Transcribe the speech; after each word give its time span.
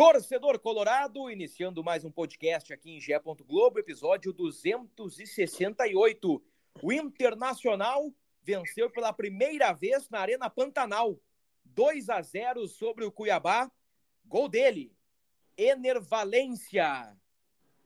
Torcedor 0.00 0.58
Colorado, 0.58 1.30
iniciando 1.30 1.84
mais 1.84 2.06
um 2.06 2.10
podcast 2.10 2.72
aqui 2.72 2.90
em 2.90 2.98
Gé. 2.98 3.20
Globo, 3.46 3.78
episódio 3.78 4.32
268. 4.32 6.42
O 6.82 6.90
Internacional 6.90 8.10
venceu 8.40 8.88
pela 8.88 9.12
primeira 9.12 9.74
vez 9.74 10.08
na 10.08 10.20
Arena 10.20 10.48
Pantanal. 10.48 11.20
2 11.66 12.08
a 12.08 12.22
0 12.22 12.66
sobre 12.66 13.04
o 13.04 13.12
Cuiabá. 13.12 13.70
Gol 14.24 14.48
dele, 14.48 14.90
Ener 15.54 16.00
Valência. 16.00 17.14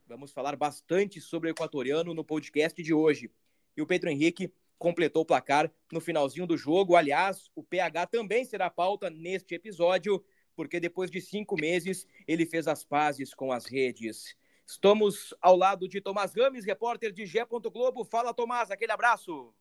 Vamos 0.06 0.30
falar 0.30 0.54
bastante 0.54 1.20
sobre 1.20 1.48
o 1.48 1.50
equatoriano 1.50 2.14
no 2.14 2.22
podcast 2.22 2.80
de 2.80 2.94
hoje. 2.94 3.28
E 3.76 3.82
o 3.82 3.86
Pedro 3.88 4.08
Henrique 4.08 4.54
completou 4.78 5.22
o 5.22 5.26
placar 5.26 5.68
no 5.90 6.00
finalzinho 6.00 6.46
do 6.46 6.56
jogo. 6.56 6.94
Aliás, 6.94 7.50
o 7.56 7.62
PH 7.64 8.06
também 8.06 8.44
será 8.44 8.70
pauta 8.70 9.10
neste 9.10 9.56
episódio, 9.56 10.24
porque 10.54 10.80
depois 10.80 11.10
de 11.10 11.20
cinco 11.20 11.56
meses 11.56 12.06
ele 12.26 12.46
fez 12.46 12.66
as 12.66 12.84
pazes 12.84 13.34
com 13.34 13.52
as 13.52 13.66
redes. 13.66 14.36
Estamos 14.66 15.34
ao 15.40 15.56
lado 15.56 15.86
de 15.86 16.00
Tomás 16.00 16.34
Gomes, 16.34 16.64
repórter 16.64 17.12
de 17.12 17.26
Gé. 17.26 17.44
Globo. 17.44 18.04
Fala, 18.04 18.32
Tomás, 18.32 18.70
aquele 18.70 18.92
abraço. 18.92 19.54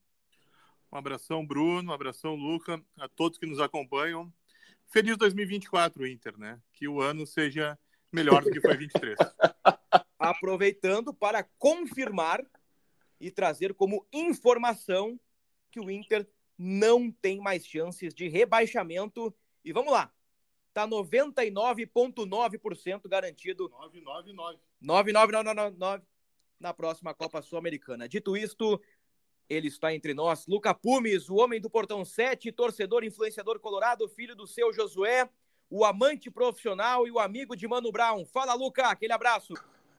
Um 0.91 0.97
abração, 0.97 1.45
Bruno, 1.45 1.91
um 1.91 1.93
abração, 1.93 2.35
Luca, 2.35 2.81
a 2.97 3.09
todos 3.09 3.37
que 3.37 3.45
nos 3.45 3.59
acompanham. 3.59 4.31
Feliz 4.87 5.17
2024, 5.17 6.07
Inter, 6.07 6.37
né? 6.37 6.61
Que 6.71 6.87
o 6.87 7.01
ano 7.01 7.25
seja 7.25 7.77
melhor 8.11 8.43
do 8.43 8.51
que 8.51 8.61
foi 8.61 8.77
23. 8.77 9.17
Aproveitando 10.19 11.13
para 11.13 11.43
confirmar 11.57 12.45
e 13.19 13.31
trazer 13.31 13.73
como 13.73 14.05
informação 14.13 15.19
que 15.71 15.79
o 15.79 15.89
Inter 15.89 16.27
não 16.57 17.11
tem 17.11 17.39
mais 17.39 17.65
chances 17.65 18.13
de 18.13 18.27
rebaixamento. 18.27 19.35
E 19.65 19.73
vamos 19.73 19.91
lá. 19.91 20.13
Tá 20.73 20.87
99,9% 20.87 23.07
garantido. 23.07 23.69
999. 23.69 24.59
99999 24.81 26.03
na 26.59 26.73
próxima 26.73 27.13
Copa 27.13 27.41
Sul-Americana. 27.41 28.07
Dito 28.07 28.37
isto, 28.37 28.79
ele 29.49 29.67
está 29.67 29.93
entre 29.93 30.13
nós. 30.13 30.47
Luca 30.47 30.73
Pumes, 30.73 31.29
o 31.29 31.35
homem 31.35 31.59
do 31.59 31.69
Portão 31.69 32.05
7, 32.05 32.51
torcedor 32.51 33.03
influenciador 33.03 33.59
colorado, 33.59 34.07
filho 34.07 34.35
do 34.35 34.47
seu 34.47 34.73
Josué, 34.73 35.29
o 35.69 35.83
amante 35.83 36.31
profissional 36.31 37.05
e 37.05 37.11
o 37.11 37.19
amigo 37.19 37.55
de 37.55 37.67
Mano 37.67 37.91
Brown. 37.91 38.25
Fala, 38.25 38.53
Luca, 38.53 38.87
aquele 38.87 39.11
abraço. 39.11 39.53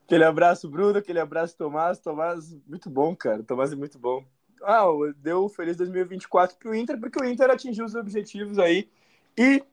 Aquele 0.05 0.23
abraço, 0.23 0.69
Bruno, 0.69 0.97
aquele 0.97 1.19
abraço, 1.19 1.57
Tomás. 1.57 1.99
Tomás, 1.99 2.55
muito 2.67 2.89
bom, 2.89 3.15
cara. 3.15 3.43
Tomás 3.43 3.71
é 3.71 3.75
muito 3.75 3.99
bom. 3.99 4.25
Ah, 4.63 4.85
deu 5.17 5.47
feliz 5.49 5.77
2024 5.77 6.57
pro 6.57 6.73
Inter, 6.73 6.99
porque 6.99 7.21
o 7.21 7.25
Inter 7.25 7.49
atingiu 7.49 7.85
os 7.85 7.93
objetivos 7.93 8.57
aí. 8.57 8.89
E 9.37 9.63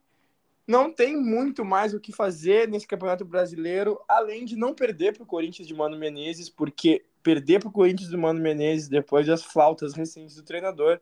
não 0.66 0.92
tem 0.92 1.16
muito 1.16 1.64
mais 1.64 1.92
o 1.92 2.00
que 2.00 2.12
fazer 2.12 2.68
nesse 2.68 2.86
Campeonato 2.86 3.24
Brasileiro, 3.24 4.00
além 4.08 4.44
de 4.44 4.56
não 4.56 4.74
perder 4.74 5.14
pro 5.14 5.26
Corinthians 5.26 5.66
de 5.66 5.74
Mano 5.74 5.98
Menezes, 5.98 6.48
porque 6.48 7.04
perder 7.22 7.60
pro 7.60 7.70
Corinthians 7.70 8.10
de 8.10 8.16
Mano 8.16 8.40
Menezes 8.40 8.88
depois 8.88 9.26
das 9.26 9.42
flautas 9.42 9.94
recentes 9.94 10.36
do 10.36 10.42
treinador 10.42 11.00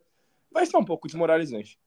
vai 0.51 0.67
ser 0.67 0.77
um 0.77 0.85
pouco 0.85 1.07
desmoralizante. 1.07 1.79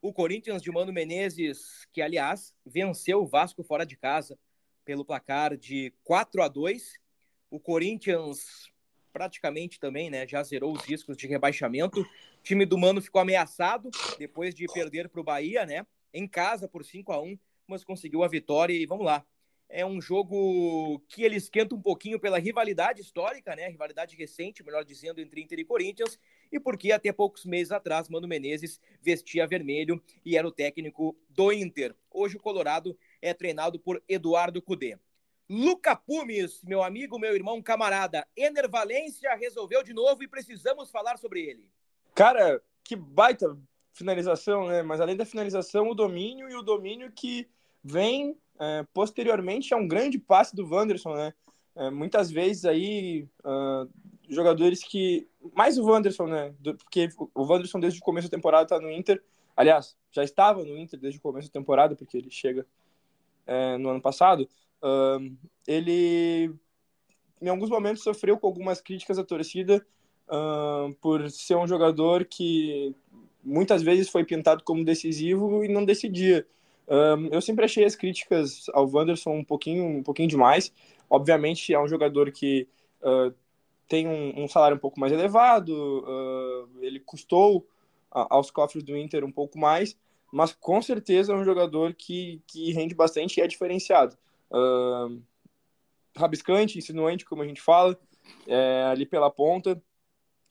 O 0.00 0.12
Corinthians 0.12 0.60
de 0.60 0.70
Mano 0.70 0.92
Menezes, 0.92 1.86
que 1.92 2.02
aliás 2.02 2.54
venceu 2.66 3.22
o 3.22 3.26
Vasco 3.26 3.62
fora 3.62 3.86
de 3.86 3.96
casa 3.96 4.36
pelo 4.84 5.04
placar 5.04 5.56
de 5.56 5.92
4 6.02 6.42
a 6.42 6.48
2. 6.48 7.00
O 7.48 7.60
Corinthians 7.60 8.72
praticamente 9.12 9.78
também, 9.78 10.10
né, 10.10 10.26
já 10.26 10.42
zerou 10.42 10.72
os 10.72 10.82
riscos 10.84 11.16
de 11.16 11.26
rebaixamento. 11.26 12.00
O 12.00 12.06
time 12.42 12.64
do 12.64 12.78
Mano 12.78 13.00
ficou 13.00 13.20
ameaçado 13.20 13.90
depois 14.18 14.54
de 14.54 14.66
perder 14.66 15.08
para 15.08 15.20
o 15.20 15.24
Bahia, 15.24 15.66
né, 15.66 15.86
em 16.12 16.26
casa 16.26 16.68
por 16.68 16.84
5 16.84 17.12
a 17.12 17.20
1, 17.20 17.38
mas 17.66 17.84
conseguiu 17.84 18.22
a 18.22 18.28
vitória 18.28 18.72
e 18.72 18.86
vamos 18.86 19.04
lá. 19.04 19.24
É 19.68 19.86
um 19.86 20.02
jogo 20.02 21.02
que 21.08 21.22
ele 21.22 21.36
esquenta 21.36 21.74
um 21.74 21.80
pouquinho 21.80 22.20
pela 22.20 22.38
rivalidade 22.38 23.00
histórica, 23.00 23.56
né, 23.56 23.68
rivalidade 23.68 24.14
recente, 24.14 24.62
melhor 24.62 24.84
dizendo, 24.84 25.18
entre 25.18 25.40
Inter 25.40 25.58
e 25.60 25.64
Corinthians, 25.64 26.18
e 26.52 26.60
porque 26.60 26.92
até 26.92 27.10
poucos 27.10 27.46
meses 27.46 27.72
atrás 27.72 28.06
Mano 28.08 28.28
Menezes 28.28 28.78
vestia 29.00 29.46
vermelho 29.46 30.02
e 30.26 30.36
era 30.36 30.46
o 30.46 30.52
técnico 30.52 31.16
do 31.30 31.50
Inter. 31.50 31.94
Hoje 32.10 32.36
o 32.36 32.40
Colorado 32.40 32.98
é 33.22 33.32
treinado 33.32 33.80
por 33.80 34.02
Eduardo 34.06 34.60
Cudê. 34.60 34.98
Luca 35.48 35.96
Pumes, 35.96 36.62
meu 36.62 36.82
amigo, 36.82 37.18
meu 37.18 37.34
irmão, 37.34 37.62
camarada, 37.62 38.26
Ener 38.36 38.68
Valência 38.70 39.34
resolveu 39.34 39.82
de 39.82 39.92
novo 39.92 40.22
e 40.22 40.28
precisamos 40.28 40.90
falar 40.90 41.16
sobre 41.16 41.42
ele. 41.42 41.70
Cara, 42.14 42.62
que 42.84 42.94
baita 42.94 43.58
finalização, 43.92 44.66
né? 44.66 44.82
Mas 44.82 45.00
além 45.00 45.16
da 45.16 45.24
finalização, 45.24 45.90
o 45.90 45.94
domínio 45.94 46.48
e 46.48 46.54
o 46.54 46.62
domínio 46.62 47.10
que 47.12 47.48
vem 47.82 48.36
é, 48.60 48.84
posteriormente 48.92 49.74
a 49.74 49.76
um 49.76 49.88
grande 49.88 50.18
passe 50.18 50.54
do 50.54 50.68
Wanderson, 50.68 51.14
né? 51.14 51.34
É, 51.74 51.90
muitas 51.90 52.30
vezes 52.30 52.64
aí 52.64 53.26
uh, 53.44 53.88
jogadores 54.28 54.84
que 54.84 55.26
mais 55.54 55.78
o 55.78 55.84
Wanderson, 55.84 56.26
né? 56.26 56.54
Do, 56.60 56.76
porque 56.76 57.08
o 57.34 57.42
Wanderson 57.42 57.80
desde 57.80 57.98
o 57.98 58.02
começo 58.02 58.28
da 58.28 58.36
temporada 58.36 58.66
tá 58.66 58.80
no 58.80 58.90
Inter. 58.90 59.22
Aliás, 59.56 59.96
já 60.10 60.22
estava 60.22 60.64
no 60.64 60.76
Inter 60.78 61.00
desde 61.00 61.18
o 61.18 61.22
começo 61.22 61.48
da 61.48 61.52
temporada, 61.52 61.96
porque 61.96 62.16
ele 62.16 62.30
chega 62.30 62.66
é, 63.46 63.76
no 63.78 63.90
ano 63.90 64.00
passado, 64.00 64.48
uh, 64.82 65.36
ele 65.66 66.54
em 67.40 67.48
alguns 67.48 67.68
momentos 67.68 68.02
sofreu 68.02 68.38
com 68.38 68.46
algumas 68.46 68.80
críticas 68.80 69.16
da 69.16 69.24
torcida 69.24 69.84
uh, 70.28 70.94
por 71.00 71.28
ser 71.30 71.56
um 71.56 71.66
jogador 71.66 72.24
que 72.24 72.94
muitas 73.42 73.82
vezes 73.82 74.08
foi 74.08 74.24
pintado 74.24 74.62
como 74.64 74.84
decisivo 74.84 75.64
e 75.64 75.68
não 75.68 75.84
decidia. 75.84 76.46
Uh, 76.86 77.28
eu 77.30 77.40
sempre 77.40 77.64
achei 77.64 77.84
as 77.84 77.94
críticas 77.94 78.66
ao 78.72 78.88
Wanderson 78.90 79.32
um 79.32 79.44
pouquinho, 79.44 79.84
um 79.84 80.02
pouquinho 80.02 80.28
demais. 80.28 80.72
Obviamente 81.08 81.72
é 81.72 81.80
um 81.80 81.88
jogador 81.88 82.30
que 82.30 82.66
tem 83.88 84.06
um, 84.06 84.44
um, 84.44 84.48
salário 84.48 84.76
um 84.76 84.80
pouco 84.80 84.98
mais 85.00 85.12
elevado, 85.12 86.64
ele 86.80 87.00
custou 87.00 87.66
aos 88.10 88.48
cofres 88.50 88.84
do 88.84 88.96
Inter 88.96 89.24
um 89.24 89.32
pouco 89.32 89.58
mais, 89.58 89.96
mas 90.32 90.52
com 90.52 90.80
certeza 90.80 91.32
é 91.32 91.36
um 91.36 91.44
jogador 91.44 91.92
que, 91.92 92.40
que 92.46 92.72
rende 92.72 92.94
bastante 92.94 93.38
e 93.38 93.42
é 93.42 93.46
diferenciado. 93.46 94.16
Uh, 94.50 95.20
rabiscante, 96.16 96.78
insinuante, 96.78 97.24
como 97.24 97.42
a 97.42 97.46
gente 97.46 97.60
fala, 97.60 97.98
é, 98.46 98.84
ali 98.90 99.06
pela 99.06 99.30
ponta, 99.30 99.82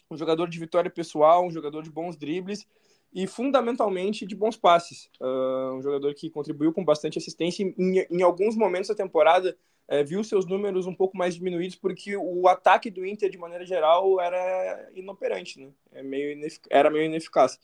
um 0.10 0.18
jogador 0.18 0.50
de 0.50 0.60
vitória 0.60 0.90
pessoal, 0.90 1.46
um 1.46 1.52
jogador 1.52 1.84
de 1.84 1.90
bons 1.90 2.18
dribles 2.18 2.68
e 3.14 3.28
fundamentalmente 3.28 4.26
de 4.26 4.36
bons 4.36 4.56
passes. 4.56 5.10
Uh, 5.20 5.76
um 5.76 5.82
jogador 5.82 6.14
que 6.14 6.30
contribuiu 6.30 6.72
com 6.72 6.84
bastante 6.84 7.18
assistência 7.18 7.64
em, 7.64 8.06
em 8.10 8.22
alguns 8.22 8.56
momentos 8.56 8.88
da 8.88 8.96
temporada 8.96 9.58
é, 9.92 10.06
viu 10.06 10.24
seus 10.24 10.46
números 10.46 10.88
um 10.88 10.96
pouco 10.96 11.18
mais 11.18 11.36
diminuídos 11.36 11.76
porque 11.76 12.16
o 12.16 12.48
ataque 12.48 12.90
do 12.90 13.06
Inter 13.06 13.30
de 13.30 13.38
maneira 13.38 13.66
geral 13.66 14.22
era 14.22 14.90
inoperante, 14.96 15.60
né? 15.60 15.70
É 15.92 16.02
meio 16.02 16.40
era 16.70 16.90
meio 16.90 17.06
ineficaz. 17.06 17.60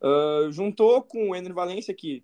Uh, 0.00 0.48
juntou 0.52 1.02
com 1.02 1.30
o 1.30 1.34
Ener 1.34 1.52
Valência, 1.52 1.92
que 1.92 2.22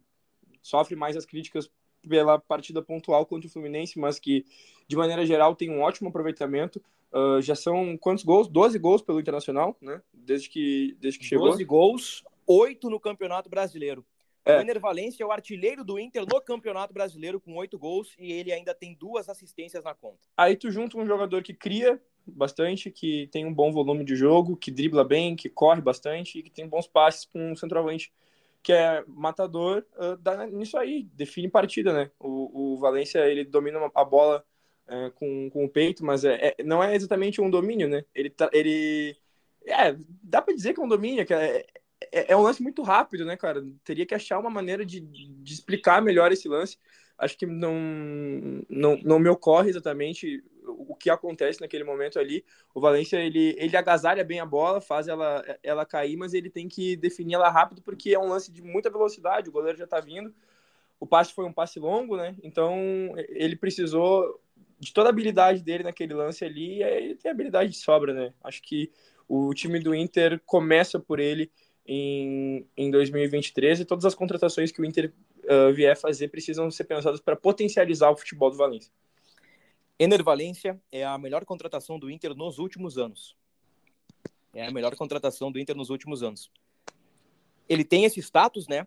sofre 0.63 0.95
mais 0.95 1.17
as 1.17 1.27
críticas 1.27 1.69
pela 2.09 2.39
partida 2.39 2.81
pontual 2.81 3.27
contra 3.27 3.49
o 3.49 3.51
Fluminense, 3.51 3.99
mas 3.99 4.21
que, 4.21 4.45
de 4.87 4.97
maneira 4.97 5.27
geral, 5.27 5.57
tem 5.57 5.71
um 5.71 5.81
ótimo 5.81 6.09
aproveitamento. 6.09 6.81
Uh, 7.13 7.43
já 7.43 7.57
são 7.57 7.97
quantos 7.97 8.23
gols? 8.23 8.47
12 8.47 8.79
gols 8.79 9.03
pelo 9.03 9.19
Internacional, 9.19 9.77
né? 9.81 10.01
Desde 10.13 10.49
que, 10.49 10.97
desde 11.01 11.19
que 11.19 11.25
chegou. 11.25 11.49
12 11.49 11.65
gols, 11.65 12.25
8 12.49 12.89
no 12.89 12.99
Campeonato 12.99 13.51
Brasileiro. 13.51 14.05
É. 14.45 14.57
O 14.57 14.61
Ener 14.63 14.81
Valência 14.81 15.23
é 15.23 15.27
o 15.27 15.31
artilheiro 15.31 15.85
do 15.85 15.99
Inter 15.99 16.25
no 16.25 16.41
Campeonato 16.41 16.95
Brasileiro 16.95 17.39
com 17.39 17.55
oito 17.57 17.79
gols 17.79 18.15
e 18.19 18.33
ele 18.33 18.51
ainda 18.51 18.75
tem 18.75 18.95
duas 18.95 19.29
assistências 19.29 19.85
na 19.85 19.95
conta. 19.95 20.27
Aí 20.37 20.57
tu 20.57 20.71
junta 20.71 20.97
um 20.97 21.07
jogador 21.07 21.43
que 21.43 21.53
cria, 21.53 22.01
bastante, 22.27 22.91
que 22.91 23.29
tem 23.31 23.45
um 23.45 23.53
bom 23.53 23.71
volume 23.71 24.05
de 24.05 24.17
jogo, 24.17 24.57
que 24.57 24.71
dribla 24.71 25.05
bem, 25.05 25.37
que 25.37 25.51
corre 25.51 25.83
bastante 25.83 26.39
e 26.39 26.43
que 26.43 26.51
tem 26.51 26.67
bons 26.67 26.87
passes 26.87 27.27
com 27.27 27.53
um 27.53 27.57
centroavante 27.57 28.11
que 28.63 28.73
é 28.73 29.05
matador, 29.07 29.85
uh, 29.97 30.17
dá 30.17 30.47
nisso 30.47 30.77
aí, 30.77 31.05
define 31.15 31.49
partida, 31.49 31.93
né? 31.93 32.11
O, 32.19 32.75
o 32.75 32.79
Valência, 32.79 33.27
ele 33.27 33.45
domina 33.45 33.79
a 33.95 34.05
bola 34.05 34.45
uh, 34.89 35.11
com, 35.13 35.49
com 35.51 35.65
o 35.65 35.69
peito, 35.69 36.05
mas 36.05 36.25
é, 36.25 36.55
é, 36.59 36.63
não 36.65 36.83
é 36.83 36.95
exatamente 36.95 37.41
um 37.41 37.49
domínio, 37.49 37.89
né? 37.89 38.05
Ele, 38.15 38.31
tá, 38.31 38.51
ele 38.53 39.17
é, 39.65 39.97
dá 40.23 40.43
para 40.43 40.55
dizer 40.55 40.75
que 40.75 40.81
é 40.81 40.83
um 40.83 40.89
domínio, 40.89 41.25
que 41.25 41.33
é, 41.33 41.67
é, 42.01 42.33
é, 42.33 42.37
um 42.37 42.43
lance 42.43 42.63
muito 42.63 42.83
rápido, 42.83 43.25
né, 43.25 43.37
cara? 43.37 43.65
Teria 43.85 44.07
que 44.07 44.15
achar 44.15 44.39
uma 44.39 44.51
maneira 44.51 44.85
de, 44.85 45.01
de 45.01 45.53
explicar 45.53 46.01
melhor 46.01 46.33
esse 46.33 46.49
lance. 46.49 46.79
Acho 47.19 47.37
que 47.37 47.47
não, 47.47 47.75
não, 48.69 48.97
não 49.03 49.19
me 49.19 49.29
ocorre 49.29 49.71
exatamente 49.71 50.43
o 50.65 50.95
que 50.95 51.11
acontece 51.11 51.61
naquele 51.61 51.83
momento 51.83 52.19
ali. 52.19 52.45
O 52.73 52.81
Valência, 52.81 53.17
ele, 53.17 53.57
ele 53.59 53.77
agasalha 53.77 54.23
bem 54.25 54.39
a 54.39 54.47
bola, 54.47 54.81
faz 54.81 55.09
ela, 55.09 55.43
ela 55.63 55.85
cair, 55.85 56.17
mas 56.17 56.35
ele 56.35 56.49
tem 56.49 56.69
que 56.69 56.97
definir 56.97 57.35
ela 57.35 57.49
rápido, 57.49 57.83
porque 57.83 58.15
é 58.15 58.19
um 58.19 58.29
lance 58.29 58.53
de 58.53 58.63
muita 58.63 58.91
velocidade, 58.91 59.49
o 59.49 59.53
goleiro 59.53 59.79
já 59.79 59.87
tá 59.87 59.99
vindo. 59.99 60.33
O 61.01 61.07
passe 61.07 61.33
foi 61.33 61.45
um 61.45 61.53
passe 61.53 61.81
longo, 61.81 62.17
né? 62.17 62.37
Então, 62.43 62.77
ele 63.29 63.57
precisou 63.57 64.41
de 64.79 64.93
toda 64.93 65.09
a 65.09 65.11
habilidade 65.11 65.63
dele 65.63 65.85
naquele 65.85 66.15
lance 66.15 66.45
ali, 66.45 66.83
ele 66.83 67.17
tem 67.17 67.31
habilidade 67.31 67.73
de 67.73 67.79
sobra, 67.79 68.13
né? 68.13 68.33
Acho 68.45 68.63
que 68.63 68.93
o 69.29 69.53
time 69.53 69.81
do 69.81 69.95
Inter 69.95 70.41
começa 70.47 71.01
por 71.01 71.19
ele 71.19 71.51
em, 71.89 72.69
em 72.77 72.91
2023 72.91 73.81
e 73.81 73.85
todas 73.87 74.05
as 74.05 74.15
contratações 74.15 74.71
que 74.71 74.81
o 74.81 74.85
Inter 74.85 75.11
uh, 75.45 75.73
vier 75.73 75.97
fazer 75.97 76.29
precisam 76.29 76.71
ser 76.71 76.85
pensadas 76.85 77.19
para 77.19 77.35
potencializar 77.35 78.11
o 78.11 78.17
futebol 78.17 78.51
do 78.51 78.59
Valência. 78.59 78.93
Ener 79.99 80.23
Valência 80.23 80.81
é 80.93 81.05
a 81.05 81.17
melhor 81.17 81.47
contratação 81.47 81.99
do 81.99 82.11
Inter 82.11 82.35
nos 82.35 82.59
últimos 82.59 82.99
anos. 82.99 83.35
É 84.53 84.67
a 84.67 84.71
melhor 84.71 84.95
contratação 84.97 85.51
do 85.51 85.59
Inter 85.59 85.75
nos 85.75 85.89
últimos 85.89 86.23
anos. 86.23 86.51
Ele 87.67 87.85
tem 87.85 88.05
esse 88.05 88.21
status, 88.21 88.69
né? 88.69 88.87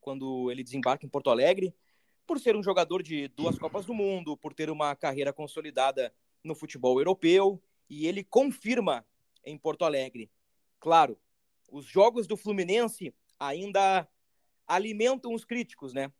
Quando 0.00 0.50
ele 0.50 0.62
desembarca 0.62 1.04
em 1.04 1.08
Porto 1.08 1.30
Alegre, 1.30 1.74
por 2.26 2.38
ser 2.38 2.54
um 2.54 2.62
jogador 2.62 3.02
de 3.02 3.26
duas 3.28 3.58
Copas 3.58 3.84
do 3.84 3.92
Mundo, 3.92 4.36
por 4.36 4.54
ter 4.54 4.70
uma 4.70 4.94
carreira 4.94 5.32
consolidada 5.32 6.12
no 6.44 6.54
futebol 6.54 6.98
europeu, 6.98 7.60
e 7.90 8.06
ele 8.06 8.22
confirma 8.22 9.04
em 9.44 9.58
Porto 9.58 9.84
Alegre. 9.84 10.30
Claro, 10.78 11.18
os 11.68 11.84
jogos 11.84 12.26
do 12.26 12.36
Fluminense 12.36 13.14
ainda 13.38 14.08
alimentam 14.66 15.32
os 15.32 15.44
críticos, 15.44 15.92
né? 15.92 16.12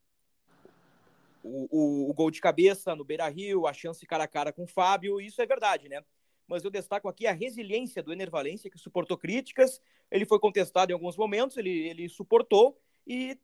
O, 1.42 1.68
o, 1.70 2.10
o 2.10 2.14
gol 2.14 2.30
de 2.30 2.40
cabeça 2.40 2.94
no 2.94 3.04
Beira 3.04 3.28
Rio, 3.28 3.66
a 3.66 3.72
chance 3.72 4.04
cara 4.06 4.24
a 4.24 4.28
cara 4.28 4.52
com 4.52 4.64
o 4.64 4.68
Fábio, 4.68 5.20
isso 5.20 5.40
é 5.40 5.46
verdade, 5.46 5.88
né? 5.88 6.04
Mas 6.46 6.64
eu 6.64 6.70
destaco 6.70 7.08
aqui 7.08 7.26
a 7.26 7.32
resiliência 7.32 8.02
do 8.02 8.12
Ener 8.12 8.30
Valência, 8.30 8.70
que 8.70 8.78
suportou 8.78 9.16
críticas, 9.16 9.80
ele 10.10 10.24
foi 10.24 10.38
contestado 10.38 10.90
em 10.90 10.94
alguns 10.94 11.16
momentos, 11.16 11.56
ele, 11.56 11.88
ele 11.88 12.08
suportou 12.08 12.78
e 13.06 13.38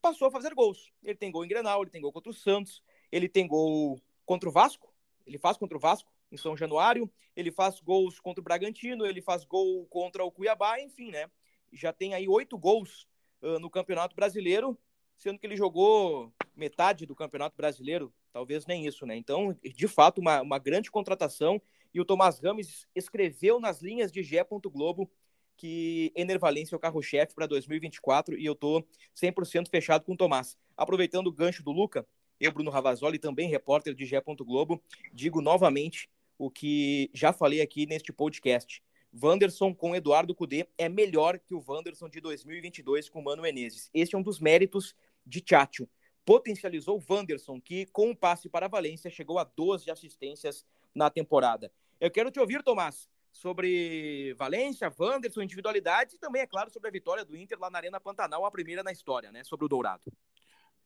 passou 0.00 0.28
a 0.28 0.30
fazer 0.30 0.54
gols. 0.54 0.92
Ele 1.02 1.14
tem 1.14 1.30
gol 1.30 1.44
em 1.44 1.48
Grenal, 1.48 1.82
ele 1.82 1.90
tem 1.90 2.00
gol 2.00 2.12
contra 2.12 2.30
o 2.30 2.34
Santos, 2.34 2.82
ele 3.12 3.28
tem 3.28 3.46
gol 3.46 4.00
contra 4.24 4.48
o 4.48 4.52
Vasco, 4.52 4.92
ele 5.26 5.38
faz 5.38 5.56
contra 5.56 5.76
o 5.76 5.80
Vasco, 5.80 6.12
em 6.30 6.36
São 6.36 6.56
Januário, 6.56 7.10
ele 7.34 7.50
faz 7.50 7.80
gols 7.80 8.20
contra 8.20 8.40
o 8.40 8.44
Bragantino, 8.44 9.04
ele 9.04 9.20
faz 9.20 9.44
gol 9.44 9.86
contra 9.86 10.24
o 10.24 10.30
Cuiabá, 10.30 10.80
enfim, 10.80 11.10
né? 11.10 11.30
Já 11.72 11.92
tem 11.92 12.14
aí 12.14 12.28
oito 12.28 12.58
gols 12.58 13.06
uh, 13.42 13.58
no 13.58 13.70
Campeonato 13.70 14.14
Brasileiro, 14.14 14.78
sendo 15.16 15.38
que 15.38 15.46
ele 15.46 15.56
jogou 15.56 16.32
metade 16.54 17.06
do 17.06 17.14
Campeonato 17.14 17.56
Brasileiro, 17.56 18.12
talvez 18.32 18.66
nem 18.66 18.86
isso, 18.86 19.06
né? 19.06 19.16
Então, 19.16 19.56
de 19.62 19.88
fato, 19.88 20.20
uma, 20.20 20.40
uma 20.40 20.58
grande 20.58 20.90
contratação. 20.90 21.60
E 21.92 22.00
o 22.00 22.04
Tomás 22.04 22.38
Rames 22.38 22.86
escreveu 22.94 23.58
nas 23.58 23.82
linhas 23.82 24.12
de 24.12 24.22
Gé. 24.22 24.44
Globo 24.44 25.10
que 25.56 26.10
Ener 26.16 26.38
Valência 26.38 26.74
é 26.74 26.78
o 26.78 26.80
carro-chefe 26.80 27.34
para 27.34 27.46
2024 27.46 28.38
e 28.38 28.46
eu 28.46 28.54
tô 28.54 28.82
100% 29.14 29.68
fechado 29.68 30.06
com 30.06 30.14
o 30.14 30.16
Tomás. 30.16 30.56
Aproveitando 30.74 31.26
o 31.26 31.32
gancho 31.32 31.62
do 31.62 31.70
Luca, 31.70 32.06
eu, 32.40 32.50
Bruno 32.50 32.70
Ravazoli, 32.70 33.18
também 33.18 33.50
repórter 33.50 33.94
de 33.94 34.06
Gé. 34.06 34.22
Globo, 34.22 34.82
digo 35.12 35.42
novamente 35.42 36.08
o 36.38 36.50
que 36.50 37.10
já 37.12 37.34
falei 37.34 37.60
aqui 37.60 37.84
neste 37.84 38.10
podcast. 38.10 38.82
Wanderson 39.12 39.74
com 39.74 39.94
Eduardo 39.94 40.34
Cudê 40.34 40.68
é 40.78 40.88
melhor 40.88 41.38
que 41.38 41.54
o 41.54 41.62
Wanderson 41.66 42.08
de 42.08 42.20
2022 42.20 43.08
com 43.08 43.20
Mano 43.20 43.42
Menezes. 43.42 43.90
Este 43.92 44.14
é 44.14 44.18
um 44.18 44.22
dos 44.22 44.38
méritos 44.38 44.94
de 45.26 45.40
Tchatcho. 45.40 45.88
Potencializou 46.24 47.02
Wanderson, 47.08 47.60
que 47.60 47.86
com 47.86 48.08
o 48.08 48.10
um 48.10 48.14
passe 48.14 48.48
para 48.48 48.66
a 48.66 48.68
Valência 48.68 49.10
chegou 49.10 49.38
a 49.38 49.44
12 49.44 49.90
assistências 49.90 50.64
na 50.94 51.10
temporada. 51.10 51.72
Eu 52.00 52.10
quero 52.10 52.30
te 52.30 52.38
ouvir, 52.38 52.62
Tomás, 52.62 53.08
sobre 53.32 54.34
Valência, 54.34 54.92
Wanderson, 54.96 55.42
individualidade 55.42 56.16
e 56.16 56.18
também, 56.18 56.42
é 56.42 56.46
claro, 56.46 56.70
sobre 56.70 56.88
a 56.88 56.92
vitória 56.92 57.24
do 57.24 57.36
Inter 57.36 57.58
lá 57.58 57.68
na 57.68 57.78
Arena 57.78 58.00
Pantanal, 58.00 58.44
a 58.44 58.50
primeira 58.50 58.82
na 58.82 58.92
história, 58.92 59.32
né? 59.32 59.42
Sobre 59.42 59.66
o 59.66 59.68
Dourado. 59.68 60.04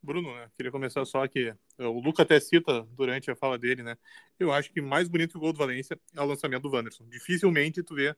Bruno, 0.05 0.35
né? 0.35 0.51
Queria 0.57 0.71
começar 0.71 1.05
só 1.05 1.27
que 1.27 1.55
o 1.79 2.01
Luca 2.01 2.23
até 2.23 2.39
cita 2.39 2.83
durante 2.93 3.31
a 3.31 3.37
fala 3.37 3.59
dele, 3.59 3.83
né? 3.83 3.97
Eu 4.39 4.53
acho 4.53 4.71
que 4.71 4.81
mais 4.81 5.09
bonito 5.09 5.33
que 5.33 5.39
o 5.39 5.41
gol 5.41 5.53
do 5.53 5.59
Valência 5.59 5.99
é 6.15 6.21
o 6.21 6.25
lançamento 6.25 6.63
do 6.63 6.71
Wanderson. 6.71 7.09
Dificilmente 7.09 7.83
tu 7.83 7.95
vê 7.95 8.15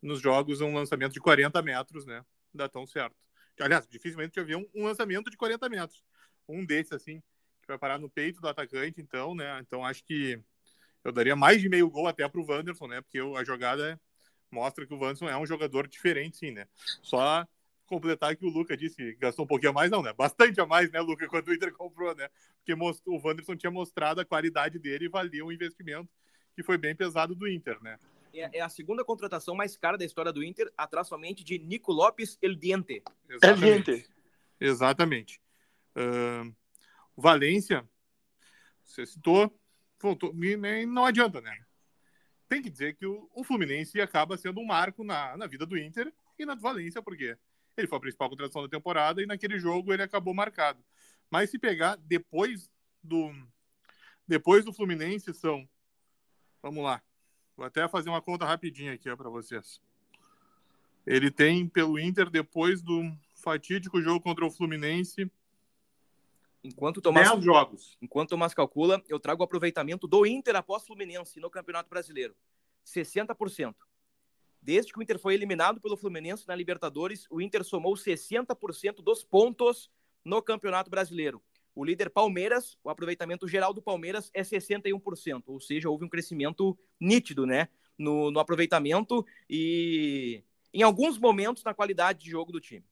nos 0.00 0.20
jogos 0.20 0.60
um 0.60 0.72
lançamento 0.74 1.12
de 1.12 1.20
40 1.20 1.60
metros, 1.60 2.06
né? 2.06 2.24
Dá 2.52 2.68
tão 2.68 2.86
certo. 2.86 3.16
Aliás, 3.58 3.86
dificilmente 3.88 4.32
tu 4.32 4.44
vê 4.44 4.54
um, 4.54 4.66
um 4.74 4.84
lançamento 4.84 5.30
de 5.30 5.36
40 5.36 5.68
metros. 5.68 6.04
Um 6.48 6.64
desses, 6.64 6.92
assim, 6.92 7.20
que 7.62 7.68
vai 7.68 7.78
parar 7.78 7.98
no 7.98 8.08
peito 8.08 8.40
do 8.40 8.48
atacante, 8.48 9.00
então, 9.00 9.34
né? 9.34 9.58
Então 9.60 9.84
acho 9.84 10.04
que 10.04 10.40
eu 11.02 11.12
daria 11.12 11.34
mais 11.34 11.60
de 11.60 11.68
meio 11.68 11.90
gol 11.90 12.06
até 12.06 12.28
pro 12.28 12.46
Wanderson, 12.46 12.86
né? 12.86 13.00
Porque 13.00 13.18
a 13.18 13.44
jogada 13.44 14.00
mostra 14.50 14.86
que 14.86 14.94
o 14.94 14.98
Wanderson 14.98 15.28
é 15.28 15.36
um 15.36 15.46
jogador 15.46 15.88
diferente, 15.88 16.36
sim, 16.36 16.52
né? 16.52 16.66
Só 17.02 17.46
completar 17.94 18.34
que 18.34 18.44
o 18.44 18.48
Luca 18.48 18.76
disse 18.76 18.96
que 18.96 19.14
gastou 19.14 19.44
um 19.44 19.48
pouquinho 19.48 19.70
a 19.70 19.74
mais, 19.74 19.90
não, 19.90 20.02
né? 20.02 20.12
Bastante 20.12 20.60
a 20.60 20.66
mais, 20.66 20.90
né, 20.90 21.00
Luca, 21.00 21.26
quando 21.28 21.48
o 21.48 21.54
Inter 21.54 21.72
comprou, 21.72 22.14
né? 22.14 22.28
Porque 22.58 22.74
mostrou, 22.74 23.16
o 23.16 23.26
Wanderson 23.26 23.56
tinha 23.56 23.70
mostrado 23.70 24.20
a 24.20 24.24
qualidade 24.24 24.78
dele 24.78 25.06
e 25.06 25.08
valia 25.08 25.44
um 25.44 25.52
investimento 25.52 26.08
que 26.54 26.62
foi 26.62 26.76
bem 26.76 26.94
pesado 26.94 27.34
do 27.34 27.48
Inter, 27.48 27.80
né? 27.82 27.98
É, 28.32 28.58
é, 28.58 28.60
a 28.60 28.68
segunda 28.68 29.04
contratação 29.04 29.54
mais 29.54 29.76
cara 29.76 29.96
da 29.96 30.04
história 30.04 30.32
do 30.32 30.42
Inter, 30.42 30.72
atrás 30.76 31.06
somente 31.06 31.44
de 31.44 31.58
Nico 31.58 31.92
Lopes 31.92 32.36
El 32.42 32.56
Diente. 32.56 33.02
Exatamente. 33.28 33.90
El 33.90 33.96
Diente. 33.96 34.10
Exatamente. 34.60 35.40
Uh, 35.96 36.54
Valência, 37.16 37.88
você 38.84 39.06
citou, 39.06 39.56
voltou, 40.00 40.34
não 40.88 41.04
adianta, 41.04 41.40
né? 41.40 41.56
Tem 42.48 42.60
que 42.60 42.70
dizer 42.70 42.96
que 42.96 43.06
o, 43.06 43.30
o 43.34 43.44
Fluminense 43.44 44.00
acaba 44.00 44.36
sendo 44.36 44.60
um 44.60 44.66
marco 44.66 45.04
na, 45.04 45.36
na 45.36 45.46
vida 45.46 45.64
do 45.64 45.78
Inter 45.78 46.12
e 46.38 46.44
na 46.44 46.54
do 46.54 46.60
Valência, 46.60 47.00
porque 47.00 47.36
ele 47.76 47.86
foi 47.86 47.98
a 47.98 48.00
principal 48.00 48.28
contratação 48.28 48.62
da 48.62 48.68
temporada 48.68 49.22
e 49.22 49.26
naquele 49.26 49.58
jogo 49.58 49.92
ele 49.92 50.02
acabou 50.02 50.34
marcado. 50.34 50.82
Mas 51.30 51.50
se 51.50 51.58
pegar 51.58 51.96
depois 51.96 52.70
do 53.02 53.32
depois 54.26 54.64
do 54.64 54.72
Fluminense 54.72 55.32
são 55.34 55.68
Vamos 56.62 56.82
lá. 56.82 57.02
Vou 57.56 57.66
até 57.66 57.86
fazer 57.86 58.08
uma 58.08 58.22
conta 58.22 58.46
rapidinha 58.46 58.94
aqui 58.94 59.14
para 59.14 59.28
vocês. 59.28 59.80
Ele 61.06 61.30
tem 61.30 61.68
pelo 61.68 61.98
Inter 61.98 62.30
depois 62.30 62.80
do 62.80 63.02
fatídico 63.34 64.00
jogo 64.00 64.20
contra 64.20 64.46
o 64.46 64.50
Fluminense 64.50 65.30
Enquanto 66.64 67.02
Tomás, 67.02 67.30
10 67.30 67.44
jogos. 67.44 67.98
Enquanto 68.00 68.30
Tomás 68.30 68.54
calcula, 68.54 69.02
eu 69.06 69.20
trago 69.20 69.42
o 69.42 69.44
aproveitamento 69.44 70.08
do 70.08 70.24
Inter 70.24 70.56
após 70.56 70.86
Fluminense 70.86 71.38
no 71.38 71.50
Campeonato 71.50 71.90
Brasileiro. 71.90 72.34
60%. 72.86 73.74
Desde 74.64 74.90
que 74.90 74.98
o 74.98 75.02
Inter 75.02 75.18
foi 75.18 75.34
eliminado 75.34 75.78
pelo 75.78 75.94
Fluminense 75.94 76.48
na 76.48 76.56
Libertadores, 76.56 77.26
o 77.30 77.38
Inter 77.38 77.62
somou 77.62 77.92
60% 77.92 79.02
dos 79.02 79.22
pontos 79.22 79.90
no 80.24 80.40
Campeonato 80.40 80.88
Brasileiro. 80.90 81.42
O 81.74 81.84
líder 81.84 82.08
Palmeiras, 82.08 82.78
o 82.82 82.88
aproveitamento 82.88 83.46
geral 83.46 83.74
do 83.74 83.82
Palmeiras 83.82 84.30
é 84.32 84.40
61%, 84.40 85.42
ou 85.48 85.60
seja, 85.60 85.90
houve 85.90 86.06
um 86.06 86.08
crescimento 86.08 86.78
nítido, 86.98 87.44
né, 87.44 87.68
no, 87.98 88.30
no 88.30 88.40
aproveitamento 88.40 89.26
e 89.50 90.42
em 90.72 90.82
alguns 90.82 91.18
momentos 91.18 91.62
na 91.62 91.74
qualidade 91.74 92.24
de 92.24 92.30
jogo 92.30 92.50
do 92.50 92.58
time. 92.58 92.86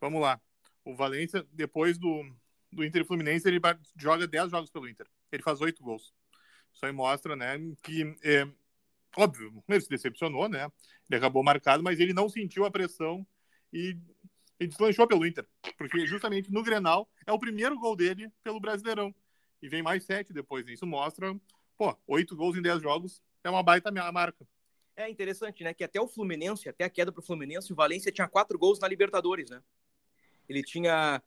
Vamos 0.00 0.20
lá. 0.20 0.40
O 0.84 0.96
Valência, 0.96 1.46
depois 1.52 1.96
do, 1.96 2.24
do 2.72 2.84
Inter 2.84 3.02
e 3.02 3.06
Fluminense, 3.06 3.46
ele 3.46 3.60
joga 3.96 4.26
10 4.26 4.50
jogos 4.50 4.68
pelo 4.68 4.88
Inter. 4.88 5.06
Ele 5.30 5.44
faz 5.44 5.60
8 5.60 5.80
gols. 5.80 6.12
Isso 6.72 6.84
aí 6.84 6.92
mostra, 6.92 7.36
né, 7.36 7.56
que 7.84 8.16
é, 8.24 8.48
óbvio, 9.16 9.62
ele 9.68 9.80
se 9.80 9.88
decepcionou, 9.88 10.48
né? 10.48 10.70
Ele 11.08 11.18
acabou 11.18 11.42
marcado, 11.42 11.82
mas 11.82 12.00
ele 12.00 12.12
não 12.12 12.28
sentiu 12.28 12.64
a 12.64 12.70
pressão 12.70 13.26
e, 13.72 13.96
e 14.58 14.66
deslanchou 14.66 15.06
pelo 15.06 15.26
Inter. 15.26 15.46
Porque 15.76 16.06
justamente 16.06 16.52
no 16.52 16.62
Grenal 16.62 17.08
é 17.26 17.32
o 17.32 17.38
primeiro 17.38 17.78
gol 17.78 17.96
dele 17.96 18.30
pelo 18.42 18.60
Brasileirão. 18.60 19.14
E 19.62 19.68
vem 19.68 19.82
mais 19.82 20.04
sete 20.04 20.32
depois. 20.32 20.66
Isso 20.68 20.86
mostra, 20.86 21.34
pô, 21.76 21.96
oito 22.06 22.36
gols 22.36 22.56
em 22.56 22.62
dez 22.62 22.82
jogos 22.82 23.22
é 23.42 23.50
uma 23.50 23.62
baita 23.62 23.90
marca. 24.12 24.46
É 24.96 25.08
interessante, 25.08 25.64
né? 25.64 25.74
Que 25.74 25.84
até 25.84 26.00
o 26.00 26.06
Fluminense, 26.06 26.68
até 26.68 26.84
a 26.84 26.90
queda 26.90 27.10
pro 27.10 27.22
Fluminense, 27.22 27.72
o 27.72 27.76
Valência 27.76 28.12
tinha 28.12 28.28
quatro 28.28 28.58
gols 28.58 28.78
na 28.78 28.88
Libertadores, 28.88 29.50
né? 29.50 29.60
Ele 30.48 30.62
tinha 30.62 31.22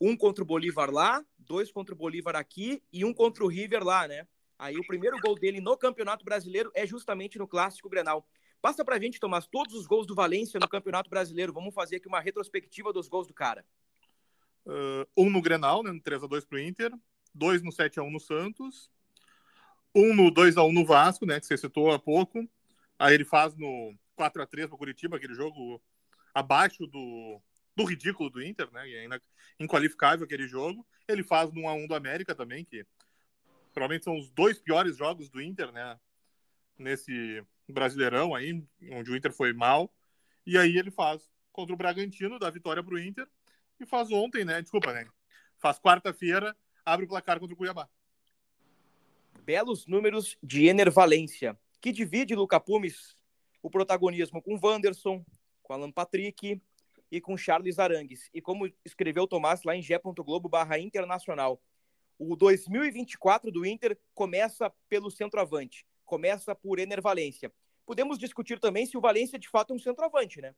um 0.00 0.16
contra 0.16 0.44
o 0.44 0.46
Bolívar 0.46 0.90
lá, 0.90 1.24
dois 1.38 1.72
contra 1.72 1.94
o 1.94 1.98
Bolívar 1.98 2.36
aqui 2.36 2.82
e 2.92 3.04
um 3.04 3.14
contra 3.14 3.44
o 3.44 3.48
River 3.48 3.82
lá, 3.82 4.06
né? 4.06 4.26
Aí 4.58 4.76
o 4.76 4.86
primeiro 4.86 5.18
gol 5.20 5.34
dele 5.34 5.60
no 5.60 5.76
Campeonato 5.76 6.24
Brasileiro 6.24 6.70
é 6.74 6.86
justamente 6.86 7.38
no 7.38 7.46
Clássico 7.46 7.88
Grenal. 7.88 8.26
Passa 8.60 8.84
pra 8.84 8.98
gente, 8.98 9.20
Tomás, 9.20 9.46
todos 9.46 9.74
os 9.74 9.86
gols 9.86 10.06
do 10.06 10.14
Valência 10.14 10.58
no 10.58 10.68
Campeonato 10.68 11.10
Brasileiro. 11.10 11.52
Vamos 11.52 11.74
fazer 11.74 11.96
aqui 11.96 12.08
uma 12.08 12.20
retrospectiva 12.20 12.92
dos 12.92 13.08
gols 13.08 13.26
do 13.26 13.34
cara. 13.34 13.64
Uh, 14.64 15.06
um 15.16 15.30
no 15.30 15.42
Grenal, 15.42 15.82
né, 15.82 15.92
no 15.92 16.00
3x2 16.00 16.46
pro 16.46 16.58
Inter. 16.58 16.90
Dois 17.34 17.62
no 17.62 17.70
7x1 17.70 18.10
no 18.10 18.18
Santos. 18.18 18.90
Um 19.94 20.14
no 20.14 20.30
2x1 20.32 20.72
no 20.72 20.84
Vasco, 20.84 21.26
né, 21.26 21.38
que 21.38 21.46
você 21.46 21.56
citou 21.56 21.92
há 21.92 21.98
pouco. 21.98 22.48
Aí 22.98 23.14
ele 23.14 23.24
faz 23.24 23.54
no 23.56 23.94
4x3 24.18 24.68
pro 24.68 24.78
Curitiba, 24.78 25.16
aquele 25.16 25.34
jogo 25.34 25.80
abaixo 26.34 26.86
do, 26.86 27.40
do 27.76 27.84
ridículo 27.84 28.30
do 28.30 28.42
Inter, 28.42 28.70
né? 28.72 28.88
E 28.88 28.96
ainda 28.96 29.20
inqualificável 29.60 30.24
aquele 30.24 30.48
jogo. 30.48 30.86
Ele 31.06 31.22
faz 31.22 31.52
no 31.52 31.62
1x1 31.62 31.88
do 31.88 31.94
América 31.94 32.34
também, 32.34 32.64
que 32.64 32.84
provavelmente 33.76 34.04
são 34.04 34.16
os 34.16 34.30
dois 34.30 34.58
piores 34.58 34.96
jogos 34.96 35.28
do 35.28 35.38
Inter, 35.38 35.70
né? 35.70 36.00
Nesse 36.78 37.44
Brasileirão 37.68 38.34
aí, 38.34 38.64
onde 38.90 39.10
o 39.10 39.16
Inter 39.16 39.30
foi 39.34 39.52
mal. 39.52 39.92
E 40.46 40.56
aí 40.56 40.78
ele 40.78 40.90
faz 40.90 41.30
contra 41.52 41.74
o 41.74 41.76
Bragantino, 41.76 42.38
dá 42.38 42.48
vitória 42.48 42.82
para 42.82 42.94
o 42.94 42.98
Inter. 42.98 43.28
E 43.78 43.84
faz 43.84 44.10
ontem, 44.10 44.46
né? 44.46 44.62
Desculpa, 44.62 44.94
né? 44.94 45.06
Faz 45.58 45.78
quarta-feira, 45.78 46.56
abre 46.86 47.04
o 47.04 47.08
placar 47.08 47.38
contra 47.38 47.52
o 47.52 47.56
Cuiabá. 47.56 47.86
Belos 49.44 49.86
números 49.86 50.38
de 50.42 50.64
Enervalência, 50.64 51.54
que 51.78 51.92
divide 51.92 52.34
Luca 52.34 52.58
Pumes 52.58 53.14
o 53.62 53.68
protagonismo 53.68 54.40
com 54.40 54.58
Wanderson, 54.58 55.22
com 55.62 55.74
Alan 55.74 55.92
Patrick 55.92 56.62
e 57.10 57.20
com 57.20 57.36
Charles 57.36 57.78
Arangues. 57.78 58.30
E 58.32 58.40
como 58.40 58.72
escreveu 58.86 59.26
Tomás 59.26 59.64
lá 59.64 59.76
em 59.76 59.82
g.globo 59.82 60.48
barra 60.48 60.78
internacional, 60.78 61.60
o 62.18 62.36
2024 62.36 63.50
do 63.50 63.64
Inter 63.64 63.98
começa 64.14 64.72
pelo 64.88 65.10
centroavante, 65.10 65.86
começa 66.04 66.54
por 66.54 66.78
Enervalência. 66.78 67.52
Podemos 67.84 68.18
discutir 68.18 68.58
também 68.58 68.86
se 68.86 68.96
o 68.96 69.00
Valência 69.00 69.38
de 69.38 69.48
fato 69.48 69.72
é 69.72 69.76
um 69.76 69.78
centroavante, 69.78 70.40
né? 70.40 70.54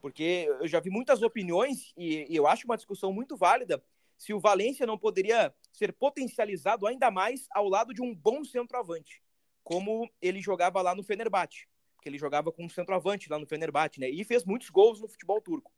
Porque 0.00 0.46
eu 0.60 0.66
já 0.66 0.80
vi 0.80 0.90
muitas 0.90 1.22
opiniões 1.22 1.92
e, 1.96 2.26
e 2.28 2.36
eu 2.36 2.46
acho 2.46 2.66
uma 2.66 2.76
discussão 2.76 3.12
muito 3.12 3.36
válida 3.36 3.82
se 4.18 4.32
o 4.32 4.40
Valência 4.40 4.86
não 4.86 4.98
poderia 4.98 5.54
ser 5.72 5.92
potencializado 5.92 6.86
ainda 6.86 7.10
mais 7.10 7.46
ao 7.50 7.68
lado 7.68 7.94
de 7.94 8.02
um 8.02 8.14
bom 8.14 8.44
centroavante, 8.44 9.22
como 9.64 10.08
ele 10.20 10.40
jogava 10.40 10.82
lá 10.82 10.94
no 10.94 11.02
Fenerbahçe, 11.02 11.66
que 12.00 12.08
ele 12.08 12.18
jogava 12.18 12.52
com 12.52 12.64
um 12.64 12.68
centroavante 12.68 13.30
lá 13.30 13.38
no 13.38 13.46
Fenerbahçe, 13.46 14.00
né? 14.00 14.10
E 14.10 14.24
fez 14.24 14.44
muitos 14.44 14.70
gols 14.70 15.00
no 15.00 15.08
futebol 15.08 15.40
turco. 15.40 15.72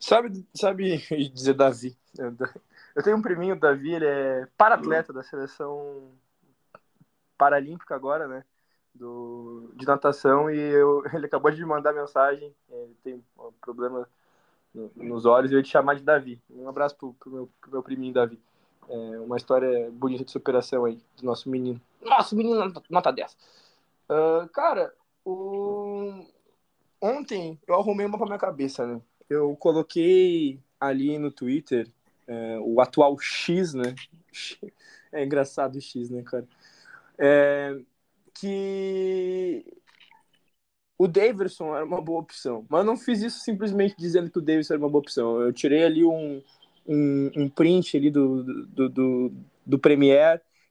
Sabe, 0.00 0.44
sabe 0.54 0.98
dizer 1.32 1.54
Davi? 1.54 1.96
Eu 2.94 3.02
tenho 3.02 3.16
um 3.16 3.22
priminho, 3.22 3.58
Davi, 3.58 3.94
ele 3.94 4.06
é 4.06 4.46
para-atleta 4.56 5.12
da 5.12 5.22
seleção 5.22 6.12
paralímpica 7.38 7.94
agora, 7.94 8.28
né? 8.28 8.44
Do, 8.94 9.72
de 9.74 9.86
natação 9.86 10.50
e 10.50 10.58
eu, 10.58 11.02
ele 11.14 11.26
acabou 11.26 11.50
de 11.50 11.60
me 11.60 11.66
mandar 11.66 11.92
mensagem. 11.92 12.54
Ele 12.70 12.96
tem 13.02 13.14
um 13.38 13.52
problema 13.60 14.08
nos 14.94 15.24
olhos 15.24 15.50
e 15.50 15.54
eu 15.54 15.58
ia 15.58 15.62
te 15.62 15.70
chamar 15.70 15.94
de 15.94 16.02
Davi. 16.02 16.40
Um 16.50 16.68
abraço 16.68 16.96
pro, 16.96 17.14
pro, 17.14 17.30
meu, 17.30 17.50
pro 17.60 17.70
meu 17.72 17.82
priminho 17.82 18.12
Davi. 18.12 18.38
É 18.88 19.20
uma 19.20 19.36
história 19.36 19.90
bonita 19.90 20.24
de 20.24 20.30
superação 20.30 20.84
aí, 20.84 21.00
do 21.16 21.24
nosso 21.24 21.48
menino. 21.48 21.80
Nosso 22.02 22.36
menino 22.36 22.72
nota 22.90 23.12
10. 23.12 23.36
Uh, 24.08 24.48
cara, 24.52 24.92
o... 25.24 26.24
ontem 27.00 27.58
eu 27.66 27.74
arrumei 27.74 28.06
uma 28.06 28.18
pra 28.18 28.26
minha 28.26 28.38
cabeça, 28.38 28.86
né? 28.86 29.00
Eu 29.30 29.56
coloquei 29.56 30.58
ali 30.78 31.18
no 31.18 31.30
Twitter 31.30 31.88
é, 32.32 32.58
o 32.60 32.80
atual 32.80 33.18
X, 33.18 33.74
né? 33.74 33.94
É 35.14 35.22
engraçado 35.22 35.76
o 35.76 35.80
X, 35.80 36.08
né, 36.08 36.22
cara? 36.22 36.48
É, 37.18 37.78
que 38.34 39.62
o 40.96 41.08
Davidson 41.08 41.74
era 41.74 41.84
uma 41.84 42.00
boa 42.00 42.20
opção. 42.20 42.64
Mas 42.70 42.80
eu 42.80 42.86
não 42.86 42.96
fiz 42.96 43.20
isso 43.22 43.40
simplesmente 43.40 43.94
dizendo 43.98 44.30
que 44.30 44.38
o 44.38 44.42
Davidson 44.42 44.74
era 44.74 44.82
uma 44.82 44.88
boa 44.88 45.02
opção. 45.02 45.40
Eu 45.40 45.52
tirei 45.52 45.84
ali 45.84 46.04
um, 46.04 46.42
um, 46.86 47.30
um 47.36 47.48
print 47.48 47.96
ali 47.96 48.10
do, 48.10 48.42
do, 48.66 48.88
do, 48.88 49.32
do 49.66 49.80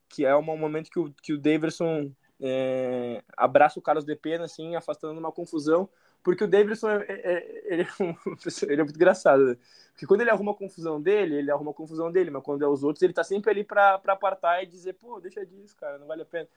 que 0.10 0.26
é 0.26 0.36
um 0.36 0.42
momento 0.42 0.90
que 0.90 1.00
o, 1.00 1.14
que 1.22 1.34
o 1.34 1.38
Davidson 1.38 2.12
é, 2.42 3.24
abraça 3.38 3.80
o 3.80 3.82
Carlos 3.82 4.04
de 4.06 4.16
Pena, 4.16 4.46
assim, 4.46 4.76
afastando 4.76 5.20
uma 5.20 5.32
confusão, 5.32 5.88
porque 6.24 6.44
o 6.44 6.48
Davidson 6.48 6.90
é, 6.90 7.06
é, 7.08 7.74
ele, 7.74 7.84
é 7.84 7.88
um, 8.04 8.16
ele 8.64 8.82
é 8.82 8.84
muito 8.84 8.96
engraçado, 8.96 9.46
né? 9.46 9.58
Porque 9.92 10.06
quando 10.06 10.22
ele 10.22 10.30
arruma 10.30 10.52
a 10.52 10.56
confusão 10.56 11.02
dele, 11.02 11.36
ele 11.36 11.52
arruma 11.52 11.72
a 11.72 11.74
confusão 11.74 12.12
dele, 12.12 12.32
mas 12.32 12.44
quando 12.44 12.64
é 12.64 12.68
os 12.68 12.84
outros, 12.84 13.04
ele 13.04 13.14
tá 13.14 13.24
sempre 13.24 13.52
ali 13.52 13.64
pra, 13.64 14.00
pra 14.00 14.14
apartar 14.14 14.64
e 14.64 14.66
dizer, 14.66 14.94
pô, 14.94 15.20
deixa 15.20 15.46
disso, 15.46 15.76
cara, 15.78 15.98
não 15.98 16.08
vale 16.08 16.22
a 16.22 16.26
pena. 16.26 16.48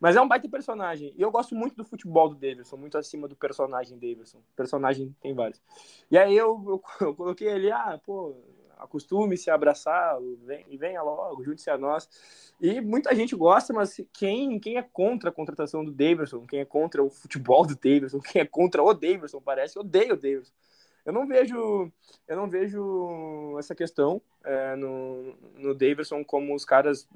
Mas 0.00 0.16
é 0.16 0.20
um 0.20 0.26
baita 0.26 0.48
personagem. 0.48 1.12
E 1.14 1.20
eu 1.20 1.30
gosto 1.30 1.54
muito 1.54 1.76
do 1.76 1.84
futebol 1.84 2.30
do 2.30 2.34
Davidson, 2.34 2.76
muito 2.78 2.96
acima 2.96 3.28
do 3.28 3.36
personagem 3.36 3.98
Davidson. 3.98 4.38
Personagem 4.56 5.14
tem 5.20 5.34
vários. 5.34 5.60
E 6.10 6.16
aí 6.16 6.34
eu, 6.34 6.62
eu, 6.66 6.82
eu 7.06 7.14
coloquei 7.14 7.48
ele, 7.48 7.70
ah, 7.70 8.00
pô, 8.04 8.34
acostume-se 8.82 9.50
a 9.50 9.54
abraçar 9.54 10.18
e 10.68 10.76
venha 10.76 11.02
logo, 11.02 11.42
junte-se 11.44 11.70
a 11.70 11.78
nós. 11.78 12.08
E 12.60 12.80
muita 12.80 13.14
gente 13.14 13.34
gosta, 13.34 13.72
mas 13.72 14.00
quem, 14.12 14.58
quem 14.58 14.76
é 14.76 14.82
contra 14.82 15.30
a 15.30 15.32
contratação 15.32 15.84
do 15.84 15.92
Davidson, 15.92 16.46
quem 16.46 16.60
é 16.60 16.64
contra 16.64 17.02
o 17.02 17.10
futebol 17.10 17.66
do 17.66 17.74
Davidson, 17.74 18.20
quem 18.20 18.42
é 18.42 18.46
contra 18.46 18.82
o 18.82 18.92
Davidson, 18.92 19.40
parece, 19.40 19.78
odeia 19.78 20.14
o 20.14 20.16
Davidson. 20.16 20.52
Eu 21.04 21.12
não 21.12 21.26
vejo, 21.26 21.90
eu 22.28 22.36
não 22.36 22.48
vejo 22.48 23.56
essa 23.58 23.74
questão 23.74 24.20
é, 24.44 24.76
no, 24.76 25.34
no 25.54 25.74
Davidson 25.74 26.22
como 26.24 26.54
os 26.54 26.64
caras 26.64 27.08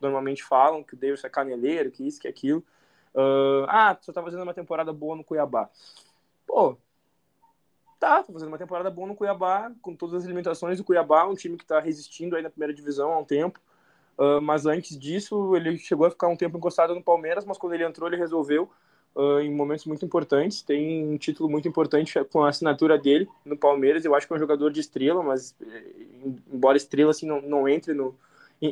normalmente 0.00 0.44
falam, 0.44 0.84
que 0.84 0.94
o 0.94 0.96
Davidson 0.96 1.26
é 1.26 1.30
caneleiro, 1.30 1.90
que 1.90 2.06
isso, 2.06 2.20
que 2.20 2.28
aquilo. 2.28 2.64
Uh, 3.14 3.64
ah, 3.68 3.96
só 4.00 4.12
tá 4.12 4.22
fazendo 4.22 4.42
uma 4.42 4.54
temporada 4.54 4.92
boa 4.92 5.16
no 5.16 5.24
Cuiabá. 5.24 5.68
Pô, 6.46 6.76
tá, 8.04 8.22
fazendo 8.22 8.48
uma 8.48 8.58
temporada 8.58 8.90
boa 8.90 9.08
no 9.08 9.14
Cuiabá, 9.14 9.72
com 9.80 9.96
todas 9.96 10.16
as 10.16 10.24
limitações 10.24 10.76
do 10.76 10.84
Cuiabá, 10.84 11.26
um 11.26 11.34
time 11.34 11.56
que 11.56 11.64
tá 11.64 11.80
resistindo 11.80 12.36
aí 12.36 12.42
na 12.42 12.50
primeira 12.50 12.74
divisão 12.74 13.12
há 13.12 13.18
um 13.18 13.24
tempo. 13.24 13.58
Uh, 14.18 14.40
mas 14.42 14.66
antes 14.66 14.98
disso, 14.98 15.56
ele 15.56 15.78
chegou 15.78 16.06
a 16.06 16.10
ficar 16.10 16.28
um 16.28 16.36
tempo 16.36 16.58
encostado 16.58 16.94
no 16.94 17.02
Palmeiras, 17.02 17.44
mas 17.46 17.56
quando 17.56 17.72
ele 17.72 17.84
entrou, 17.84 18.08
ele 18.08 18.18
resolveu 18.18 18.70
uh, 19.14 19.40
em 19.40 19.50
momentos 19.50 19.86
muito 19.86 20.04
importantes. 20.04 20.60
Tem 20.60 21.02
um 21.02 21.16
título 21.16 21.48
muito 21.48 21.66
importante 21.66 22.22
com 22.30 22.44
a 22.44 22.50
assinatura 22.50 22.98
dele 22.98 23.26
no 23.44 23.56
Palmeiras. 23.56 24.04
Eu 24.04 24.14
acho 24.14 24.26
que 24.26 24.32
é 24.34 24.36
um 24.36 24.38
jogador 24.38 24.70
de 24.70 24.80
estrela, 24.80 25.22
mas 25.22 25.56
eh, 25.60 25.92
embora 26.52 26.76
estrela 26.76 27.10
assim 27.10 27.26
não, 27.26 27.40
não 27.40 27.68
entre 27.68 27.94
no 27.94 28.14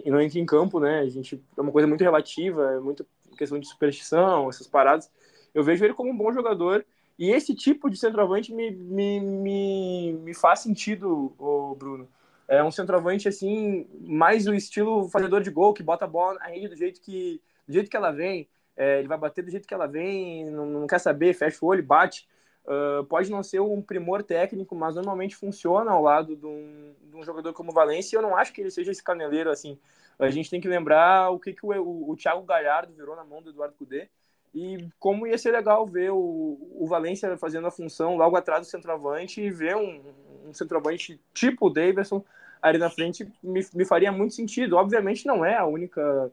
não 0.06 0.20
entre 0.20 0.38
em 0.38 0.46
campo, 0.46 0.78
né? 0.78 1.00
A 1.00 1.08
gente 1.08 1.42
é 1.56 1.60
uma 1.60 1.72
coisa 1.72 1.88
muito 1.88 2.02
relativa, 2.02 2.72
é 2.72 2.80
muito 2.80 3.04
questão 3.36 3.58
de 3.58 3.66
superstição, 3.66 4.48
essas 4.48 4.66
paradas. 4.66 5.10
Eu 5.52 5.64
vejo 5.64 5.84
ele 5.84 5.92
como 5.92 6.10
um 6.10 6.16
bom 6.16 6.32
jogador 6.32 6.84
e 7.18 7.30
esse 7.30 7.54
tipo 7.54 7.90
de 7.90 7.96
centroavante 7.96 8.52
me, 8.52 8.70
me, 8.70 9.20
me, 9.20 10.12
me 10.14 10.34
faz 10.34 10.60
sentido, 10.60 11.34
o 11.38 11.74
Bruno. 11.74 12.08
É 12.48 12.62
um 12.62 12.70
centroavante 12.70 13.28
assim, 13.28 13.86
mais 14.00 14.46
o 14.46 14.54
estilo 14.54 15.08
fazedor 15.08 15.42
de 15.42 15.50
gol, 15.50 15.72
que 15.72 15.82
bota 15.82 16.04
a 16.04 16.08
bola 16.08 16.38
na 16.38 16.46
rede 16.46 16.68
do 16.68 16.76
jeito 16.76 17.00
que, 17.00 17.40
do 17.66 17.72
jeito 17.72 17.90
que 17.90 17.96
ela 17.96 18.10
vem. 18.10 18.48
É, 18.76 18.98
ele 18.98 19.08
vai 19.08 19.18
bater 19.18 19.44
do 19.44 19.50
jeito 19.50 19.68
que 19.68 19.74
ela 19.74 19.86
vem, 19.86 20.50
não, 20.50 20.66
não 20.66 20.86
quer 20.86 20.98
saber, 20.98 21.34
fecha 21.34 21.58
o 21.62 21.68
olho, 21.68 21.82
bate. 21.82 22.28
Uh, 22.64 23.04
pode 23.04 23.30
não 23.30 23.42
ser 23.42 23.60
um 23.60 23.82
primor 23.82 24.22
técnico, 24.22 24.74
mas 24.74 24.94
normalmente 24.94 25.34
funciona 25.34 25.90
ao 25.90 26.02
lado 26.02 26.36
de 26.36 26.46
um, 26.46 26.94
de 27.10 27.16
um 27.16 27.24
jogador 27.24 27.52
como 27.52 27.70
o 27.70 27.74
Valência. 27.74 28.16
E 28.16 28.18
eu 28.18 28.22
não 28.22 28.36
acho 28.36 28.52
que 28.52 28.60
ele 28.60 28.70
seja 28.70 28.90
esse 28.92 29.02
caneleiro 29.02 29.50
assim. 29.50 29.78
A 30.18 30.30
gente 30.30 30.48
tem 30.48 30.60
que 30.60 30.68
lembrar 30.68 31.30
o 31.30 31.38
que, 31.38 31.52
que 31.52 31.64
o, 31.64 31.70
o, 31.70 32.10
o 32.10 32.16
Thiago 32.16 32.42
Galhardo 32.42 32.92
virou 32.92 33.16
na 33.16 33.24
mão 33.24 33.42
do 33.42 33.50
Eduardo 33.50 33.74
Cudê 33.74 34.08
e 34.54 34.88
como 34.98 35.26
ia 35.26 35.38
ser 35.38 35.50
legal 35.50 35.86
ver 35.86 36.10
o, 36.10 36.58
o 36.74 36.86
Valência 36.86 37.36
fazendo 37.38 37.66
a 37.66 37.70
função 37.70 38.16
logo 38.16 38.36
atrás 38.36 38.66
do 38.66 38.70
centroavante 38.70 39.40
e 39.40 39.50
ver 39.50 39.76
um, 39.76 40.02
um 40.46 40.52
centroavante 40.52 41.20
tipo 41.32 41.66
o 41.66 41.70
Davidson 41.70 42.22
ali 42.60 42.78
na 42.78 42.90
frente 42.90 43.26
me, 43.42 43.66
me 43.74 43.84
faria 43.84 44.12
muito 44.12 44.34
sentido. 44.34 44.76
Obviamente 44.76 45.26
não 45.26 45.44
é 45.44 45.56
a 45.56 45.66
única 45.66 46.30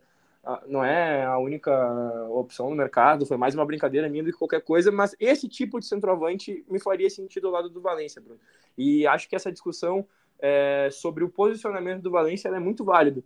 não 0.68 0.84
é 0.84 1.26
a 1.26 1.38
única 1.38 1.72
opção 2.30 2.70
no 2.70 2.76
mercado, 2.76 3.26
foi 3.26 3.38
mais 3.38 3.54
uma 3.54 3.66
brincadeira 3.66 4.10
minha 4.10 4.24
do 4.24 4.32
que 4.32 4.38
qualquer 4.38 4.62
coisa, 4.62 4.92
mas 4.92 5.16
esse 5.20 5.48
tipo 5.48 5.80
de 5.80 5.86
centroavante 5.86 6.66
me 6.70 6.80
faria 6.80 7.10
sentido 7.10 7.48
ao 7.48 7.54
lado 7.54 7.70
do 7.70 7.82
Valência, 7.82 8.22
Bruno. 8.22 8.40
E 8.78 9.06
acho 9.06 9.28
que 9.28 9.36
essa 9.36 9.52
discussão 9.52 10.08
é, 10.40 10.90
sobre 10.92 11.24
o 11.24 11.30
posicionamento 11.30 12.02
do 12.02 12.10
Valência 12.10 12.48
é 12.48 12.60
muito 12.60 12.84
válida, 12.84 13.22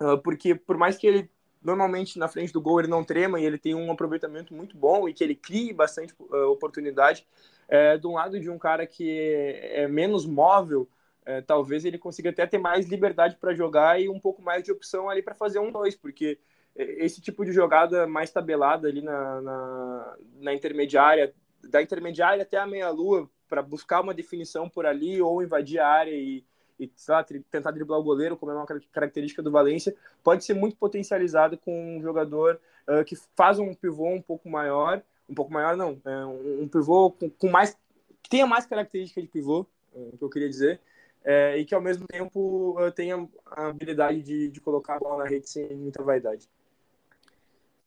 uh, 0.00 0.16
porque 0.18 0.54
por 0.54 0.78
mais 0.78 0.96
que 0.96 1.06
ele 1.06 1.30
normalmente 1.62 2.18
na 2.18 2.28
frente 2.28 2.52
do 2.52 2.60
gol 2.60 2.80
ele 2.80 2.88
não 2.88 3.04
trema 3.04 3.40
e 3.40 3.44
ele 3.44 3.58
tem 3.58 3.74
um 3.74 3.90
aproveitamento 3.90 4.54
muito 4.54 4.76
bom 4.76 5.08
e 5.08 5.14
que 5.14 5.22
ele 5.22 5.34
crie 5.34 5.72
bastante 5.72 6.14
uh, 6.18 6.50
oportunidade, 6.50 7.26
é, 7.68 7.98
do 7.98 8.12
lado 8.12 8.40
de 8.40 8.48
um 8.48 8.58
cara 8.58 8.86
que 8.86 9.10
é, 9.10 9.82
é 9.82 9.88
menos 9.88 10.24
móvel, 10.24 10.88
é, 11.26 11.42
talvez 11.42 11.84
ele 11.84 11.98
consiga 11.98 12.30
até 12.30 12.46
ter 12.46 12.58
mais 12.58 12.88
liberdade 12.88 13.36
para 13.36 13.54
jogar 13.54 14.00
e 14.00 14.08
um 14.08 14.18
pouco 14.18 14.40
mais 14.40 14.62
de 14.62 14.72
opção 14.72 15.10
ali 15.10 15.22
para 15.22 15.34
fazer 15.34 15.58
um 15.58 15.70
dois, 15.70 15.94
porque 15.94 16.38
esse 16.74 17.20
tipo 17.20 17.44
de 17.44 17.52
jogada 17.52 18.06
mais 18.06 18.30
tabelada 18.30 18.88
ali 18.88 19.02
na, 19.02 19.40
na, 19.40 20.16
na 20.36 20.54
intermediária, 20.54 21.34
da 21.62 21.82
intermediária 21.82 22.42
até 22.42 22.56
a 22.56 22.66
meia-lua, 22.66 23.28
para 23.48 23.62
buscar 23.62 24.00
uma 24.00 24.14
definição 24.14 24.68
por 24.68 24.86
ali 24.86 25.20
ou 25.20 25.42
invadir 25.42 25.80
a 25.80 25.88
área 25.88 26.14
e, 26.14 26.44
e 26.78 26.90
lá, 27.08 27.24
tentar 27.24 27.70
driblar 27.72 27.98
o 27.98 28.04
goleiro, 28.04 28.36
como 28.36 28.52
é 28.52 28.54
uma 28.54 28.66
característica 28.92 29.42
do 29.42 29.50
Valência, 29.50 29.94
pode 30.22 30.44
ser 30.44 30.54
muito 30.54 30.76
potencializado 30.76 31.58
com 31.58 31.96
um 31.96 32.02
jogador 32.02 32.60
uh, 32.86 33.04
que 33.04 33.16
faz 33.36 33.58
um 33.58 33.74
pivô 33.74 34.08
um 34.08 34.22
pouco 34.22 34.48
maior, 34.48 35.02
um 35.28 35.34
pouco 35.34 35.52
maior 35.52 35.76
não, 35.76 36.00
é 36.04 36.24
um, 36.24 36.62
um 36.62 36.68
pivô 36.68 37.10
com, 37.10 37.28
com, 37.28 37.50
mais, 37.50 37.76
que 38.22 38.30
tenha 38.30 38.46
mais 38.46 38.64
característica 38.64 39.20
de 39.20 39.28
pivô, 39.28 39.66
é, 39.94 40.16
que 40.16 40.22
eu 40.22 40.30
queria 40.30 40.48
dizer, 40.48 40.80
é, 41.24 41.58
e 41.58 41.64
que 41.64 41.74
ao 41.74 41.80
mesmo 41.80 42.06
tempo 42.06 42.76
tenha 42.94 43.28
a 43.46 43.66
habilidade 43.66 44.22
de, 44.22 44.48
de 44.48 44.60
colocar 44.60 44.96
a 44.96 44.98
bola 44.98 45.24
na 45.24 45.28
rede 45.28 45.50
sem 45.50 45.66
muita 45.74 46.02
vaidade. 46.02 46.48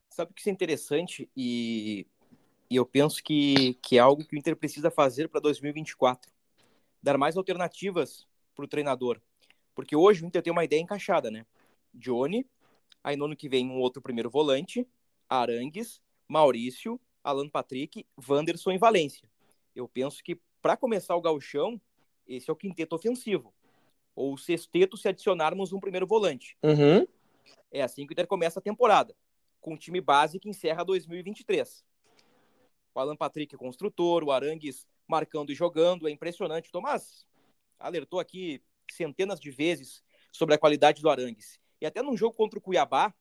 Sabe 0.09 0.31
o 0.31 0.33
que 0.33 0.49
é 0.49 0.53
interessante 0.53 1.29
e, 1.35 2.05
e 2.69 2.75
eu 2.75 2.85
penso 2.85 3.23
que, 3.23 3.75
que 3.75 3.97
é 3.97 3.99
algo 3.99 4.25
que 4.25 4.35
o 4.35 4.37
Inter 4.37 4.55
precisa 4.55 4.91
fazer 4.91 5.29
para 5.29 5.39
2024. 5.39 6.29
dar 7.01 7.17
mais 7.17 7.37
alternativas 7.37 8.27
para 8.55 8.65
o 8.65 8.67
treinador. 8.67 9.21
Porque 9.73 9.95
hoje 9.95 10.23
o 10.23 10.27
Inter 10.27 10.41
tem 10.41 10.51
uma 10.51 10.63
ideia 10.63 10.81
encaixada, 10.81 11.31
né? 11.31 11.45
Johnny, 11.93 12.45
aí 13.03 13.15
no 13.15 13.25
ano 13.25 13.35
que 13.35 13.49
vem 13.49 13.69
um 13.69 13.79
outro 13.79 14.01
primeiro 14.01 14.29
volante, 14.29 14.87
Arangues, 15.29 16.01
Maurício, 16.27 16.99
Alan 17.23 17.49
Patrick, 17.49 18.05
Wanderson 18.27 18.71
e 18.71 18.77
Valência. 18.77 19.29
Eu 19.75 19.87
penso 19.87 20.23
que 20.23 20.39
para 20.61 20.77
começar 20.77 21.15
o 21.15 21.21
gauchão, 21.21 21.79
esse 22.27 22.49
é 22.49 22.53
o 22.53 22.55
quinteto 22.55 22.95
ofensivo. 22.95 23.53
Ou 24.15 24.33
o 24.33 24.37
sexteto 24.37 24.97
se 24.97 25.07
adicionarmos 25.07 25.71
um 25.71 25.79
primeiro 25.79 26.05
volante. 26.05 26.57
Uhum. 26.63 27.07
É 27.71 27.81
assim 27.81 28.05
que 28.05 28.11
o 28.11 28.13
Inter 28.13 28.27
começa 28.27 28.59
a 28.59 28.61
temporada, 28.61 29.15
com 29.59 29.73
o 29.73 29.77
time 29.77 30.01
base 30.01 30.39
que 30.39 30.49
encerra 30.49 30.83
2023. 30.83 31.83
O 32.93 32.99
Alan 32.99 33.15
Patrick 33.15 33.55
construtor, 33.55 34.23
o 34.23 34.31
Arangues 34.31 34.85
marcando 35.07 35.51
e 35.51 35.55
jogando, 35.55 36.07
é 36.07 36.11
impressionante. 36.11 36.71
Tomás 36.71 37.25
alertou 37.81 38.19
aqui 38.19 38.63
centenas 38.89 39.39
de 39.39 39.51
vezes 39.51 40.03
sobre 40.31 40.55
a 40.55 40.57
qualidade 40.57 41.01
do 41.01 41.09
Arangues. 41.09 41.59
E 41.79 41.85
até 41.85 42.01
num 42.01 42.15
jogo 42.15 42.35
contra 42.35 42.59
o 42.59 42.61
Cuiabá, 42.61 43.13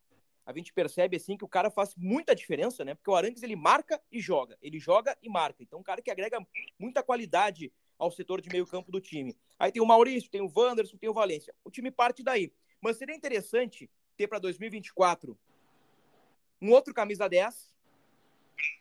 a 0.45 0.52
gente 0.52 0.73
percebe 0.73 1.17
assim 1.17 1.37
que 1.37 1.45
o 1.45 1.49
cara 1.49 1.71
faz 1.71 1.95
muita 1.97 2.35
diferença, 2.35 2.85
né? 2.85 2.95
Porque 2.95 3.11
o 3.11 3.14
Arangues 3.14 3.43
ele 3.43 3.57
marca 3.57 4.00
e 4.11 4.21
joga, 4.21 4.59
ele 4.61 4.79
joga 4.79 5.17
e 5.23 5.29
marca. 5.29 5.62
Então, 5.62 5.79
um 5.79 5.83
cara 5.83 6.02
que 6.02 6.11
agrega 6.11 6.45
muita 6.79 7.02
qualidade 7.02 7.73
ao 7.99 8.11
setor 8.11 8.40
de 8.40 8.49
meio-campo 8.49 8.90
do 8.90 9.00
time. 9.00 9.37
Aí 9.59 9.71
tem 9.71 9.83
o 9.83 9.87
Maurício, 9.87 10.31
tem 10.31 10.40
o 10.40 10.50
Wanderson, 10.55 10.97
tem 10.97 11.09
o 11.09 11.14
Valência. 11.14 11.55
O 11.62 11.71
time 11.71 11.90
parte 11.90 12.23
daí. 12.23 12.52
Mas 12.81 12.97
seria 12.97 13.14
interessante 13.14 13.90
ter 14.17 14.26
para 14.26 14.38
2024 14.38 15.38
um 16.61 16.73
outro 16.73 16.93
camisa 16.93 17.29
10 17.29 17.75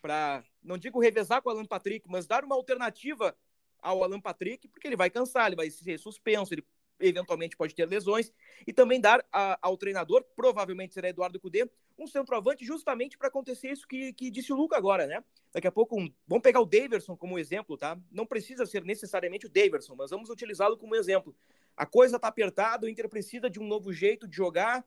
para, 0.01 0.43
não 0.63 0.77
digo 0.77 0.99
revezar 0.99 1.41
com 1.41 1.49
o 1.49 1.51
Alan 1.51 1.65
Patrick, 1.65 2.09
mas 2.09 2.25
dar 2.25 2.43
uma 2.43 2.55
alternativa 2.55 3.35
ao 3.81 4.03
Alan 4.03 4.19
Patrick, 4.19 4.67
porque 4.67 4.87
ele 4.87 4.95
vai 4.95 5.09
cansar, 5.09 5.47
ele 5.47 5.55
vai 5.55 5.69
ser 5.69 5.97
suspenso, 5.97 6.53
ele 6.53 6.63
eventualmente 6.99 7.55
pode 7.55 7.73
ter 7.73 7.87
lesões, 7.87 8.31
e 8.67 8.73
também 8.73 8.99
dar 8.99 9.25
a, 9.31 9.57
ao 9.61 9.77
treinador, 9.77 10.23
provavelmente 10.35 10.93
será 10.93 11.09
Eduardo 11.09 11.39
Cudê, 11.39 11.69
um 11.97 12.05
centroavante 12.05 12.65
justamente 12.65 13.17
para 13.17 13.29
acontecer 13.29 13.71
isso 13.71 13.87
que, 13.87 14.13
que 14.13 14.29
disse 14.29 14.51
o 14.51 14.55
Luca 14.55 14.77
agora, 14.77 15.07
né? 15.07 15.23
Daqui 15.51 15.67
a 15.67 15.71
pouco, 15.71 15.99
um, 15.99 16.13
vamos 16.27 16.43
pegar 16.43 16.59
o 16.59 16.65
Daverson 16.65 17.15
como 17.15 17.39
exemplo, 17.39 17.77
tá? 17.77 17.97
Não 18.11 18.25
precisa 18.25 18.65
ser 18.65 18.83
necessariamente 18.83 19.45
o 19.45 19.49
Daverson, 19.49 19.95
mas 19.95 20.11
vamos 20.11 20.29
utilizá-lo 20.29 20.77
como 20.77 20.95
exemplo. 20.95 21.35
A 21.75 21.85
coisa 21.85 22.19
tá 22.19 22.27
apertada, 22.27 22.85
o 22.85 22.89
Inter 22.89 23.09
precisa 23.09 23.49
de 23.49 23.59
um 23.59 23.67
novo 23.67 23.91
jeito 23.91 24.27
de 24.27 24.35
jogar. 24.35 24.85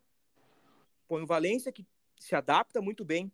Põe 1.08 1.22
o 1.22 1.26
Valência, 1.26 1.72
que 1.72 1.86
se 2.18 2.34
adapta 2.34 2.80
muito 2.80 3.04
bem, 3.04 3.32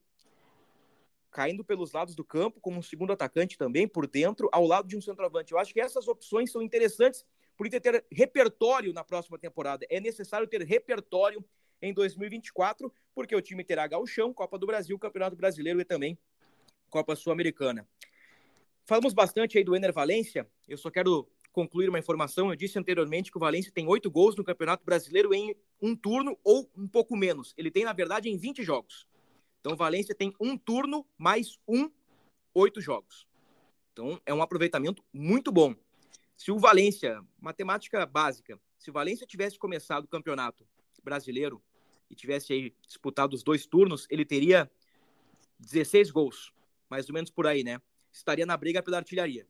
caindo 1.31 1.65
pelos 1.65 1.93
lados 1.93 2.15
do 2.15 2.25
campo, 2.25 2.61
como 2.61 2.79
um 2.79 2.83
segundo 2.83 3.13
atacante 3.13 3.59
também, 3.59 3.87
por 3.87 4.07
dentro, 4.07 4.49
ao 4.53 4.67
lado 4.67 4.89
de 4.89 4.97
um 4.97 5.01
centroavante. 5.01 5.53
Eu 5.53 5.59
acho 5.59 5.73
que 5.73 5.81
essas 5.81 6.09
opções 6.09 6.51
são 6.51 6.63
interessantes 6.63 7.25
por 7.57 7.69
ter 7.69 8.05
repertório 8.11 8.93
na 8.93 9.05
próxima 9.05 9.39
temporada. 9.39 9.87
É 9.91 10.01
necessário 10.01 10.47
ter 10.47 10.63
repertório 10.63 11.45
em 11.83 11.93
2024, 11.93 12.93
porque 13.15 13.35
o 13.35 13.43
time 13.43 13.65
terá 13.65 13.87
Gauchão, 13.87 14.33
Copa 14.33 14.59
do 14.59 14.67
Brasil, 14.67 14.99
Campeonato 14.99 15.37
Brasileiro 15.37 15.81
e 15.81 15.85
também 15.85 16.19
Copa 16.89 17.15
Sul-Americana. 17.15 17.87
Falamos 18.85 19.13
bastante 19.13 19.59
aí 19.59 19.65
do 19.65 19.77
Ener 19.77 19.93
Valência, 19.93 20.49
eu 20.67 20.79
só 20.79 20.91
quero 20.91 21.29
concluir 21.59 21.89
uma 21.89 21.99
informação. 21.99 22.51
Eu 22.51 22.57
disse 22.57 22.79
anteriormente 22.79 23.33
que 23.33 23.37
o 23.37 23.41
Valência 23.41 23.73
tem 23.73 23.87
oito 23.89 24.09
gols 24.09 24.37
no 24.37 24.45
Campeonato 24.45 24.85
Brasileiro 24.85 25.35
em 25.35 25.57
um 25.83 25.97
turno 25.97 26.39
ou 26.45 26.71
um 26.77 26.87
pouco 26.87 27.17
menos. 27.17 27.53
Ele 27.57 27.69
tem, 27.69 27.85
na 27.85 27.93
verdade, 27.93 28.29
em 28.29 28.37
20 28.37 28.63
jogos. 28.63 29.08
Então, 29.61 29.73
o 29.73 29.77
Valência 29.77 30.15
tem 30.15 30.33
um 30.41 30.57
turno 30.57 31.07
mais 31.17 31.59
um, 31.67 31.91
oito 32.55 32.81
jogos. 32.81 33.27
Então, 33.93 34.21
é 34.25 34.33
um 34.33 34.43
aproveitamento 34.43 35.03
muito 35.13 35.51
bom. 35.51 35.75
Se 36.37 36.53
o 36.53 36.59
Valência, 36.59 37.21
matemática 37.41 38.07
básica, 38.07 38.61
se 38.79 38.91
o 38.91 38.93
Valência 38.93 39.27
tivesse 39.27 39.59
começado 39.59 40.05
o 40.05 40.09
campeonato 40.09 40.67
brasileiro 41.03 41.61
e 42.09 42.15
tivesse 42.15 42.53
aí 42.53 42.75
disputado 42.87 43.35
os 43.35 43.43
dois 43.43 43.67
turnos, 43.67 44.07
ele 44.09 44.25
teria 44.25 44.71
16 45.59 46.11
gols, 46.11 46.53
mais 46.89 47.09
ou 47.09 47.15
menos 47.15 47.31
por 47.31 47.47
aí, 47.47 47.65
né? 47.65 47.81
Estaria 48.13 48.47
na 48.47 48.57
briga 48.57 48.83
pela 48.83 48.99
artilharia. 48.99 49.47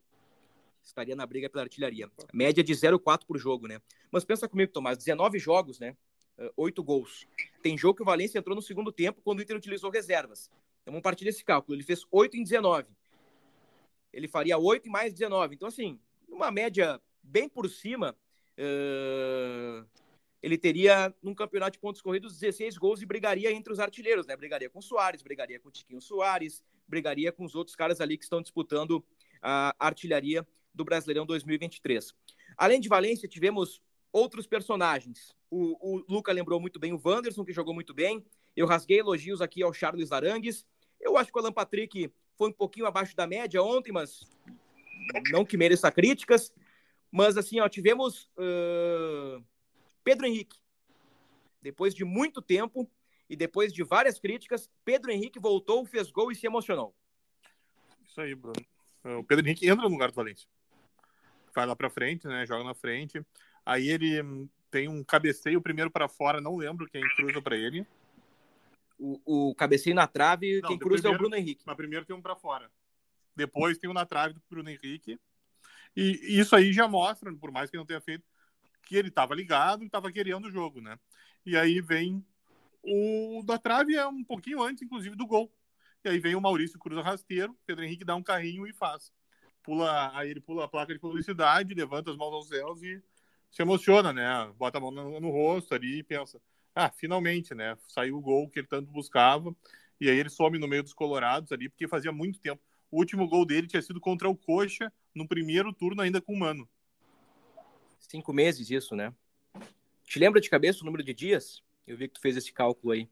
Estaria 0.83 1.15
na 1.15 1.25
briga 1.25 1.49
pela 1.49 1.63
artilharia. 1.63 2.11
Média 2.33 2.63
de 2.63 2.73
0,4 2.73 3.25
por 3.25 3.37
jogo, 3.37 3.67
né? 3.67 3.79
Mas 4.11 4.25
pensa 4.25 4.49
comigo, 4.49 4.71
Tomás, 4.71 4.97
19 4.97 5.37
jogos, 5.37 5.79
né? 5.79 5.95
Oito 6.55 6.83
gols. 6.83 7.27
Tem 7.61 7.77
jogo 7.77 7.95
que 7.95 8.01
o 8.01 8.05
Valência 8.05 8.39
entrou 8.39 8.55
no 8.55 8.61
segundo 8.61 8.91
tempo 8.91 9.21
quando 9.23 9.39
o 9.39 9.41
Inter 9.41 9.57
utilizou 9.57 9.89
reservas. 9.89 10.49
Então 10.81 10.93
vamos 10.93 11.03
partir 11.03 11.25
desse 11.25 11.43
cálculo. 11.43 11.75
Ele 11.75 11.83
fez 11.83 12.05
8 12.11 12.37
em 12.37 12.43
19. 12.43 12.87
Ele 14.11 14.27
faria 14.27 14.57
8 14.57 14.87
e 14.87 14.89
mais 14.89 15.13
19. 15.13 15.55
Então, 15.55 15.67
assim, 15.67 15.99
uma 16.27 16.51
média 16.51 16.99
bem 17.21 17.47
por 17.47 17.69
cima, 17.69 18.15
uh, 18.57 19.85
ele 20.41 20.57
teria, 20.57 21.13
num 21.21 21.35
campeonato 21.35 21.73
de 21.73 21.79
pontos 21.79 22.01
corridos, 22.01 22.39
16 22.39 22.77
gols 22.77 23.01
e 23.01 23.05
brigaria 23.05 23.51
entre 23.51 23.71
os 23.71 23.79
artilheiros, 23.79 24.25
né? 24.25 24.35
Brigaria 24.35 24.69
com 24.69 24.79
o 24.79 24.83
Soares, 24.83 25.21
brigaria 25.21 25.59
com 25.59 25.69
o 25.69 25.71
Tiquinho 25.71 26.01
Soares, 26.01 26.63
brigaria 26.87 27.31
com 27.31 27.43
os 27.43 27.55
outros 27.55 27.75
caras 27.75 28.01
ali 28.01 28.17
que 28.17 28.23
estão 28.23 28.41
disputando 28.41 29.03
a 29.41 29.75
artilharia 29.77 30.47
do 30.73 30.83
Brasileirão 30.83 31.25
2023. 31.25 32.13
Além 32.57 32.79
de 32.79 32.89
Valência, 32.89 33.27
tivemos 33.27 33.81
outros 34.11 34.47
personagens. 34.47 35.35
O, 35.49 35.97
o 35.97 36.05
Luca 36.09 36.31
lembrou 36.31 36.59
muito 36.59 36.79
bem 36.79 36.93
o 36.93 37.01
Wanderson, 37.03 37.45
que 37.45 37.53
jogou 37.53 37.73
muito 37.73 37.93
bem. 37.93 38.25
Eu 38.55 38.67
rasguei 38.67 38.99
elogios 38.99 39.41
aqui 39.41 39.63
ao 39.63 39.73
Charles 39.73 40.11
Arangues. 40.11 40.65
Eu 40.99 41.17
acho 41.17 41.31
que 41.31 41.37
o 41.37 41.41
Alan 41.41 41.51
Patrick 41.51 42.11
foi 42.35 42.49
um 42.49 42.53
pouquinho 42.53 42.85
abaixo 42.85 43.15
da 43.15 43.27
média 43.27 43.61
ontem, 43.61 43.91
mas 43.91 44.27
não 45.31 45.45
que 45.45 45.57
mereça 45.57 45.91
críticas. 45.91 46.53
Mas 47.11 47.37
assim, 47.37 47.59
ó, 47.59 47.67
tivemos 47.67 48.29
uh, 48.37 49.43
Pedro 50.03 50.25
Henrique. 50.25 50.57
Depois 51.61 51.93
de 51.93 52.05
muito 52.05 52.41
tempo 52.41 52.89
e 53.29 53.35
depois 53.35 53.73
de 53.73 53.83
várias 53.83 54.19
críticas, 54.19 54.69
Pedro 54.83 55.11
Henrique 55.11 55.39
voltou, 55.39 55.85
fez 55.85 56.09
gol 56.09 56.31
e 56.31 56.35
se 56.35 56.45
emocionou. 56.45 56.95
Isso 58.07 58.21
aí, 58.21 58.33
Bruno. 58.33 58.59
O 59.03 59.23
Pedro 59.23 59.45
Henrique 59.45 59.67
entra 59.67 59.83
no 59.83 59.89
lugar 59.89 60.09
do 60.09 60.15
Valência. 60.15 60.47
Vai 61.53 61.65
lá 61.65 61.75
para 61.75 61.89
frente, 61.89 62.27
né? 62.27 62.45
Joga 62.45 62.63
na 62.63 62.73
frente. 62.73 63.23
Aí 63.65 63.89
ele 63.89 64.49
tem 64.71 64.87
um 64.87 65.03
cabeceio 65.03 65.61
primeiro 65.61 65.89
para 65.89 66.07
fora, 66.07 66.41
não 66.41 66.55
lembro 66.55 66.87
quem 66.89 67.01
cruza 67.15 67.41
para 67.41 67.55
ele. 67.57 67.85
O, 68.97 69.49
o, 69.49 69.55
cabeceio 69.55 69.95
na 69.95 70.07
trave, 70.07 70.59
não, 70.61 70.69
quem 70.69 70.77
cruza 70.77 71.03
primeiro, 71.03 71.13
é 71.13 71.15
o 71.15 71.17
Bruno 71.17 71.35
Henrique. 71.35 71.63
Mas 71.65 71.75
primeiro 71.75 72.05
tem 72.05 72.15
um 72.15 72.21
para 72.21 72.35
fora. 72.35 72.69
Depois 73.35 73.77
tem 73.77 73.89
um 73.89 73.93
na 73.93 74.05
trave 74.05 74.33
do 74.33 74.41
Bruno 74.49 74.69
Henrique. 74.69 75.19
E 75.95 76.39
isso 76.39 76.55
aí 76.55 76.71
já 76.73 76.87
mostra, 76.87 77.33
por 77.33 77.51
mais 77.51 77.69
que 77.69 77.77
não 77.77 77.85
tenha 77.85 78.01
feito, 78.01 78.23
que 78.83 78.95
ele 78.95 79.07
estava 79.09 79.33
ligado 79.33 79.83
e 79.83 79.87
estava 79.87 80.11
querendo 80.11 80.45
o 80.45 80.51
jogo, 80.51 80.81
né? 80.81 80.99
E 81.45 81.57
aí 81.57 81.81
vem 81.81 82.23
o 82.83 83.43
da 83.45 83.57
trave 83.57 83.95
é 83.95 84.07
um 84.07 84.23
pouquinho 84.23 84.61
antes, 84.61 84.83
inclusive, 84.83 85.15
do 85.15 85.27
gol. 85.27 85.51
E 86.03 86.09
aí 86.09 86.19
vem 86.19 86.35
o 86.35 86.41
Maurício 86.41 86.79
cruza 86.79 87.01
rasteiro, 87.01 87.57
Pedro 87.65 87.83
Henrique 87.83 88.05
dá 88.05 88.15
um 88.15 88.23
carrinho 88.23 88.65
e 88.65 88.73
faz. 88.73 89.11
Pula, 89.61 90.17
aí 90.17 90.29
ele 90.29 90.39
pula 90.39 90.65
a 90.65 90.67
placa 90.67 90.93
de 90.93 90.99
publicidade, 90.99 91.73
levanta 91.73 92.09
as 92.09 92.17
mãos 92.17 92.33
aos 92.33 92.47
céus 92.47 92.81
e 92.81 93.01
se 93.49 93.61
emociona, 93.61 94.13
né? 94.13 94.51
Bota 94.57 94.77
a 94.77 94.81
mão 94.81 94.91
no, 94.91 95.19
no, 95.19 95.29
rosto 95.29 95.73
ali 95.73 95.99
e 95.99 96.03
pensa: 96.03 96.41
ah, 96.75 96.89
finalmente, 96.89 97.53
né? 97.53 97.77
Saiu 97.87 98.17
o 98.17 98.21
gol 98.21 98.49
que 98.49 98.59
ele 98.59 98.67
tanto 98.67 98.91
buscava. 98.91 99.55
E 99.99 100.09
aí 100.09 100.17
ele 100.17 100.29
some 100.29 100.57
no 100.57 100.67
meio 100.67 100.83
dos 100.83 100.93
colorados 100.93 101.51
ali, 101.51 101.67
porque 101.67 101.87
fazia 101.87 102.11
muito 102.11 102.39
tempo. 102.39 102.61
O 102.89 102.97
último 102.97 103.27
gol 103.27 103.45
dele 103.45 103.67
tinha 103.67 103.81
sido 103.81 103.99
contra 103.99 104.29
o 104.29 104.35
Coxa, 104.35 104.91
no 105.13 105.27
primeiro 105.27 105.73
turno, 105.73 106.01
ainda 106.01 106.21
com 106.21 106.33
o 106.33 106.39
Mano. 106.39 106.67
Cinco 107.99 108.31
meses 108.31 108.69
isso, 108.69 108.95
né? 108.95 109.13
Te 110.05 110.17
lembra 110.17 110.41
de 110.41 110.49
cabeça 110.49 110.81
o 110.81 110.85
número 110.85 111.03
de 111.03 111.13
dias? 111.13 111.61
Eu 111.85 111.97
vi 111.97 112.07
que 112.07 112.15
tu 112.15 112.21
fez 112.21 112.37
esse 112.37 112.51
cálculo 112.51 112.93
aí. 112.93 113.09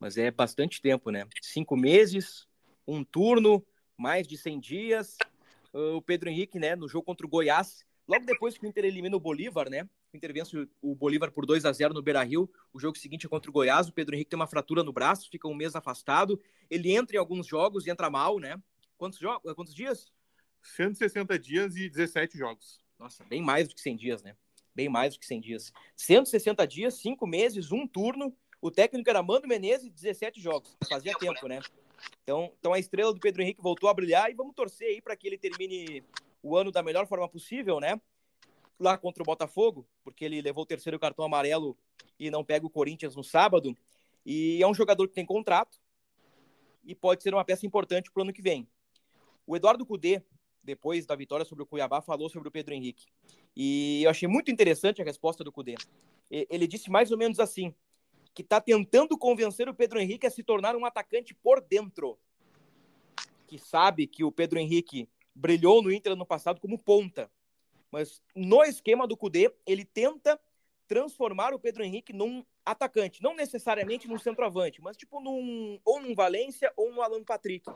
Mas 0.00 0.16
é 0.16 0.30
bastante 0.30 0.80
tempo, 0.80 1.10
né? 1.10 1.26
Cinco 1.42 1.76
meses, 1.76 2.48
um 2.86 3.04
turno, 3.04 3.64
mais 3.96 4.26
de 4.26 4.36
100 4.36 4.60
dias. 4.60 5.18
O 5.72 6.00
Pedro 6.00 6.30
Henrique, 6.30 6.58
né, 6.58 6.74
no 6.74 6.88
jogo 6.88 7.04
contra 7.04 7.26
o 7.26 7.28
Goiás, 7.28 7.84
Logo 8.08 8.24
depois 8.24 8.56
que 8.56 8.64
o 8.64 8.68
Inter 8.68 8.86
elimina 8.86 9.14
o 9.14 9.20
Bolívar, 9.20 9.68
né? 9.68 9.86
O 10.10 10.16
Inter 10.16 10.32
vence 10.32 10.68
o 10.80 10.94
Bolívar 10.94 11.30
por 11.30 11.44
2 11.44 11.66
a 11.66 11.72
0 11.72 11.92
no 11.92 12.00
Beira-Rio. 12.00 12.50
O 12.72 12.80
jogo 12.80 12.96
seguinte 12.96 13.26
é 13.26 13.28
contra 13.28 13.50
o 13.50 13.52
Goiás. 13.52 13.86
O 13.86 13.92
Pedro 13.92 14.14
Henrique 14.14 14.30
tem 14.30 14.38
uma 14.38 14.46
fratura 14.46 14.82
no 14.82 14.94
braço, 14.94 15.28
fica 15.30 15.46
um 15.46 15.54
mês 15.54 15.76
afastado. 15.76 16.40
Ele 16.70 16.90
entra 16.96 17.16
em 17.16 17.18
alguns 17.18 17.46
jogos 17.46 17.86
e 17.86 17.90
entra 17.90 18.08
mal, 18.08 18.38
né? 18.38 18.58
Quantos, 18.96 19.18
jogos? 19.18 19.52
Quantos 19.52 19.74
dias? 19.74 20.10
160 20.62 21.38
dias 21.38 21.76
e 21.76 21.90
17 21.90 22.38
jogos. 22.38 22.80
Nossa, 22.98 23.22
bem 23.24 23.42
mais 23.42 23.68
do 23.68 23.74
que 23.74 23.80
100 23.82 23.96
dias, 23.96 24.22
né? 24.22 24.34
Bem 24.74 24.88
mais 24.88 25.12
do 25.12 25.20
que 25.20 25.26
100 25.26 25.40
dias. 25.42 25.72
160 25.94 26.66
dias, 26.66 26.94
5 26.94 27.26
meses, 27.26 27.70
um 27.70 27.86
turno. 27.86 28.34
O 28.58 28.70
técnico 28.70 29.10
era 29.10 29.22
Mando 29.22 29.46
Menezes, 29.46 29.92
17 29.92 30.40
jogos. 30.40 30.74
Fazia 30.88 31.14
tempo, 31.18 31.46
né? 31.46 31.60
Então, 32.22 32.52
então 32.58 32.72
a 32.72 32.78
estrela 32.78 33.12
do 33.12 33.20
Pedro 33.20 33.42
Henrique 33.42 33.60
voltou 33.60 33.88
a 33.88 33.94
brilhar 33.94 34.30
e 34.30 34.34
vamos 34.34 34.54
torcer 34.54 34.88
aí 34.88 35.02
para 35.02 35.14
que 35.14 35.26
ele 35.26 35.36
termine 35.36 36.02
o 36.42 36.56
ano 36.56 36.70
da 36.70 36.82
melhor 36.82 37.06
forma 37.06 37.28
possível, 37.28 37.80
né? 37.80 38.00
Lá 38.78 38.96
contra 38.96 39.22
o 39.22 39.26
Botafogo, 39.26 39.86
porque 40.04 40.24
ele 40.24 40.40
levou 40.40 40.62
o 40.62 40.66
terceiro 40.66 40.98
cartão 40.98 41.24
amarelo 41.24 41.76
e 42.18 42.30
não 42.30 42.44
pega 42.44 42.66
o 42.66 42.70
Corinthians 42.70 43.16
no 43.16 43.24
sábado. 43.24 43.76
E 44.24 44.62
é 44.62 44.66
um 44.66 44.74
jogador 44.74 45.08
que 45.08 45.14
tem 45.14 45.26
contrato 45.26 45.78
e 46.84 46.94
pode 46.94 47.22
ser 47.22 47.34
uma 47.34 47.44
peça 47.44 47.66
importante 47.66 48.10
para 48.10 48.20
o 48.20 48.22
ano 48.22 48.32
que 48.32 48.42
vem. 48.42 48.68
O 49.46 49.56
Eduardo 49.56 49.84
Cudê, 49.84 50.22
depois 50.62 51.06
da 51.06 51.16
vitória 51.16 51.44
sobre 51.44 51.64
o 51.64 51.66
Cuiabá, 51.66 52.00
falou 52.00 52.28
sobre 52.28 52.48
o 52.48 52.52
Pedro 52.52 52.74
Henrique. 52.74 53.06
E 53.56 54.02
eu 54.04 54.10
achei 54.10 54.28
muito 54.28 54.50
interessante 54.50 55.02
a 55.02 55.04
resposta 55.04 55.42
do 55.42 55.50
Cudê. 55.50 55.74
Ele 56.30 56.66
disse 56.66 56.90
mais 56.90 57.10
ou 57.10 57.18
menos 57.18 57.40
assim: 57.40 57.74
que 58.34 58.42
está 58.42 58.60
tentando 58.60 59.18
convencer 59.18 59.68
o 59.68 59.74
Pedro 59.74 59.98
Henrique 59.98 60.26
a 60.26 60.30
se 60.30 60.42
tornar 60.42 60.76
um 60.76 60.84
atacante 60.84 61.34
por 61.34 61.60
dentro. 61.60 62.18
Que 63.46 63.58
sabe 63.58 64.06
que 64.06 64.22
o 64.22 64.30
Pedro 64.30 64.58
Henrique 64.58 65.08
brilhou 65.38 65.82
no 65.82 65.92
Inter 65.92 66.16
no 66.16 66.26
passado 66.26 66.60
como 66.60 66.78
ponta. 66.78 67.30
Mas 67.90 68.20
no 68.34 68.62
esquema 68.64 69.06
do 69.06 69.16
Cudê, 69.16 69.52
ele 69.66 69.84
tenta 69.84 70.38
transformar 70.86 71.54
o 71.54 71.58
Pedro 71.58 71.84
Henrique 71.84 72.12
num 72.12 72.44
atacante, 72.64 73.22
não 73.22 73.34
necessariamente 73.34 74.08
num 74.08 74.18
centroavante, 74.18 74.80
mas 74.80 74.96
tipo 74.96 75.20
num 75.20 75.78
ou 75.84 76.00
num 76.00 76.14
Valência 76.14 76.72
ou 76.76 76.92
no 76.92 77.02
Alan 77.02 77.22
Patrick. 77.22 77.70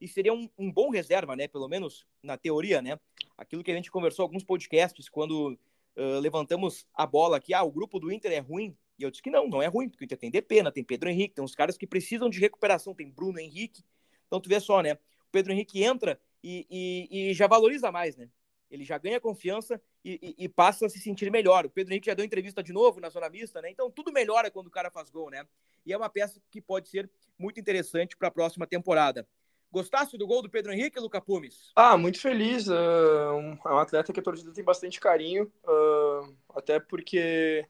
E 0.00 0.06
seria 0.06 0.32
um, 0.32 0.48
um, 0.56 0.70
bom 0.70 0.90
reserva, 0.90 1.34
né? 1.34 1.48
Pelo 1.48 1.68
menos 1.68 2.06
na 2.22 2.36
teoria, 2.36 2.80
né? 2.80 2.98
Aquilo 3.36 3.64
que 3.64 3.72
a 3.72 3.74
gente 3.74 3.90
conversou 3.90 4.22
alguns 4.22 4.44
podcasts 4.44 5.08
quando 5.08 5.58
uh, 5.96 6.20
levantamos 6.20 6.86
a 6.94 7.04
bola 7.04 7.38
aqui, 7.38 7.52
ah, 7.52 7.64
o 7.64 7.70
grupo 7.70 7.98
do 7.98 8.12
Inter 8.12 8.32
é 8.32 8.38
ruim. 8.38 8.76
E 8.96 9.02
eu 9.02 9.10
disse 9.10 9.22
que 9.22 9.30
não, 9.30 9.48
não 9.48 9.60
é 9.60 9.66
ruim, 9.66 9.88
porque 9.88 10.04
o 10.04 10.06
Inter 10.06 10.18
tem 10.18 10.30
Depena, 10.30 10.70
tem 10.70 10.84
Pedro 10.84 11.08
Henrique, 11.08 11.34
tem 11.34 11.44
uns 11.44 11.54
caras 11.54 11.76
que 11.76 11.86
precisam 11.86 12.30
de 12.30 12.38
recuperação, 12.38 12.94
tem 12.94 13.10
Bruno 13.10 13.40
Henrique. 13.40 13.84
Então 14.26 14.40
tu 14.40 14.48
vê 14.48 14.60
só, 14.60 14.80
né? 14.82 14.94
O 14.94 15.30
Pedro 15.32 15.52
Henrique 15.52 15.82
entra 15.82 16.20
e, 16.42 16.66
e, 16.70 17.30
e 17.30 17.34
já 17.34 17.46
valoriza 17.46 17.90
mais, 17.90 18.16
né? 18.16 18.28
Ele 18.70 18.84
já 18.84 18.98
ganha 18.98 19.20
confiança 19.20 19.80
e, 20.04 20.34
e, 20.38 20.48
passa 20.48 20.86
a 20.86 20.88
se 20.88 20.98
sentir 20.98 21.30
melhor. 21.30 21.66
O 21.66 21.70
Pedro 21.70 21.92
Henrique 21.92 22.06
já 22.06 22.14
deu 22.14 22.24
entrevista 22.24 22.62
de 22.62 22.72
novo 22.72 23.00
na 23.00 23.08
zona 23.08 23.28
mista, 23.28 23.62
né? 23.62 23.70
Então 23.70 23.90
tudo 23.90 24.12
melhora 24.12 24.50
quando 24.50 24.66
o 24.66 24.70
cara 24.70 24.90
faz 24.90 25.08
gol, 25.10 25.30
né? 25.30 25.46
E 25.86 25.92
é 25.92 25.96
uma 25.96 26.10
peça 26.10 26.40
que 26.50 26.60
pode 26.60 26.88
ser 26.88 27.10
muito 27.38 27.58
interessante 27.58 28.16
para 28.16 28.28
a 28.28 28.30
próxima 28.30 28.66
temporada. 28.66 29.26
Gostasse 29.70 30.16
do 30.16 30.26
gol 30.26 30.40
do 30.42 30.48
Pedro 30.48 30.72
Henrique, 30.72 30.98
Luca 30.98 31.20
Pumes? 31.20 31.72
Ah, 31.76 31.96
muito 31.96 32.20
feliz. 32.20 32.68
Uh, 32.68 33.58
é 33.66 33.72
um 33.72 33.78
atleta 33.78 34.12
que 34.12 34.20
a 34.20 34.22
torcida 34.22 34.50
tem 34.52 34.64
bastante 34.64 34.98
carinho, 34.98 35.52
uh, 35.64 36.34
até 36.54 36.80
porque 36.80 37.66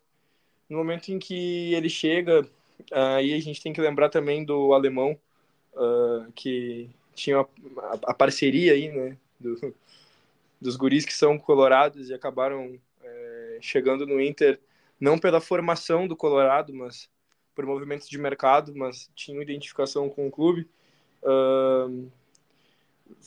no 0.68 0.78
momento 0.78 1.08
em 1.08 1.18
que 1.18 1.74
ele 1.74 1.88
chega, 1.88 2.48
aí 2.92 3.32
uh, 3.32 3.36
a 3.36 3.40
gente 3.40 3.60
tem 3.60 3.72
que 3.72 3.80
lembrar 3.80 4.10
também 4.10 4.44
do 4.44 4.72
alemão, 4.72 5.18
que 6.34 6.90
tinha 7.18 7.40
a, 7.40 7.46
a, 8.04 8.14
parceria 8.14 8.72
aí, 8.72 8.88
né, 8.88 9.16
do, 9.38 9.74
dos 10.60 10.76
guris 10.76 11.04
que 11.04 11.12
são 11.12 11.38
colorados 11.38 12.08
e 12.10 12.14
acabaram 12.14 12.78
é, 13.02 13.58
chegando 13.60 14.06
no 14.06 14.20
Inter, 14.20 14.60
não 15.00 15.18
pela 15.18 15.40
formação 15.40 16.06
do 16.06 16.16
Colorado, 16.16 16.72
mas 16.74 17.08
por 17.54 17.66
movimentos 17.66 18.08
de 18.08 18.18
mercado, 18.18 18.72
mas 18.74 19.10
tinham 19.14 19.42
identificação 19.42 20.08
com 20.08 20.26
o 20.28 20.30
clube. 20.30 20.68
Uh, 21.22 22.08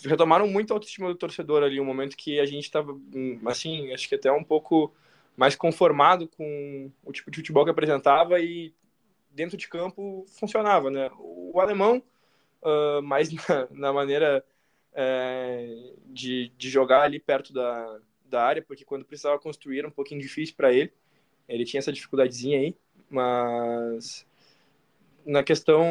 retomaram 0.05 0.47
muito 0.47 0.71
a 0.71 0.75
autoestima 0.75 1.09
do 1.09 1.15
torcedor 1.15 1.63
ali, 1.63 1.79
um 1.79 1.85
momento 1.85 2.15
que 2.15 2.39
a 2.39 2.45
gente 2.45 2.63
estava, 2.63 2.93
hum, 2.93 3.41
assim, 3.45 3.91
acho 3.93 4.07
que 4.07 4.15
até 4.15 4.31
um 4.31 4.43
pouco 4.43 4.93
mais 5.35 5.55
conformado 5.55 6.27
com 6.27 6.91
o 7.03 7.11
tipo 7.11 7.31
de 7.31 7.37
futebol 7.37 7.65
que 7.65 7.71
apresentava 7.71 8.39
e 8.39 8.73
dentro 9.29 9.57
de 9.57 9.67
campo 9.67 10.25
funcionava, 10.39 10.89
né? 10.89 11.09
O 11.17 11.59
alemão, 11.59 12.01
uh, 12.63 13.01
mais 13.01 13.29
na, 13.47 13.67
na 13.71 13.93
maneira 13.93 14.43
é, 14.93 15.93
de, 16.07 16.51
de 16.57 16.69
jogar 16.69 17.03
ali 17.03 17.19
perto 17.19 17.53
da, 17.53 17.99
da 18.25 18.43
área, 18.43 18.61
porque 18.61 18.85
quando 18.85 19.05
precisava 19.05 19.39
construir 19.39 19.79
era 19.79 19.87
um 19.87 19.91
pouquinho 19.91 20.21
difícil 20.21 20.55
para 20.55 20.73
ele. 20.73 20.91
Ele 21.47 21.65
tinha 21.65 21.79
essa 21.79 21.91
dificuldadezinha 21.91 22.59
aí, 22.59 22.75
mas 23.09 24.25
na 25.25 25.43
questão 25.43 25.85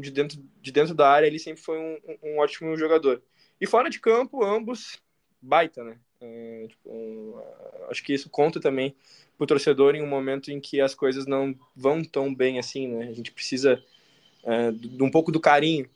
de 0.00 0.10
dentro, 0.10 0.42
de 0.60 0.72
dentro 0.72 0.94
da 0.94 1.08
área 1.08 1.26
ele 1.26 1.38
sempre 1.38 1.62
foi 1.62 1.78
um, 1.78 1.98
um 2.22 2.38
ótimo 2.38 2.76
jogador. 2.76 3.22
E 3.60 3.66
fora 3.66 3.88
de 3.88 4.00
campo, 4.00 4.44
ambos 4.44 5.00
baita, 5.40 5.84
né? 5.84 5.98
É, 6.20 6.66
tipo, 6.68 7.42
acho 7.90 8.02
que 8.02 8.14
isso 8.14 8.30
conta 8.30 8.58
também 8.58 8.94
para 9.36 9.44
o 9.44 9.46
torcedor 9.46 9.94
em 9.94 10.02
um 10.02 10.06
momento 10.06 10.50
em 10.50 10.60
que 10.60 10.80
as 10.80 10.94
coisas 10.94 11.26
não 11.26 11.54
vão 11.76 12.02
tão 12.02 12.34
bem 12.34 12.58
assim, 12.58 12.88
né? 12.88 13.08
A 13.08 13.12
gente 13.12 13.30
precisa 13.30 13.82
é, 14.42 14.72
de 14.72 15.02
um 15.02 15.10
pouco 15.10 15.30
do 15.30 15.40
carinho, 15.40 15.88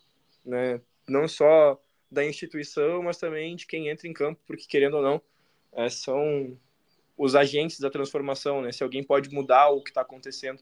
né? 0.49 0.81
Não 1.07 1.29
só 1.29 1.81
da 2.11 2.25
instituição, 2.25 3.03
mas 3.03 3.19
também 3.19 3.55
de 3.55 3.67
quem 3.67 3.89
entra 3.89 4.09
em 4.09 4.13
campo, 4.13 4.41
porque 4.47 4.67
querendo 4.67 4.97
ou 4.97 5.03
não, 5.03 5.23
é, 5.73 5.89
são 5.89 6.59
os 7.17 7.35
agentes 7.35 7.79
da 7.81 7.91
transformação, 7.91 8.63
né? 8.63 8.73
Se 8.73 8.83
alguém 8.83 9.03
pode 9.03 9.31
mudar 9.31 9.69
o 9.69 9.83
que 9.83 9.91
está 9.91 10.01
acontecendo 10.01 10.61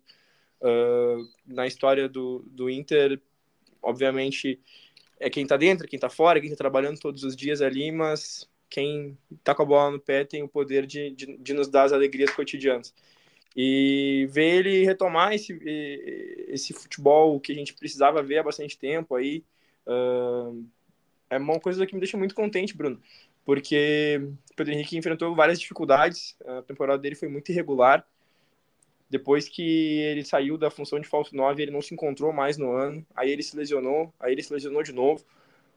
uh, 0.61 1.29
na 1.47 1.67
história 1.67 2.09
do, 2.09 2.43
do 2.47 2.69
Inter, 2.69 3.21
obviamente 3.81 4.61
é 5.21 5.31
quem 5.31 5.45
está 5.45 5.57
dentro, 5.57 5.87
quem 5.87 5.97
está 5.97 6.11
fora, 6.11 6.41
quem 6.41 6.51
está 6.51 6.57
trabalhando 6.57 6.99
todos 6.99 7.23
os 7.23 7.37
dias 7.37 7.63
ali, 7.63 7.93
mas 7.93 8.49
quem 8.69 9.17
está 9.31 9.55
com 9.55 9.63
a 9.63 9.67
bola 9.67 9.91
no 9.93 10.01
pé 10.01 10.25
tem 10.25 10.43
o 10.43 10.49
poder 10.49 10.87
de, 10.87 11.11
de, 11.11 11.37
de, 11.37 11.55
nos 11.55 11.69
dar 11.69 11.85
as 11.85 11.93
alegrias 11.93 12.31
cotidianas. 12.31 12.93
E 13.57 14.29
ver 14.31 14.59
ele 14.59 14.85
retomar 14.85 15.33
esse, 15.33 15.59
esse 16.49 16.75
futebol 16.75 17.41
que 17.41 17.53
a 17.53 17.55
gente 17.55 17.73
precisava 17.75 18.23
ver 18.23 18.39
há 18.39 18.43
bastante 18.43 18.77
tempo 18.77 19.15
aí, 19.15 19.43
uh, 19.87 20.65
é 21.31 21.39
uma 21.39 21.61
coisa 21.61 21.87
que 21.87 21.95
me 21.95 22.01
deixa 22.01 22.17
muito 22.17 22.35
contente, 22.35 22.77
Bruno, 22.77 23.01
porque 23.45 24.21
o 24.53 24.55
Pedro 24.55 24.73
Henrique 24.73 24.97
enfrentou 24.97 25.35
várias 25.35 25.61
dificuldades, 25.61 26.37
a 26.47 26.63
temporada 26.63 27.01
dele 27.01 27.15
foi 27.15 27.29
muito 27.29 27.51
irregular, 27.51 28.07
depois 29.09 29.49
que 29.49 30.01
ele 30.01 30.25
saiu 30.25 30.59
da 30.59 30.71
função 30.71 30.99
de 30.99 31.09
falso 31.09 31.35
9, 31.35 31.63
ele 31.63 31.71
não 31.71 31.81
se 31.81 31.95
encontrou 31.95 32.33
mais 32.33 32.57
no 32.57 32.73
ano, 32.73 33.07
aí 33.15 33.31
ele 33.31 33.43
se 33.43 33.57
lesionou, 33.57 34.13
aí 34.19 34.33
ele 34.33 34.43
se 34.43 34.53
lesionou 34.53 34.83
de 34.83 34.93
novo, 34.93 35.25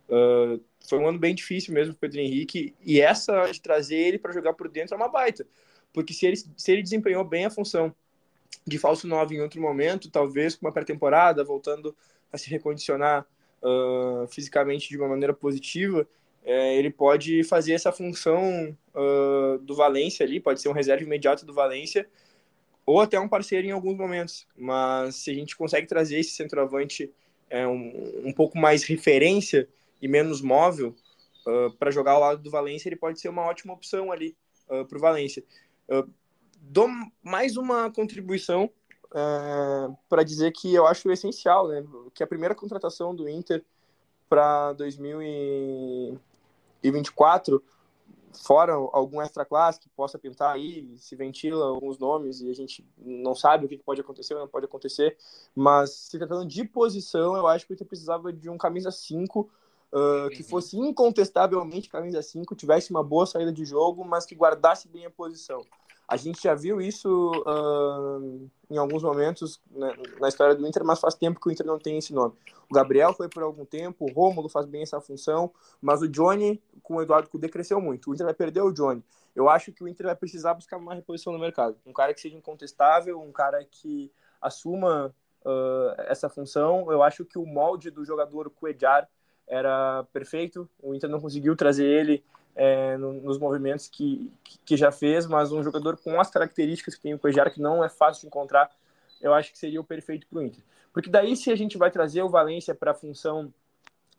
Uh, 0.09 0.59
foi 0.87 0.97
um 0.97 1.07
ano 1.07 1.19
bem 1.19 1.35
difícil 1.35 1.71
mesmo 1.71 1.93
para 1.93 2.09
Pedro 2.09 2.21
Henrique 2.21 2.73
e 2.83 2.99
essa 2.99 3.51
de 3.51 3.61
trazer 3.61 3.95
ele 3.95 4.17
para 4.17 4.33
jogar 4.33 4.53
por 4.53 4.67
dentro 4.67 4.95
é 4.95 4.97
uma 4.97 5.07
baita, 5.07 5.45
porque 5.93 6.13
se 6.15 6.25
ele, 6.25 6.35
se 6.35 6.71
ele 6.71 6.81
desempenhou 6.81 7.23
bem 7.23 7.45
a 7.45 7.51
função 7.51 7.93
de 8.65 8.79
falso 8.79 9.07
9 9.07 9.35
em 9.35 9.41
outro 9.41 9.61
momento, 9.61 10.09
talvez 10.09 10.55
com 10.55 10.65
uma 10.65 10.71
pré-temporada, 10.71 11.43
voltando 11.43 11.95
a 12.33 12.39
se 12.39 12.49
recondicionar 12.49 13.23
uh, 13.63 14.27
fisicamente 14.27 14.89
de 14.89 14.97
uma 14.97 15.07
maneira 15.07 15.33
positiva, 15.33 16.07
é, 16.43 16.75
ele 16.77 16.89
pode 16.89 17.43
fazer 17.43 17.73
essa 17.73 17.91
função 17.91 18.75
uh, 18.95 19.57
do 19.59 19.75
Valência 19.75 20.25
ali, 20.25 20.39
pode 20.39 20.61
ser 20.61 20.69
um 20.69 20.73
reserva 20.73 21.03
imediato 21.03 21.45
do 21.45 21.53
Valência, 21.53 22.07
ou 22.85 23.01
até 23.01 23.19
um 23.19 23.27
parceiro 23.27 23.67
em 23.67 23.71
alguns 23.71 23.97
momentos. 23.97 24.47
Mas 24.57 25.15
se 25.17 25.31
a 25.31 25.33
gente 25.33 25.55
consegue 25.55 25.87
trazer 25.87 26.19
esse 26.19 26.31
centroavante 26.31 27.11
é, 27.49 27.67
um, 27.67 28.23
um 28.25 28.33
pouco 28.33 28.57
mais 28.57 28.83
referência 28.83 29.67
e 30.01 30.07
menos 30.07 30.41
móvel 30.41 30.95
uh, 31.45 31.71
para 31.77 31.91
jogar 31.91 32.13
ao 32.13 32.19
lado 32.21 32.41
do 32.41 32.49
Valência, 32.49 32.89
ele 32.89 32.95
pode 32.95 33.19
ser 33.19 33.29
uma 33.29 33.43
ótima 33.43 33.73
opção 33.73 34.11
ali 34.11 34.35
uh, 34.69 34.85
para 34.85 34.97
o 34.97 35.01
Valência. 35.01 35.43
Dou 36.61 36.87
mais 37.23 37.57
uma 37.57 37.91
contribuição 37.91 38.69
uh, 39.11 39.97
para 40.07 40.23
dizer 40.23 40.51
que 40.51 40.73
eu 40.73 40.87
acho 40.87 41.11
essencial, 41.11 41.67
né, 41.67 41.83
que 42.13 42.23
a 42.23 42.27
primeira 42.27 42.55
contratação 42.55 43.13
do 43.15 43.27
Inter 43.27 43.65
para 44.27 44.73
2024 44.73 47.61
fora 48.33 48.73
algum 48.73 49.21
extra 49.21 49.43
classe 49.43 49.79
que 49.79 49.89
possa 49.89 50.17
pintar 50.17 50.53
aí, 50.53 50.87
se 50.97 51.15
ventila 51.15 51.65
alguns 51.65 51.97
nomes 51.97 52.41
e 52.41 52.49
a 52.49 52.53
gente 52.53 52.85
não 52.97 53.33
sabe 53.33 53.65
o 53.65 53.69
que 53.69 53.77
pode 53.77 54.01
acontecer 54.01 54.33
ou 54.33 54.41
não 54.41 54.47
pode 54.47 54.65
acontecer, 54.65 55.17
mas 55.55 55.91
se 55.91 56.17
tratando 56.17 56.45
de 56.45 56.63
posição, 56.63 57.35
eu 57.35 57.47
acho 57.47 57.65
que 57.65 57.73
o 57.73 57.75
Inter 57.75 57.87
precisava 57.87 58.31
de 58.31 58.49
um 58.49 58.57
camisa 58.57 58.91
5 58.91 59.41
uh, 59.41 60.29
que 60.29 60.43
fosse 60.43 60.77
incontestavelmente 60.77 61.89
camisa 61.89 62.21
5, 62.21 62.55
tivesse 62.55 62.91
uma 62.91 63.03
boa 63.03 63.25
saída 63.25 63.51
de 63.51 63.65
jogo, 63.65 64.05
mas 64.05 64.25
que 64.25 64.35
guardasse 64.35 64.87
bem 64.87 65.05
a 65.05 65.11
posição. 65.11 65.61
A 66.09 66.17
gente 66.17 66.41
já 66.41 66.55
viu 66.55 66.81
isso 66.81 67.31
uh, 67.45 68.49
em 68.67 68.77
alguns 68.77 69.03
momentos 69.03 69.61
né, 69.69 69.93
na 70.19 70.27
história 70.27 70.55
do 70.55 70.65
Inter, 70.65 70.83
mas 70.83 70.99
faz 70.99 71.13
tempo 71.13 71.39
que 71.39 71.47
o 71.47 71.51
Inter 71.51 71.67
não 71.67 71.77
tem 71.77 71.99
esse 71.99 72.11
nome. 72.11 72.33
O 72.67 72.73
Gabriel 72.73 73.13
foi 73.13 73.29
por 73.29 73.43
algum 73.43 73.63
tempo, 73.63 74.05
o 74.05 74.11
Rômulo 74.11 74.49
faz 74.49 74.65
bem 74.65 74.81
essa 74.81 74.99
função, 74.99 75.51
mas 75.79 76.01
o 76.01 76.09
Johnny, 76.09 76.59
com 76.81 76.95
o 76.95 77.01
Eduardo 77.03 77.29
Cudê, 77.29 77.47
cresceu 77.47 77.79
muito. 77.79 78.09
O 78.09 78.13
Inter 78.15 78.25
vai 78.25 78.33
perder 78.33 78.61
o 78.61 78.71
Johnny. 78.71 79.03
Eu 79.35 79.47
acho 79.47 79.71
que 79.71 79.83
o 79.83 79.87
Inter 79.87 80.07
vai 80.07 80.15
precisar 80.15 80.55
buscar 80.55 80.77
uma 80.77 80.95
reposição 80.95 81.31
no 81.31 81.37
mercado. 81.37 81.77
Um 81.85 81.93
cara 81.93 82.11
que 82.11 82.19
seja 82.19 82.35
incontestável, 82.35 83.21
um 83.21 83.31
cara 83.31 83.63
que 83.63 84.11
assuma 84.41 85.13
uh, 85.45 86.01
essa 86.07 86.27
função. 86.27 86.91
Eu 86.91 87.03
acho 87.03 87.23
que 87.23 87.37
o 87.37 87.45
molde 87.45 87.91
do 87.91 88.03
jogador 88.03 88.49
Cuejar 88.49 89.07
era 89.47 90.03
perfeito. 90.11 90.67
O 90.81 90.95
Inter 90.95 91.09
não 91.09 91.19
conseguiu 91.19 91.55
trazer 91.55 91.85
ele 91.85 92.23
é, 92.55 92.97
no, 92.97 93.13
nos 93.13 93.37
movimentos 93.37 93.87
que, 93.87 94.31
que, 94.65 94.75
já 94.75 94.91
fez, 94.91 95.25
mas 95.25 95.51
um 95.51 95.63
jogador 95.63 95.97
com 95.97 96.19
as 96.19 96.29
características 96.29 96.95
que 96.95 97.01
tem 97.01 97.13
o 97.13 97.19
Cuejar, 97.19 97.51
que 97.51 97.61
não 97.61 97.83
é 97.83 97.89
fácil 97.89 98.21
de 98.21 98.27
encontrar, 98.27 98.69
eu 99.21 99.33
acho 99.33 99.51
que 99.51 99.57
seria 99.57 99.79
o 99.79 99.83
perfeito 99.83 100.27
para 100.27 100.39
o 100.39 100.41
Inter. 100.41 100.63
Porque 100.91 101.09
daí, 101.09 101.35
se 101.35 101.51
a 101.51 101.55
gente 101.55 101.77
vai 101.77 101.91
trazer 101.91 102.21
o 102.21 102.29
Valência 102.29 102.73
para 102.73 102.91
a 102.91 102.93
função 102.93 103.53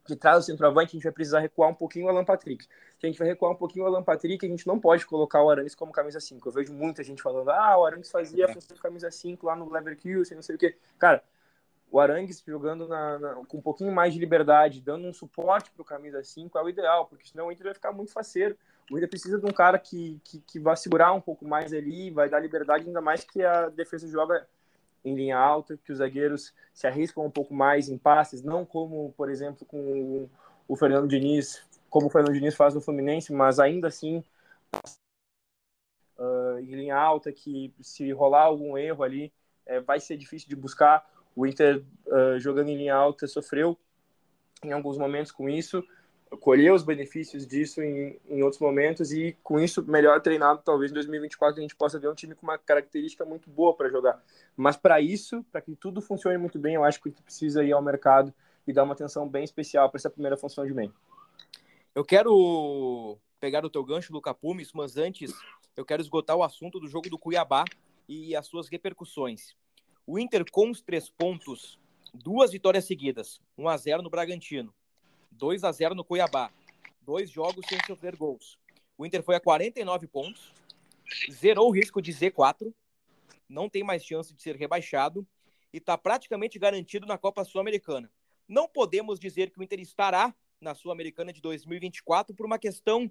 de 0.06 0.16
trás 0.16 0.38
do 0.38 0.44
centroavante, 0.44 0.90
a 0.90 0.92
gente 0.92 1.02
vai 1.02 1.12
precisar 1.12 1.40
recuar 1.40 1.70
um 1.70 1.74
pouquinho 1.74 2.06
o 2.06 2.08
Alan 2.08 2.24
Patrick. 2.24 2.64
Se 2.64 2.70
a 3.02 3.06
gente 3.06 3.18
vai 3.18 3.28
recuar 3.28 3.52
um 3.52 3.56
pouquinho 3.56 3.84
o 3.84 3.88
Alan 3.88 4.02
Patrick, 4.02 4.44
a 4.44 4.48
gente 4.48 4.66
não 4.66 4.78
pode 4.78 5.06
colocar 5.06 5.42
o 5.42 5.50
Arangues 5.50 5.74
como 5.74 5.92
camisa 5.92 6.20
5. 6.20 6.48
Eu 6.48 6.52
vejo 6.52 6.72
muita 6.72 7.02
gente 7.02 7.22
falando, 7.22 7.50
ah, 7.50 7.78
o 7.78 7.84
Arangues 7.84 8.10
fazia 8.10 8.46
a 8.46 8.52
função 8.52 8.74
de 8.74 8.80
camisa 8.80 9.10
5 9.10 9.46
lá 9.46 9.56
no 9.56 9.70
Leverkusen, 9.70 10.36
não 10.36 10.42
sei 10.42 10.56
o 10.56 10.58
quê. 10.58 10.76
Cara, 10.98 11.22
o 11.90 11.98
Arangues 11.98 12.42
jogando 12.46 12.86
na, 12.86 13.18
na, 13.18 13.34
com 13.46 13.58
um 13.58 13.62
pouquinho 13.62 13.92
mais 13.92 14.12
de 14.12 14.20
liberdade, 14.20 14.80
dando 14.80 15.06
um 15.06 15.12
suporte 15.12 15.70
para 15.70 15.82
o 15.82 15.84
camisa 15.84 16.22
5 16.22 16.56
é 16.56 16.62
o 16.62 16.68
ideal, 16.68 17.06
porque 17.06 17.26
senão 17.26 17.48
o 17.48 17.52
Inter 17.52 17.64
vai 17.64 17.74
ficar 17.74 17.92
muito 17.92 18.12
faceiro. 18.12 18.56
O 18.90 18.96
Inter 18.96 19.08
precisa 19.08 19.38
de 19.38 19.46
um 19.46 19.52
cara 19.52 19.78
que, 19.78 20.20
que, 20.24 20.40
que 20.40 20.60
vai 20.60 20.76
segurar 20.76 21.12
um 21.12 21.20
pouco 21.20 21.46
mais 21.46 21.72
ali, 21.72 22.10
vai 22.10 22.28
dar 22.28 22.40
liberdade, 22.40 22.86
ainda 22.86 23.00
mais 23.00 23.24
que 23.24 23.42
a 23.42 23.68
defesa 23.68 24.06
joga 24.06 24.46
em 25.04 25.14
linha 25.14 25.36
alta, 25.36 25.78
que 25.84 25.90
os 25.90 25.98
zagueiros 25.98 26.54
se 26.72 26.86
arriscam 26.86 27.24
um 27.24 27.30
pouco 27.30 27.54
mais 27.54 27.88
em 27.88 27.98
passes, 27.98 28.42
não 28.42 28.64
como, 28.64 29.12
por 29.16 29.30
exemplo, 29.30 29.66
com 29.66 30.28
o 30.68 30.76
Fernando 30.76 31.08
Diniz, 31.08 31.66
como 31.88 32.06
o 32.06 32.10
Fernando 32.10 32.34
Diniz 32.34 32.54
faz 32.54 32.74
no 32.74 32.80
Fluminense, 32.80 33.32
mas 33.32 33.58
ainda 33.58 33.88
assim 33.88 34.22
uh, 36.18 36.58
em 36.60 36.74
linha 36.74 36.96
alta, 36.96 37.32
que 37.32 37.74
se 37.80 38.12
rolar 38.12 38.44
algum 38.44 38.76
erro 38.78 39.02
ali, 39.02 39.32
é, 39.66 39.80
vai 39.80 39.98
ser 39.98 40.16
difícil 40.16 40.48
de 40.48 40.56
buscar. 40.56 41.08
O 41.34 41.46
Inter, 41.46 41.82
uh, 42.06 42.38
jogando 42.38 42.68
em 42.68 42.76
linha 42.76 42.94
alta, 42.94 43.26
sofreu 43.26 43.78
em 44.62 44.72
alguns 44.72 44.98
momentos 44.98 45.32
com 45.32 45.48
isso, 45.48 45.82
colheu 46.38 46.74
os 46.74 46.82
benefícios 46.82 47.46
disso 47.46 47.82
em, 47.82 48.20
em 48.28 48.42
outros 48.42 48.60
momentos 48.60 49.12
e 49.12 49.36
com 49.42 49.58
isso 49.58 49.82
melhor 49.82 50.20
treinado, 50.20 50.62
talvez 50.64 50.90
em 50.90 50.94
2024 50.94 51.58
a 51.58 51.62
gente 51.62 51.74
possa 51.74 51.98
ver 51.98 52.08
um 52.08 52.14
time 52.14 52.34
com 52.34 52.46
uma 52.46 52.58
característica 52.58 53.24
muito 53.24 53.50
boa 53.50 53.74
para 53.74 53.88
jogar. 53.88 54.22
Mas 54.56 54.76
para 54.76 55.00
isso, 55.00 55.44
para 55.50 55.60
que 55.60 55.74
tudo 55.74 56.00
funcione 56.00 56.38
muito 56.38 56.58
bem, 56.58 56.74
eu 56.74 56.84
acho 56.84 57.00
que 57.00 57.08
o 57.08 57.10
Inter 57.10 57.24
precisa 57.24 57.64
ir 57.64 57.72
ao 57.72 57.82
mercado 57.82 58.32
e 58.66 58.72
dar 58.72 58.84
uma 58.84 58.92
atenção 58.92 59.28
bem 59.28 59.42
especial 59.42 59.90
para 59.90 59.98
essa 59.98 60.10
primeira 60.10 60.36
função 60.36 60.64
de 60.64 60.72
meio. 60.72 60.94
Eu 61.94 62.04
quero 62.04 63.18
pegar 63.40 63.64
o 63.64 63.70
teu 63.70 63.82
gancho, 63.82 64.12
Luca 64.12 64.32
Pumes, 64.32 64.72
mas 64.72 64.96
antes 64.96 65.32
eu 65.76 65.84
quero 65.84 66.02
esgotar 66.02 66.36
o 66.36 66.42
assunto 66.42 66.78
do 66.78 66.86
jogo 66.86 67.08
do 67.08 67.18
Cuiabá 67.18 67.64
e 68.08 68.36
as 68.36 68.46
suas 68.46 68.68
repercussões. 68.68 69.56
O 70.12 70.18
Inter 70.18 70.44
com 70.50 70.68
os 70.68 70.82
três 70.82 71.08
pontos, 71.08 71.78
duas 72.12 72.50
vitórias 72.50 72.84
seguidas, 72.84 73.40
1 73.56 73.68
a 73.68 73.76
0 73.76 74.02
no 74.02 74.10
Bragantino, 74.10 74.74
2 75.30 75.62
a 75.62 75.70
0 75.70 75.94
no 75.94 76.04
Cuiabá, 76.04 76.50
dois 77.00 77.30
jogos 77.30 77.64
sem 77.68 77.78
sofrer 77.86 78.16
gols. 78.16 78.58
O 78.98 79.06
Inter 79.06 79.22
foi 79.22 79.36
a 79.36 79.40
49 79.40 80.08
pontos, 80.08 80.52
zerou 81.30 81.68
o 81.68 81.70
risco 81.70 82.02
de 82.02 82.12
Z4, 82.12 82.74
não 83.48 83.68
tem 83.68 83.84
mais 83.84 84.04
chance 84.04 84.34
de 84.34 84.42
ser 84.42 84.56
rebaixado 84.56 85.24
e 85.72 85.76
está 85.76 85.96
praticamente 85.96 86.58
garantido 86.58 87.06
na 87.06 87.16
Copa 87.16 87.44
Sul-Americana. 87.44 88.10
Não 88.48 88.66
podemos 88.66 89.20
dizer 89.20 89.50
que 89.50 89.60
o 89.60 89.62
Inter 89.62 89.78
estará 89.78 90.34
na 90.60 90.74
Sul-Americana 90.74 91.32
de 91.32 91.40
2024 91.40 92.34
por 92.34 92.46
uma 92.46 92.58
questão 92.58 93.08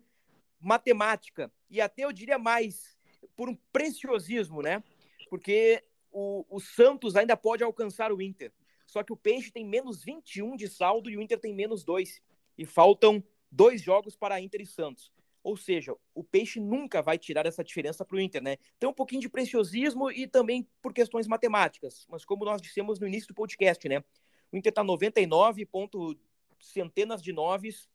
matemática 0.60 1.50
e 1.70 1.80
até 1.80 2.04
eu 2.04 2.12
diria 2.12 2.38
mais 2.38 2.98
por 3.38 3.48
um 3.48 3.56
preciosismo, 3.72 4.62
né? 4.62 4.84
Porque 5.30 5.82
o, 6.12 6.46
o 6.50 6.60
Santos 6.60 7.16
ainda 7.16 7.36
pode 7.38 7.64
alcançar 7.64 8.12
o 8.12 8.22
Inter. 8.22 8.52
Só 8.86 9.04
que 9.04 9.14
o 9.14 9.18
Peixe 9.18 9.52
tem 9.52 9.66
menos 9.66 10.04
21 10.04 10.56
de 10.56 10.68
saldo 10.68 11.10
e 11.10 11.18
o 11.18 11.22
Inter 11.22 11.40
tem 11.40 11.54
menos 11.54 11.84
2. 11.84 12.22
E 12.58 12.66
faltam 12.66 13.24
dois 13.52 13.82
jogos 13.82 14.16
para 14.16 14.42
Inter 14.42 14.62
e 14.62 14.66
Santos. 14.66 15.12
Ou 15.42 15.56
seja, 15.56 15.96
o 16.14 16.24
Peixe 16.24 16.60
nunca 16.60 17.02
vai 17.02 17.18
tirar 17.18 17.46
essa 17.46 17.64
diferença 17.64 18.04
para 18.04 18.18
o 18.18 18.20
Inter, 18.20 18.42
né? 18.42 18.58
Tem 18.78 18.90
um 18.90 18.94
pouquinho 18.94 19.22
de 19.22 19.30
preciosismo 19.30 20.12
e 20.12 20.28
também 20.28 20.68
por 20.82 20.94
questões 20.94 21.28
matemáticas. 21.28 22.06
Mas 22.10 22.26
como 22.26 22.44
nós 22.44 22.62
dissemos 22.62 23.00
no 23.00 23.08
início 23.08 23.30
do 23.30 23.34
podcast, 23.34 23.88
né? 23.88 24.04
O 24.52 24.58
Inter 24.58 24.72
está 24.72 24.84
99 24.84 25.66
ponto 25.66 26.18
centenas 26.60 27.22
de 27.22 27.32
noves 27.32 27.90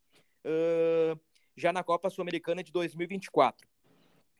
uh, 0.44 1.20
já 1.56 1.72
na 1.72 1.84
Copa 1.84 2.08
Sul-Americana 2.08 2.62
de 2.62 2.72
2024. 2.72 3.68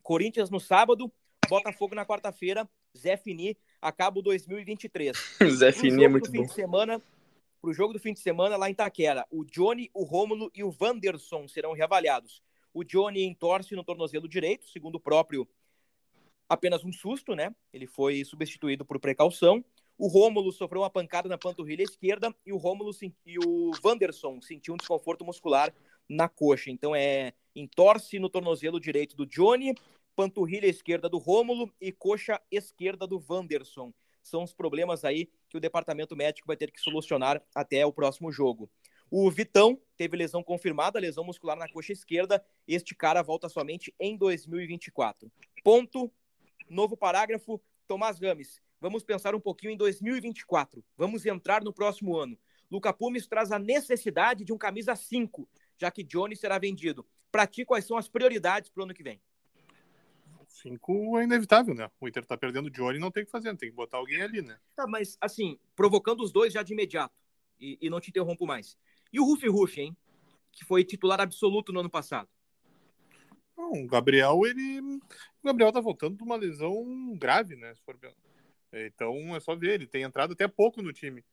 Corinthians 0.02 0.50
no 0.50 0.60
sábado, 0.60 1.12
Botafogo 1.48 1.94
na 1.94 2.06
quarta-feira, 2.06 2.68
Zé 2.96 3.16
Fini 3.16 3.56
acaba 3.80 4.18
o 4.18 4.22
2023. 4.22 5.16
Zé 5.56 5.72
Fini 5.72 6.04
é 6.04 6.08
muito 6.08 6.30
bom. 6.30 6.48
Semana, 6.48 7.02
pro 7.60 7.72
jogo 7.72 7.92
do 7.92 7.98
fim 7.98 8.12
de 8.12 8.20
semana 8.20 8.56
lá 8.56 8.70
em 8.70 8.74
Taquera, 8.74 9.26
o 9.30 9.44
Johnny, 9.44 9.90
o 9.92 10.04
Rômulo 10.04 10.50
e 10.54 10.62
o 10.62 10.74
Wanderson 10.80 11.46
serão 11.48 11.72
reavaliados. 11.72 12.42
O 12.72 12.82
Johnny 12.82 13.24
entorce 13.24 13.74
no 13.74 13.84
tornozelo 13.84 14.28
direito, 14.28 14.68
segundo 14.68 14.96
o 14.96 15.00
próprio, 15.00 15.46
apenas 16.48 16.84
um 16.84 16.92
susto, 16.92 17.34
né? 17.34 17.54
Ele 17.72 17.86
foi 17.86 18.24
substituído 18.24 18.84
por 18.84 18.98
precaução. 18.98 19.64
O 19.96 20.08
Rômulo 20.08 20.50
sofreu 20.50 20.82
uma 20.82 20.90
pancada 20.90 21.28
na 21.28 21.38
panturrilha 21.38 21.82
esquerda 21.82 22.34
e 22.44 22.52
o 22.52 22.56
Rômulo 22.56 22.90
e 23.24 23.38
o 23.38 23.70
Wanderson 23.84 24.40
sentiu 24.40 24.74
um 24.74 24.76
desconforto 24.76 25.24
muscular 25.24 25.72
na 26.08 26.28
coxa. 26.28 26.70
Então 26.70 26.94
é 26.94 27.32
entorce 27.54 28.18
no 28.18 28.28
tornozelo 28.28 28.80
direito 28.80 29.16
do 29.16 29.24
Johnny, 29.24 29.74
panturrilha 30.14 30.66
esquerda 30.66 31.08
do 31.08 31.18
Rômulo 31.18 31.72
e 31.80 31.92
coxa 31.92 32.40
esquerda 32.50 33.06
do 33.06 33.22
Wanderson. 33.28 33.92
São 34.22 34.42
os 34.42 34.52
problemas 34.52 35.04
aí 35.04 35.28
que 35.50 35.56
o 35.56 35.60
departamento 35.60 36.16
médico 36.16 36.46
vai 36.46 36.56
ter 36.56 36.70
que 36.70 36.80
solucionar 36.80 37.42
até 37.54 37.84
o 37.84 37.92
próximo 37.92 38.32
jogo. 38.32 38.70
O 39.10 39.30
Vitão 39.30 39.78
teve 39.96 40.16
lesão 40.16 40.42
confirmada, 40.42 40.98
lesão 40.98 41.24
muscular 41.24 41.56
na 41.56 41.68
coxa 41.68 41.92
esquerda. 41.92 42.44
Este 42.66 42.94
cara 42.94 43.22
volta 43.22 43.48
somente 43.48 43.94
em 44.00 44.16
2024. 44.16 45.30
Ponto. 45.62 46.10
Novo 46.68 46.96
parágrafo. 46.96 47.60
Tomás 47.86 48.18
Rames. 48.18 48.62
Vamos 48.80 49.04
pensar 49.04 49.34
um 49.34 49.40
pouquinho 49.40 49.72
em 49.72 49.76
2024. 49.76 50.82
Vamos 50.96 51.24
entrar 51.26 51.62
no 51.62 51.72
próximo 51.72 52.16
ano. 52.16 52.38
Luca 52.70 52.92
Pumes 52.92 53.26
traz 53.26 53.52
a 53.52 53.58
necessidade 53.58 54.44
de 54.44 54.52
um 54.52 54.58
camisa 54.58 54.96
5, 54.96 55.48
já 55.78 55.90
que 55.90 56.02
Johnny 56.02 56.34
será 56.34 56.58
vendido. 56.58 57.06
Para 57.30 57.46
ti, 57.46 57.64
quais 57.64 57.84
são 57.84 57.96
as 57.96 58.08
prioridades 58.08 58.70
para 58.70 58.80
o 58.80 58.84
ano 58.84 58.94
que 58.94 59.02
vem? 59.02 59.20
5 60.54 61.18
é 61.18 61.24
inevitável, 61.24 61.74
né? 61.74 61.90
O 62.00 62.06
Inter 62.06 62.24
tá 62.24 62.36
perdendo 62.36 62.66
o 62.66 62.70
Johnny 62.70 62.98
não 62.98 63.10
tem 63.10 63.22
o 63.22 63.26
que 63.26 63.32
fazer, 63.32 63.54
tem 63.56 63.70
que 63.70 63.74
botar 63.74 63.98
alguém 63.98 64.22
ali, 64.22 64.40
né? 64.40 64.56
Tá, 64.76 64.86
mas 64.86 65.16
assim, 65.20 65.58
provocando 65.74 66.22
os 66.22 66.32
dois 66.32 66.52
já 66.52 66.62
de 66.62 66.72
imediato. 66.72 67.14
E, 67.60 67.78
e 67.80 67.90
não 67.90 68.00
te 68.00 68.10
interrompo 68.10 68.46
mais. 68.46 68.76
E 69.12 69.18
o 69.18 69.24
Rufi 69.24 69.48
Rufi, 69.48 69.80
hein? 69.80 69.96
Que 70.52 70.64
foi 70.64 70.84
titular 70.84 71.20
absoluto 71.20 71.72
no 71.72 71.80
ano 71.80 71.90
passado. 71.90 72.28
Não, 73.56 73.72
o 73.72 73.86
Gabriel, 73.86 74.40
ele. 74.44 74.80
O 74.80 75.00
Gabriel 75.44 75.72
tá 75.72 75.80
voltando 75.80 76.16
de 76.16 76.22
uma 76.22 76.36
lesão 76.36 77.16
grave, 77.16 77.56
né? 77.56 77.72
Então 78.72 79.34
é 79.34 79.40
só 79.40 79.54
ver, 79.54 79.74
ele 79.74 79.86
tem 79.86 80.02
entrado 80.02 80.32
até 80.32 80.46
pouco 80.48 80.82
no 80.82 80.92
time. 80.92 81.24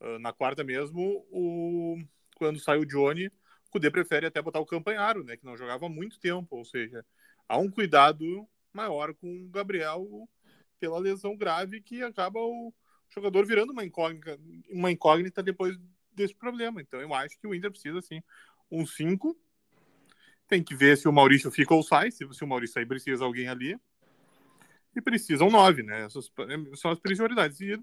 Uh, 0.00 0.18
na 0.18 0.32
quarta 0.32 0.64
mesmo, 0.64 1.26
o... 1.30 1.96
quando 2.36 2.58
sai 2.58 2.78
o 2.78 2.86
Johnny, 2.86 3.28
o 3.28 3.70
Kudê 3.70 3.90
prefere 3.90 4.26
até 4.26 4.42
botar 4.42 4.60
o 4.60 4.66
Campanharo, 4.66 5.24
né? 5.24 5.36
Que 5.36 5.44
não 5.44 5.56
jogava 5.56 5.86
há 5.86 5.88
muito 5.88 6.18
tempo. 6.18 6.56
Ou 6.56 6.64
seja, 6.64 7.04
há 7.48 7.56
um 7.56 7.70
cuidado 7.70 8.48
maior 8.72 9.14
com 9.14 9.44
o 9.44 9.48
Gabriel 9.48 10.28
pela 10.78 10.98
lesão 10.98 11.36
grave 11.36 11.80
que 11.80 12.02
acaba 12.02 12.40
o 12.40 12.72
jogador 13.08 13.46
virando 13.46 13.72
uma 13.72 13.84
incógnita, 13.84 14.38
uma 14.70 14.90
incógnita 14.90 15.42
depois 15.42 15.78
desse 16.12 16.34
problema. 16.34 16.80
Então 16.80 17.00
eu 17.00 17.12
acho 17.14 17.38
que 17.38 17.46
o 17.46 17.54
Inter 17.54 17.70
precisa, 17.70 17.98
assim, 17.98 18.22
um 18.70 18.86
5. 18.86 19.38
Tem 20.48 20.62
que 20.62 20.74
ver 20.74 20.96
se 20.96 21.08
o 21.08 21.12
Maurício 21.12 21.50
fica 21.50 21.74
ou 21.74 21.82
sai. 21.82 22.10
Se, 22.10 22.26
se 22.32 22.44
o 22.44 22.46
Maurício 22.46 22.74
sair, 22.74 22.86
precisa 22.86 23.24
alguém 23.24 23.48
ali. 23.48 23.78
E 24.94 25.00
precisa 25.00 25.44
um 25.44 25.50
9, 25.50 25.82
né? 25.82 26.04
Essas 26.04 26.30
são 26.76 26.90
as 26.90 26.98
prioridades. 26.98 27.60
E, 27.60 27.78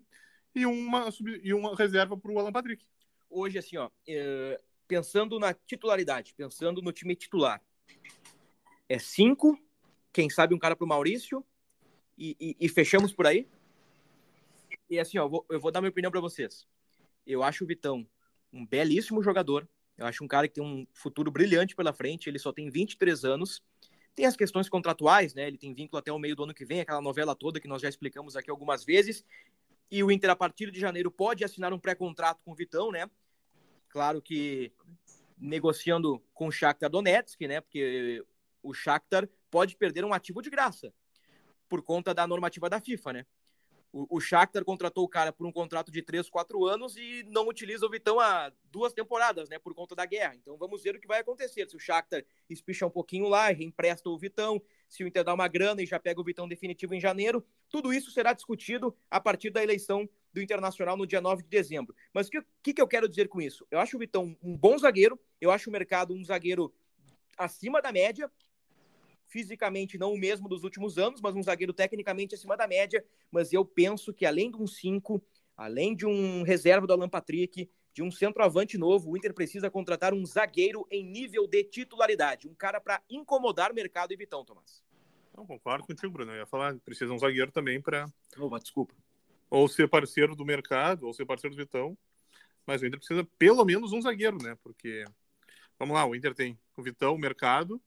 e, 0.54 0.65
uma, 0.65 1.10
e 1.43 1.54
uma 1.54 1.75
reserva 1.75 2.17
para 2.17 2.32
o 2.32 2.39
Alan 2.39 2.52
Patrick. 2.52 2.86
Hoje, 3.30 3.58
assim, 3.58 3.78
ó, 3.78 3.89
é, 4.08 4.60
pensando 4.88 5.39
na 5.39 5.54
titularidade, 5.54 6.34
pensando 6.36 6.82
no 6.82 6.91
time 6.91 7.15
titular, 7.15 7.62
é 8.88 8.97
5, 8.97 9.58
quem 10.12 10.30
sabe 10.30 10.54
um 10.54 10.60
cara 10.60 10.76
para 10.76 10.86
o 10.86 10.88
Maurício, 10.88 11.43
e, 12.17 12.36
e, 12.39 12.56
e, 12.60 12.69
fechamos 12.69 13.13
por 13.13 13.26
aí? 13.26 13.48
E 14.89 15.00
assim, 15.00 15.17
ó, 15.17 15.24
eu 15.24 15.30
vou, 15.30 15.45
eu 15.50 15.60
vou 15.60 15.72
dar 15.72 15.80
minha 15.80 15.89
opinião 15.89 16.12
para 16.12 16.19
vocês. 16.19 16.67
Eu 17.26 17.43
acho 17.43 17.63
o 17.63 17.67
Vitão 17.67 18.06
um 18.52 18.65
belíssimo 18.65 19.24
jogador. 19.24 19.67
Eu 19.98 20.06
acho 20.06 20.24
um 20.24 20.28
cara 20.28 20.48
que 20.48 20.56
tem 20.56 20.63
um 20.63 20.86
futuro 20.93 21.32
brilhante 21.32 21.76
pela 21.76 21.93
frente. 21.93 22.28
Ele 22.28 22.39
só 22.39 22.52
tem 22.52 22.69
23 22.69 23.24
anos. 23.24 23.62
Tem 24.15 24.26
as 24.26 24.36
questões 24.36 24.67
contratuais, 24.67 25.34
né? 25.34 25.48
Ele 25.48 25.58
tem 25.58 25.74
vínculo 25.74 26.00
até 26.00 26.12
o 26.12 26.19
meio 26.19 26.36
do 26.36 26.43
ano 26.43 26.54
que 26.54 26.65
vem, 26.65 26.82
aquela 26.82 27.02
novela 27.02 27.36
toda 27.36 27.60
que 27.60 27.67
nós 27.67 27.82
já 27.82 27.88
explicamos 27.88 28.36
aqui 28.36 28.50
algumas 28.50 28.84
vezes. 28.84 29.24
E 29.91 30.04
o 30.04 30.12
Inter, 30.12 30.30
a 30.30 30.36
partir 30.36 30.72
de 30.72 30.80
janeiro, 30.80 31.10
pode 31.10 31.43
assinar 31.43 31.74
um 31.74 31.80
pré-contrato 31.80 32.41
com 32.43 32.52
o 32.52 32.56
Vitão, 32.56 32.91
né? 32.91 33.10
Claro 33.88 34.22
que 34.22 34.72
negociando 35.38 36.22
com 36.34 36.48
o 36.48 36.52
Shakhtar 36.52 36.89
Donetsk, 36.89 37.48
né? 37.48 37.62
Porque 37.62 38.24
o 38.62 38.74
Shakhtar 38.74 39.28
pode 39.50 39.76
perder 39.76 40.06
um 40.06 40.14
ativo 40.14 40.42
de 40.42 40.50
graça 40.50 40.94
por 41.68 41.82
conta 41.82 42.14
da 42.14 42.26
normativa 42.26 42.70
da 42.70 42.80
FIFA, 42.80 43.14
né? 43.14 43.26
O, 43.92 44.18
o 44.18 44.20
Shakhtar 44.20 44.64
contratou 44.64 45.04
o 45.04 45.10
cara 45.10 45.34
por 45.34 45.48
um 45.48 45.52
contrato 45.52 45.92
de 45.92 46.04
3, 46.04 46.30
4 46.30 46.64
anos 46.66 46.96
e 46.96 47.24
não 47.28 47.48
utiliza 47.48 47.86
o 47.86 47.90
Vitão 47.90 48.20
há 48.20 48.52
duas 48.66 48.94
temporadas, 48.94 49.50
né? 49.50 49.58
Por 49.58 49.74
conta 49.74 49.96
da 49.96 50.06
guerra. 50.06 50.36
Então 50.36 50.58
vamos 50.58 50.84
ver 50.84 50.96
o 50.96 51.00
que 51.00 51.08
vai 51.08 51.20
acontecer. 51.20 51.68
Se 51.68 51.76
o 51.76 51.80
Shakhtar 51.80 52.24
espicha 52.48 52.86
um 52.86 52.90
pouquinho 52.90 53.28
lá, 53.28 53.50
reempresta 53.50 54.08
o 54.10 54.18
Vitão, 54.18 54.62
se 54.88 55.04
o 55.04 55.08
Inter 55.08 55.24
dá 55.24 55.34
uma 55.34 55.48
grana 55.48 55.82
e 55.82 55.88
já 55.88 56.00
pega 56.00 56.22
o 56.22 56.24
Vitão 56.24 56.48
definitivo 56.48 56.94
em 56.94 57.00
janeiro, 57.00 57.44
tudo 57.68 57.92
isso 57.92 58.12
será 58.12 58.32
discutido 58.34 58.96
a 59.10 59.20
partir 59.20 59.50
da 59.50 59.64
eleição 59.64 60.08
do 60.32 60.42
Internacional 60.42 60.96
no 60.96 61.08
dia 61.08 61.20
9 61.20 61.42
de 61.42 61.50
dezembro. 61.50 61.96
Mas 62.14 62.28
o 62.28 62.32
que, 62.32 62.44
que, 62.62 62.74
que 62.76 62.82
eu 62.82 62.88
quero 62.88 63.10
dizer 63.10 63.28
com 63.28 63.42
isso? 63.42 63.66
Eu 63.72 63.80
acho 63.80 63.96
o 63.96 64.00
Vitão 64.00 64.38
um 64.44 64.56
bom 64.56 64.78
zagueiro, 64.78 65.20
eu 65.42 65.50
acho 65.50 65.68
o 65.68 65.74
mercado 65.74 66.14
um 66.14 66.24
zagueiro 66.24 66.72
acima 67.36 67.82
da 67.82 67.92
média, 67.92 68.32
fisicamente 69.30 69.98
não 69.98 70.13
o 70.13 70.18
mesmo 70.18 70.50
dos 70.50 70.63
últimos 70.63 70.98
anos, 70.98 71.22
mas 71.22 71.36
um 71.36 71.44
zagueiro 71.44 71.74
tecnicamente 71.74 72.36
acima 72.36 72.58
da 72.58 72.68
média. 72.68 73.04
Mas 73.32 73.54
eu 73.54 73.63
penso 73.63 74.13
que 74.13 74.26
além 74.26 74.52
de 74.52 74.58
um 74.58 74.68
5, 74.68 75.24
Além 75.60 75.94
de 75.94 76.06
um 76.06 76.42
reserva 76.42 76.88
do 76.88 76.94
Alan 76.94 77.10
Patrick, 77.10 77.70
de 77.94 78.02
um 78.02 78.10
centroavante 78.10 78.78
novo, 78.78 79.12
o 79.12 79.18
Inter 79.18 79.34
precisa 79.34 79.70
contratar 79.70 80.13
um 80.13 80.26
zagueiro 80.26 80.88
em 80.89 81.04
nível 81.04 81.46
de 81.46 81.65
titularidade, 81.65 82.48
um 82.48 82.54
cara 82.54 82.80
para 82.80 83.04
incomodar 83.10 83.70
o 83.70 83.76
mercado 83.76 84.13
e 84.13 84.15
Vitão, 84.15 84.46
Tomás. 84.46 84.82
Não, 85.36 85.46
concordo 85.46 85.86
contigo, 85.86 86.13
Bruno. 86.13 86.32
Eu 86.32 86.38
ia 86.38 86.46
falar, 86.46 86.80
precisa 86.80 87.12
um 87.12 87.20
zagueiro 87.20 87.52
também 87.52 87.82
para. 87.82 88.10
Opa, 88.38 88.58
desculpa. 88.58 88.96
Ou 89.50 89.68
ser 89.68 89.89
parceiro 89.89 90.34
do 90.34 90.46
mercado, 90.46 91.08
ou 91.08 91.13
ser 91.13 91.26
parceiro 91.26 91.54
do 91.54 91.60
Vitão. 91.60 91.98
Mas 92.65 92.82
o 92.82 92.86
Inter 92.86 92.98
precisa 92.98 93.28
pelo 93.38 93.65
menos 93.65 93.92
um 93.92 94.02
zagueiro, 94.02 94.38
né? 94.42 94.58
Porque, 94.63 95.04
vamos 95.78 95.94
lá, 95.94 96.06
o 96.06 96.15
Inter 96.15 96.34
tem 96.34 96.58
o 96.78 96.82
Vitão, 96.82 97.15
o 97.15 97.20
mercado, 97.20 97.82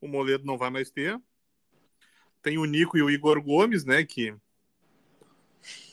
o 0.00 0.08
Moledo 0.08 0.44
não 0.44 0.58
vai 0.58 0.70
mais 0.70 0.90
ter. 0.90 1.20
Tem 2.42 2.58
o 2.58 2.64
Nico 2.64 2.96
e 2.96 3.02
o 3.02 3.10
Igor 3.10 3.42
Gomes, 3.42 3.84
né? 3.84 4.04
Que 4.04 4.34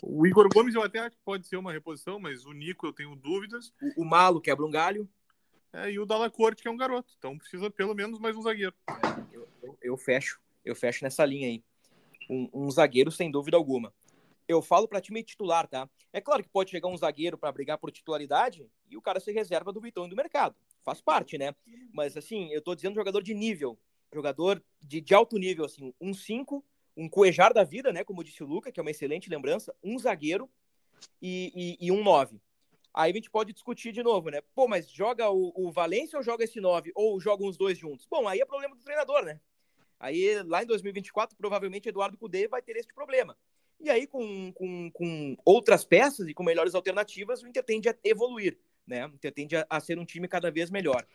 o 0.02 0.26
Igor 0.26 0.48
Gomes 0.54 0.76
eu 0.76 0.82
até 0.82 1.00
acho 1.00 1.18
que 1.18 1.24
pode 1.24 1.46
ser 1.48 1.58
uma 1.58 1.74
reposição, 1.74 2.20
mas 2.20 2.46
o 2.46 2.54
Nico 2.54 2.86
eu 2.86 2.94
tenho 2.94 3.16
dúvidas. 3.16 3.74
O, 3.82 4.04
o 4.04 4.06
Malo 4.06 4.40
quebra 4.40 4.66
um 4.66 4.72
galho. 4.72 5.10
É, 5.74 5.92
e 5.92 6.00
o 6.00 6.06
Dalacorte, 6.06 6.62
que 6.62 6.68
é 6.68 6.72
um 6.72 6.78
garoto. 6.78 7.14
Então 7.18 7.38
precisa 7.38 7.70
pelo 7.70 7.94
menos 7.94 8.20
mais 8.20 8.36
um 8.36 8.42
zagueiro. 8.42 8.74
Eu, 9.32 9.48
eu, 9.62 9.78
eu 9.82 9.98
fecho. 9.98 10.40
Eu 10.64 10.76
fecho 10.76 11.04
nessa 11.04 11.26
linha 11.26 11.48
aí. 11.48 11.64
Um, 12.30 12.50
um 12.54 12.72
zagueiro, 12.72 13.12
sem 13.12 13.30
dúvida 13.30 13.58
alguma. 13.58 13.94
Eu 14.48 14.62
falo 14.62 14.88
para 14.88 15.02
time 15.02 15.22
titular, 15.24 15.68
tá? 15.68 15.90
É 16.14 16.22
claro 16.22 16.42
que 16.42 16.50
pode 16.50 16.72
chegar 16.72 16.88
um 16.88 16.98
zagueiro 16.98 17.38
para 17.38 17.52
brigar 17.52 17.78
por 17.78 17.92
titularidade 17.92 18.66
e 18.90 18.96
o 18.96 19.02
cara 19.02 19.20
ser 19.20 19.34
reserva 19.34 19.74
do 19.74 19.82
Vitão 19.82 20.06
e 20.06 20.10
do 20.10 20.16
mercado. 20.16 20.56
Faz 20.84 21.02
parte, 21.02 21.38
né? 21.38 21.54
Mas 21.94 22.16
assim, 22.16 22.50
eu 22.54 22.62
tô 22.62 22.74
dizendo 22.74 22.96
jogador 22.96 23.22
de 23.22 23.34
nível. 23.34 23.78
Jogador 24.14 24.64
de, 24.82 25.02
de 25.02 25.14
alto 25.14 25.38
nível, 25.38 25.66
assim. 25.66 25.94
Um 26.00 26.14
5 26.14 26.64
um 26.98 27.08
coejar 27.08 27.54
da 27.54 27.64
vida, 27.64 27.94
né? 27.94 28.04
Como 28.04 28.24
disse 28.24 28.44
o 28.44 28.48
Luca, 28.48 28.72
que 28.72 28.80
é 28.80 28.84
uma 28.84 28.90
excelente 28.90 29.30
lembrança, 29.30 29.74
um 29.84 29.98
zagueiro 30.00 30.50
e, 31.22 31.78
e, 31.80 31.88
e 31.88 31.92
um 31.92 32.04
nove. 32.04 32.42
Aí 32.92 33.12
a 33.12 33.14
gente 33.14 33.30
pode 33.30 33.54
discutir 33.54 33.92
de 33.92 34.02
novo, 34.02 34.32
né? 34.32 34.42
Pô, 34.56 34.68
mas 34.68 34.90
joga 34.90 35.30
o, 35.30 35.54
o 35.56 35.72
Valência 35.72 36.18
ou 36.18 36.24
joga 36.24 36.44
esse 36.44 36.60
nove? 36.60 36.92
Ou 36.96 37.20
jogam 37.20 37.48
os 37.48 37.56
dois 37.56 37.78
juntos? 37.78 38.08
Bom, 38.10 38.28
aí 38.28 38.42
é 38.42 38.46
problema 38.46 38.76
do 38.76 38.82
treinador, 38.82 39.24
né? 39.24 39.40
Aí 40.00 40.42
lá 40.44 40.64
em 40.64 40.66
2024, 40.66 41.38
provavelmente 41.38 41.88
Eduardo 41.88 42.18
Cudê 42.18 42.48
vai 42.48 42.64
ter 42.64 42.76
esse 42.76 42.92
problema. 42.92 43.38
E 43.80 43.92
aí, 43.92 44.08
com, 44.08 44.52
com, 44.54 44.90
com 44.92 45.38
outras 45.46 45.86
peças 45.86 46.28
e 46.28 46.34
com 46.34 46.44
melhores 46.44 46.74
alternativas, 46.74 47.44
o 47.44 47.48
Inter 47.48 47.64
tende 47.64 47.88
a 47.88 47.96
evoluir, 48.04 48.58
né? 48.88 49.06
O 49.06 49.10
Inter 49.10 49.32
tende 49.32 49.56
a, 49.56 49.68
a 49.70 49.80
ser 49.80 50.00
um 50.00 50.06
time 50.06 50.28
cada 50.28 50.50
vez 50.50 50.72
melhor. 50.72 51.06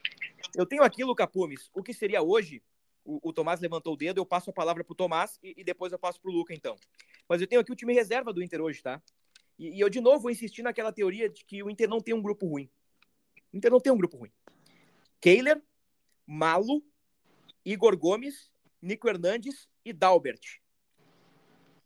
Eu 0.55 0.65
tenho 0.65 0.85
aqui, 0.85 1.03
Luca 1.03 1.27
Pumes, 1.27 1.69
o 1.75 1.83
que 1.83 1.93
seria 1.93 2.23
hoje 2.23 2.63
o, 3.05 3.29
o 3.29 3.33
Tomás 3.33 3.61
levantou 3.61 3.95
o 3.95 3.97
dedo, 3.97 4.19
eu 4.19 4.27
passo 4.27 4.51
a 4.51 4.53
palavra 4.53 4.85
para 4.85 4.93
o 4.93 4.97
Tomás 4.97 5.39
e, 5.43 5.55
e, 5.57 5.65
depois 5.65 5.93
eu 5.93 5.99
passo 5.99 6.21
para 6.21 6.31
o 6.31 6.35
Luca, 6.35 6.55
então. 6.55 6.77
Mas 7.29 7.41
eu 7.41 7.47
tenho 7.47 7.61
aqui 7.61 7.73
o 7.73 7.77
time 7.77 7.93
reserva 7.93 8.33
do 8.33 8.43
Inter 8.43 8.61
hoje, 8.61 8.83
tá? 8.83 9.03
E, 9.59 9.77
e, 9.77 9.81
eu, 9.81 9.89
de 9.89 10.01
novo, 10.01 10.21
vou 10.21 10.31
insistir 10.31 10.63
naquela 10.63 10.93
teoria 10.93 11.29
de 11.29 11.45
que 11.45 11.63
o 11.63 11.71
Inter 11.71 11.89
não 11.89 12.01
tem 12.01 12.15
um 12.15 12.23
grupo 12.23 12.47
ruim. 12.47 12.71
O 13.53 13.57
Inter 13.57 13.71
não 13.71 13.81
tem 13.81 13.93
um 13.93 13.97
grupo 13.97 14.17
ruim. 14.17 14.33
Kehler, 15.21 15.63
Malo, 16.27 16.83
Igor 17.65 17.97
Gomes, 17.97 18.51
Nico 18.81 19.09
Hernandes 19.09 19.69
e 19.85 19.93
Dalbert. 19.93 20.61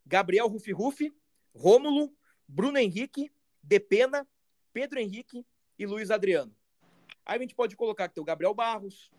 Gabriel 0.05 0.47
Rufi 0.47 0.73
Rufi, 0.73 1.15
Rômulo, 1.55 2.15
Bruno 2.47 2.79
Henrique, 2.79 3.33
Depena, 3.63 4.27
Pedro 4.73 5.01
Henrique 5.01 5.45
e 5.79 5.87
Luiz 5.87 6.11
Adriano. 6.11 6.55
Aí 7.25 7.39
a 7.39 7.41
gente 7.41 7.55
pode 7.55 7.75
colocar 7.75 8.09
que 8.09 8.15
tem 8.15 8.23
o 8.23 8.25
Gabriel 8.25 8.55
Barros, 8.55 9.11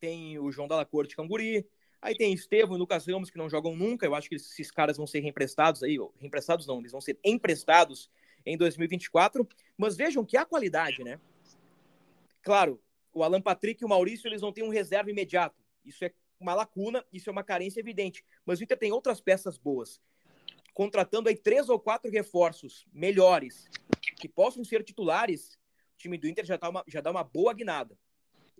tem 0.00 0.38
o 0.38 0.50
João 0.50 0.68
Dalla 0.68 0.84
Corte 0.84 1.16
Canguri, 1.16 1.66
aí 2.00 2.14
tem 2.14 2.32
Estevam 2.32 2.76
e 2.76 2.78
Lucas 2.78 3.06
Ramos 3.06 3.30
que 3.30 3.38
não 3.38 3.48
jogam 3.48 3.74
nunca, 3.74 4.06
eu 4.06 4.14
acho 4.14 4.28
que 4.28 4.36
esses 4.36 4.70
caras 4.70 4.96
vão 4.96 5.06
ser 5.06 5.20
reemprestados 5.20 5.82
aí, 5.82 5.98
reemprestados 6.18 6.66
não, 6.66 6.78
eles 6.78 6.92
vão 6.92 7.00
ser 7.00 7.18
emprestados 7.24 8.10
em 8.46 8.56
2024, 8.56 9.46
mas 9.76 9.96
vejam 9.96 10.24
que 10.24 10.36
há 10.36 10.44
qualidade, 10.44 11.02
né? 11.02 11.20
Claro, 12.42 12.80
o 13.12 13.22
Alan 13.22 13.42
Patrick 13.42 13.82
e 13.82 13.86
o 13.86 13.88
Maurício, 13.88 14.28
eles 14.28 14.42
não 14.42 14.52
têm 14.52 14.64
um 14.64 14.70
reserva 14.70 15.10
imediato, 15.10 15.56
isso 15.84 16.04
é 16.04 16.12
uma 16.40 16.54
lacuna, 16.54 17.04
isso 17.12 17.28
é 17.28 17.32
uma 17.32 17.42
carência 17.42 17.80
evidente, 17.80 18.24
mas 18.46 18.60
o 18.60 18.64
Inter 18.64 18.78
tem 18.78 18.92
outras 18.92 19.20
peças 19.20 19.58
boas, 19.58 20.00
contratando 20.72 21.28
aí 21.28 21.36
três 21.36 21.68
ou 21.68 21.80
quatro 21.80 22.10
reforços 22.10 22.86
melhores, 22.92 23.68
que 24.16 24.28
possam 24.28 24.64
ser 24.64 24.84
titulares, 24.84 25.58
o 25.94 25.98
time 25.98 26.16
do 26.16 26.28
Inter 26.28 26.44
já, 26.44 26.56
tá 26.56 26.68
uma, 26.68 26.84
já 26.86 27.00
dá 27.00 27.10
uma 27.10 27.24
boa 27.24 27.52
guinada 27.52 27.98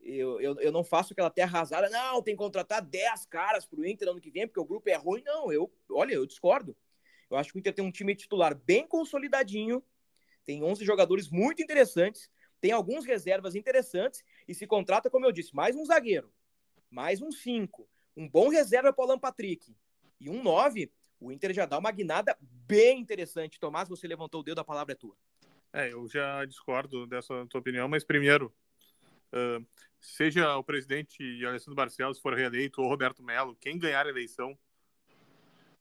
eu, 0.02 0.40
eu, 0.40 0.61
eu 0.61 0.72
não 0.72 0.84
faço 0.84 1.12
aquela 1.12 1.30
terra 1.30 1.58
arrasada, 1.58 1.88
não, 1.88 2.22
tem 2.22 2.34
que 2.34 2.38
contratar 2.38 2.82
10 2.82 3.26
caras 3.26 3.66
pro 3.66 3.87
Inter 3.87 4.08
ano 4.08 4.20
que 4.20 4.30
vem, 4.30 4.46
porque 4.46 4.61
o 4.61 4.64
grupo 4.64 4.88
é 4.88 4.94
ruim. 4.94 5.22
Não, 5.24 5.52
eu, 5.52 5.72
olha, 5.90 6.14
eu 6.14 6.26
discordo. 6.26 6.76
Eu 7.30 7.37
acho 7.37 7.52
que 7.52 7.58
o 7.58 7.61
Inter 7.61 7.74
tem 7.74 7.84
um 7.84 7.90
time 7.90 8.14
titular 8.14 8.54
bem 8.54 8.87
consolidadinho, 8.87 9.82
tem 10.44 10.62
11 10.62 10.84
jogadores 10.84 11.28
muito 11.28 11.62
interessantes, 11.62 12.30
tem 12.61 12.72
alguns 12.72 13.04
reservas 13.04 13.54
interessantes, 13.54 14.24
e 14.46 14.54
se 14.54 14.66
contrata, 14.66 15.11
como 15.11 15.26
eu 15.26 15.32
disse, 15.32 15.54
mais 15.54 15.76
um 15.76 15.84
zagueiro, 15.84 16.32
mais 16.90 17.20
um 17.20 17.30
5, 17.30 17.88
um 18.16 18.28
bom 18.28 18.48
reserva 18.48 18.92
para 18.92 19.02
o 19.02 19.08
Alan 19.08 19.18
Patrick, 19.18 19.76
e 20.20 20.28
um 20.28 20.42
9, 20.42 20.90
o 21.20 21.30
Inter 21.30 21.52
já 21.52 21.66
dá 21.66 21.78
uma 21.78 21.90
guinada 21.90 22.37
bem 22.40 23.00
interessante. 23.00 23.58
Tomás, 23.61 23.88
você 23.88 24.06
levantou 24.06 24.40
o 24.40 24.44
dedo, 24.44 24.61
a 24.61 24.64
palavra 24.64 24.92
é 24.92 24.96
tua. 24.96 25.16
É, 25.72 25.92
eu 25.92 26.08
já 26.08 26.44
discordo 26.44 27.06
dessa 27.06 27.46
tua 27.46 27.61
opinião, 27.61 27.88
mas 27.88 28.04
primeiro, 28.04 28.52
seja 30.00 30.56
o 30.56 30.64
presidente 30.64 31.44
Alessandro 31.44 31.74
Barcelos 31.74 32.18
for 32.18 32.34
reeleito 32.34 32.80
ou 32.80 32.88
Roberto 32.88 33.22
Melo, 33.22 33.56
quem 33.56 33.78
ganhar 33.78 34.06
a 34.06 34.10
eleição, 34.10 34.58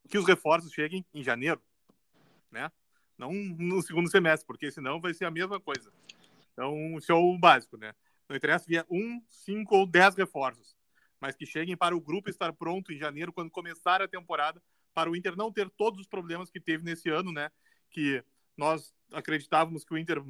que 0.09 0.17
os 0.17 0.25
reforços 0.25 0.71
cheguem 0.71 1.05
em 1.13 1.23
janeiro, 1.23 1.61
né? 2.51 2.71
Não 3.17 3.31
no 3.33 3.81
segundo 3.81 4.09
semestre, 4.09 4.45
porque 4.45 4.71
senão 4.71 5.01
vai 5.01 5.13
ser 5.13 5.25
a 5.25 5.31
mesma 5.31 5.59
coisa. 5.59 5.91
Então, 6.53 6.97
isso 6.97 7.11
é 7.11 7.15
o 7.15 7.37
básico, 7.37 7.77
né? 7.77 7.93
Não 8.29 8.35
interessa 8.35 8.65
via 8.67 8.85
um, 8.89 9.21
cinco 9.29 9.75
ou 9.75 9.85
dez 9.85 10.15
reforços, 10.15 10.75
mas 11.19 11.35
que 11.35 11.45
cheguem 11.45 11.75
para 11.75 11.95
o 11.95 12.01
grupo 12.01 12.29
estar 12.29 12.51
pronto 12.53 12.91
em 12.91 12.97
janeiro, 12.97 13.33
quando 13.33 13.51
começar 13.51 14.01
a 14.01 14.07
temporada, 14.07 14.61
para 14.93 15.09
o 15.09 15.15
Inter 15.15 15.35
não 15.35 15.51
ter 15.51 15.69
todos 15.69 15.99
os 15.99 16.07
problemas 16.07 16.49
que 16.49 16.59
teve 16.59 16.83
nesse 16.83 17.09
ano, 17.09 17.31
né? 17.31 17.51
Que 17.91 18.23
nós 18.55 18.93
acreditávamos 19.13 19.83
que 19.83 19.93
o 19.93 19.97
Inter 19.97 20.23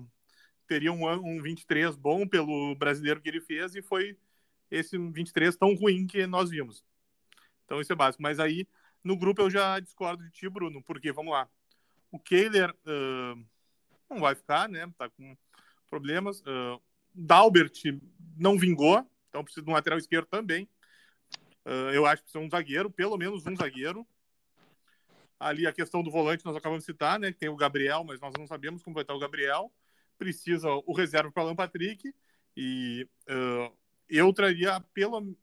teria 0.67 0.91
um, 0.91 1.07
um 1.07 1.41
23 1.41 1.95
bom 1.95 2.27
pelo 2.27 2.75
brasileiro 2.75 3.21
que 3.21 3.29
ele 3.29 3.41
fez 3.41 3.75
e 3.75 3.81
foi 3.81 4.17
esse 4.69 4.97
23 4.97 5.55
tão 5.55 5.73
ruim 5.73 6.05
que 6.05 6.27
nós 6.27 6.49
vimos. 6.49 6.83
Então 7.65 7.81
isso 7.81 7.91
é 7.91 7.95
básico. 7.95 8.21
Mas 8.21 8.39
aí 8.39 8.67
no 9.03 9.17
grupo 9.17 9.41
eu 9.41 9.49
já 9.49 9.79
discordo 9.79 10.23
de 10.23 10.31
ti, 10.31 10.49
Bruno, 10.49 10.83
porque 10.83 11.11
vamos 11.11 11.31
lá. 11.31 11.49
O 12.11 12.19
Kehler 12.19 12.71
uh, 12.71 13.45
não 14.09 14.19
vai 14.19 14.35
ficar, 14.35 14.67
né? 14.69 14.89
Tá 14.97 15.09
com 15.09 15.35
problemas. 15.89 16.41
Uh, 16.41 16.81
Dalbert 17.13 17.81
não 18.37 18.57
vingou, 18.57 19.09
então 19.29 19.43
precisa 19.43 19.65
de 19.65 19.69
um 19.69 19.73
lateral 19.73 19.97
esquerdo 19.97 20.27
também. 20.27 20.69
Uh, 21.65 21.91
eu 21.93 22.05
acho 22.05 22.21
que 22.21 22.31
precisa 22.31 22.43
um 22.43 22.49
zagueiro, 22.49 22.89
pelo 22.89 23.17
menos 23.17 23.45
um 23.45 23.55
zagueiro. 23.55 24.07
Ali 25.39 25.67
a 25.67 25.73
questão 25.73 26.01
do 26.01 26.09
volante 26.09 26.45
nós 26.45 26.55
acabamos 26.55 26.83
de 26.83 26.91
citar, 26.91 27.19
né? 27.19 27.31
Tem 27.31 27.49
o 27.49 27.55
Gabriel, 27.55 28.03
mas 28.03 28.19
nós 28.19 28.33
não 28.37 28.47
sabemos 28.47 28.81
como 28.81 28.93
vai 28.93 29.03
estar 29.03 29.13
o 29.13 29.19
Gabriel 29.19 29.71
precisa 30.17 30.69
o 30.85 30.93
reserva 30.93 31.31
para 31.31 31.43
o 31.43 31.45
Alan 31.45 31.55
Patrick 31.55 32.13
e 32.55 33.07
uh, 33.29 33.71
eu 34.09 34.33
traria 34.33 34.81
pelo 34.93 35.35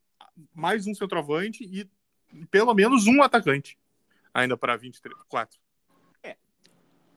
mais 0.53 0.87
um 0.87 0.95
centroavante 0.95 1.65
e 1.65 1.89
pelo 2.51 2.75
menos 2.75 3.07
um 3.07 3.23
atacante 3.23 3.79
ainda 4.35 4.57
para 4.57 4.77
24. 4.77 5.61
É. 6.23 6.37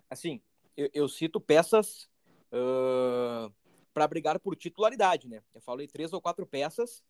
Assim, 0.09 0.39
eu, 0.75 0.89
eu 0.93 1.09
cito 1.09 1.41
peças 1.41 2.07
uh, 2.51 3.51
para 3.91 4.07
brigar 4.07 4.39
por 4.39 4.55
titularidade, 4.55 5.27
né? 5.27 5.41
Eu 5.53 5.61
falei 5.61 5.87
três 5.87 6.13
ou 6.13 6.21
quatro 6.21 6.45
peças 6.45 7.03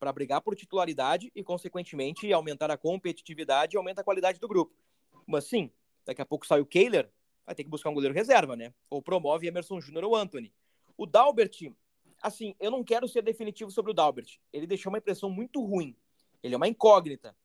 para 0.00 0.12
brigar 0.12 0.40
por 0.40 0.56
titularidade 0.56 1.30
e, 1.32 1.44
consequentemente, 1.44 2.32
aumentar 2.32 2.72
a 2.72 2.76
competitividade 2.76 3.76
e 3.76 3.78
aumenta 3.78 4.00
a 4.00 4.04
qualidade 4.04 4.40
do 4.40 4.48
grupo. 4.48 4.74
Mas 5.24 5.44
sim, 5.44 5.70
daqui 6.04 6.20
a 6.20 6.26
pouco 6.26 6.44
sai 6.44 6.60
o 6.60 6.66
Kehler, 6.66 7.08
vai 7.44 7.54
ter 7.54 7.64
que 7.64 7.70
buscar 7.70 7.90
um 7.90 7.94
goleiro 7.94 8.14
reserva, 8.14 8.56
né? 8.56 8.72
Ou 8.88 9.02
promove 9.02 9.46
Emerson 9.46 9.80
Júnior 9.80 10.04
ou 10.04 10.16
Anthony. 10.16 10.52
O 10.96 11.06
Dalbert, 11.06 11.72
assim, 12.22 12.54
eu 12.60 12.70
não 12.70 12.84
quero 12.84 13.08
ser 13.08 13.22
definitivo 13.22 13.70
sobre 13.70 13.90
o 13.90 13.94
Dalbert. 13.94 14.38
Ele 14.52 14.66
deixou 14.66 14.92
uma 14.92 14.98
impressão 14.98 15.28
muito 15.30 15.64
ruim. 15.64 15.96
Ele 16.42 16.54
é 16.54 16.56
uma 16.56 16.68
incógnita. 16.68 17.36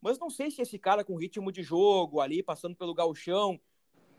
Mas 0.00 0.18
não 0.18 0.30
sei 0.30 0.50
se 0.50 0.62
esse 0.62 0.78
cara 0.78 1.04
com 1.04 1.16
ritmo 1.16 1.52
de 1.52 1.62
jogo 1.62 2.20
ali, 2.20 2.42
passando 2.42 2.74
pelo 2.74 2.94
galchão, 2.94 3.60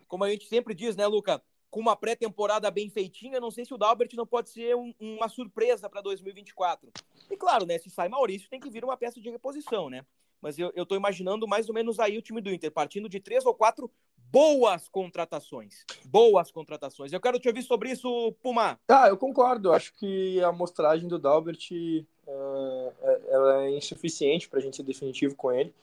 como 0.07 0.23
a 0.23 0.29
gente 0.29 0.45
sempre 0.45 0.75
diz, 0.75 0.95
né, 0.95 1.07
Luca? 1.07 1.41
Com 1.69 1.79
uma 1.79 1.95
pré-temporada 1.95 2.69
bem 2.69 2.89
feitinha, 2.89 3.39
não 3.39 3.49
sei 3.49 3.63
se 3.63 3.73
o 3.73 3.77
Dalbert 3.77 4.09
não 4.13 4.27
pode 4.27 4.49
ser 4.49 4.75
um, 4.75 4.93
uma 4.99 5.29
surpresa 5.29 5.89
para 5.89 6.01
2024. 6.01 6.91
E 7.29 7.37
claro, 7.37 7.65
né, 7.65 7.77
se 7.77 7.89
sai 7.89 8.09
Maurício, 8.09 8.49
tem 8.49 8.59
que 8.59 8.69
vir 8.69 8.83
uma 8.83 8.97
peça 8.97 9.21
de 9.21 9.29
reposição, 9.29 9.89
né? 9.89 10.05
Mas 10.41 10.59
eu, 10.59 10.71
eu 10.75 10.85
tô 10.85 10.95
imaginando 10.95 11.47
mais 11.47 11.69
ou 11.69 11.75
menos 11.75 11.99
aí 11.99 12.17
o 12.17 12.21
time 12.21 12.41
do 12.41 12.51
Inter, 12.51 12.71
partindo 12.71 13.07
de 13.07 13.19
três 13.19 13.45
ou 13.45 13.53
quatro 13.53 13.89
boas 14.31 14.87
contratações. 14.87 15.85
Boas 16.05 16.49
contratações. 16.51 17.11
Eu 17.11 17.19
quero 17.19 17.37
te 17.37 17.47
ouvir 17.47 17.63
sobre 17.63 17.91
isso, 17.91 18.33
Puma. 18.41 18.79
Ah, 18.87 19.09
eu 19.09 19.17
concordo. 19.17 19.73
Acho 19.73 19.93
que 19.95 20.41
a 20.41 20.47
amostragem 20.47 21.07
do 21.07 21.19
Dalbert 21.19 21.69
uh, 21.71 22.93
ela 23.27 23.63
é 23.65 23.77
insuficiente 23.77 24.47
para 24.47 24.59
a 24.59 24.61
gente 24.61 24.77
ser 24.77 24.83
definitivo 24.83 25.35
com 25.35 25.51
ele. 25.51 25.73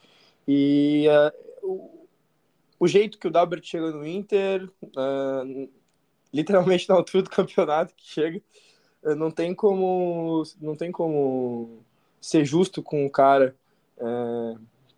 E 0.47 1.05
uh, 1.63 1.89
o 2.79 2.87
jeito 2.87 3.19
que 3.19 3.27
o 3.27 3.31
Dalbert 3.31 3.63
chega 3.63 3.91
no 3.91 4.07
Inter, 4.07 4.67
literalmente 6.33 6.89
na 6.89 6.95
altura 6.95 7.23
do 7.23 7.29
campeonato 7.29 7.93
que 7.93 8.07
chega, 8.07 8.41
não 9.17 9.29
tem 9.29 9.53
como 9.53 10.43
não 10.59 10.75
tem 10.75 10.91
como 10.91 11.83
ser 12.19 12.45
justo 12.45 12.81
com 12.81 13.05
o 13.05 13.09
cara 13.09 13.55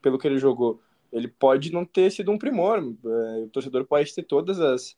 pelo 0.01 0.19
que 0.19 0.27
ele 0.27 0.37
jogou. 0.37 0.79
Ele 1.11 1.27
pode 1.27 1.71
não 1.71 1.85
ter 1.85 2.11
sido 2.11 2.31
um 2.31 2.37
primor, 2.37 2.79
o 2.81 3.49
torcedor 3.49 3.85
pode 3.85 4.13
ter 4.13 4.23
todas 4.23 4.59
as 4.59 4.95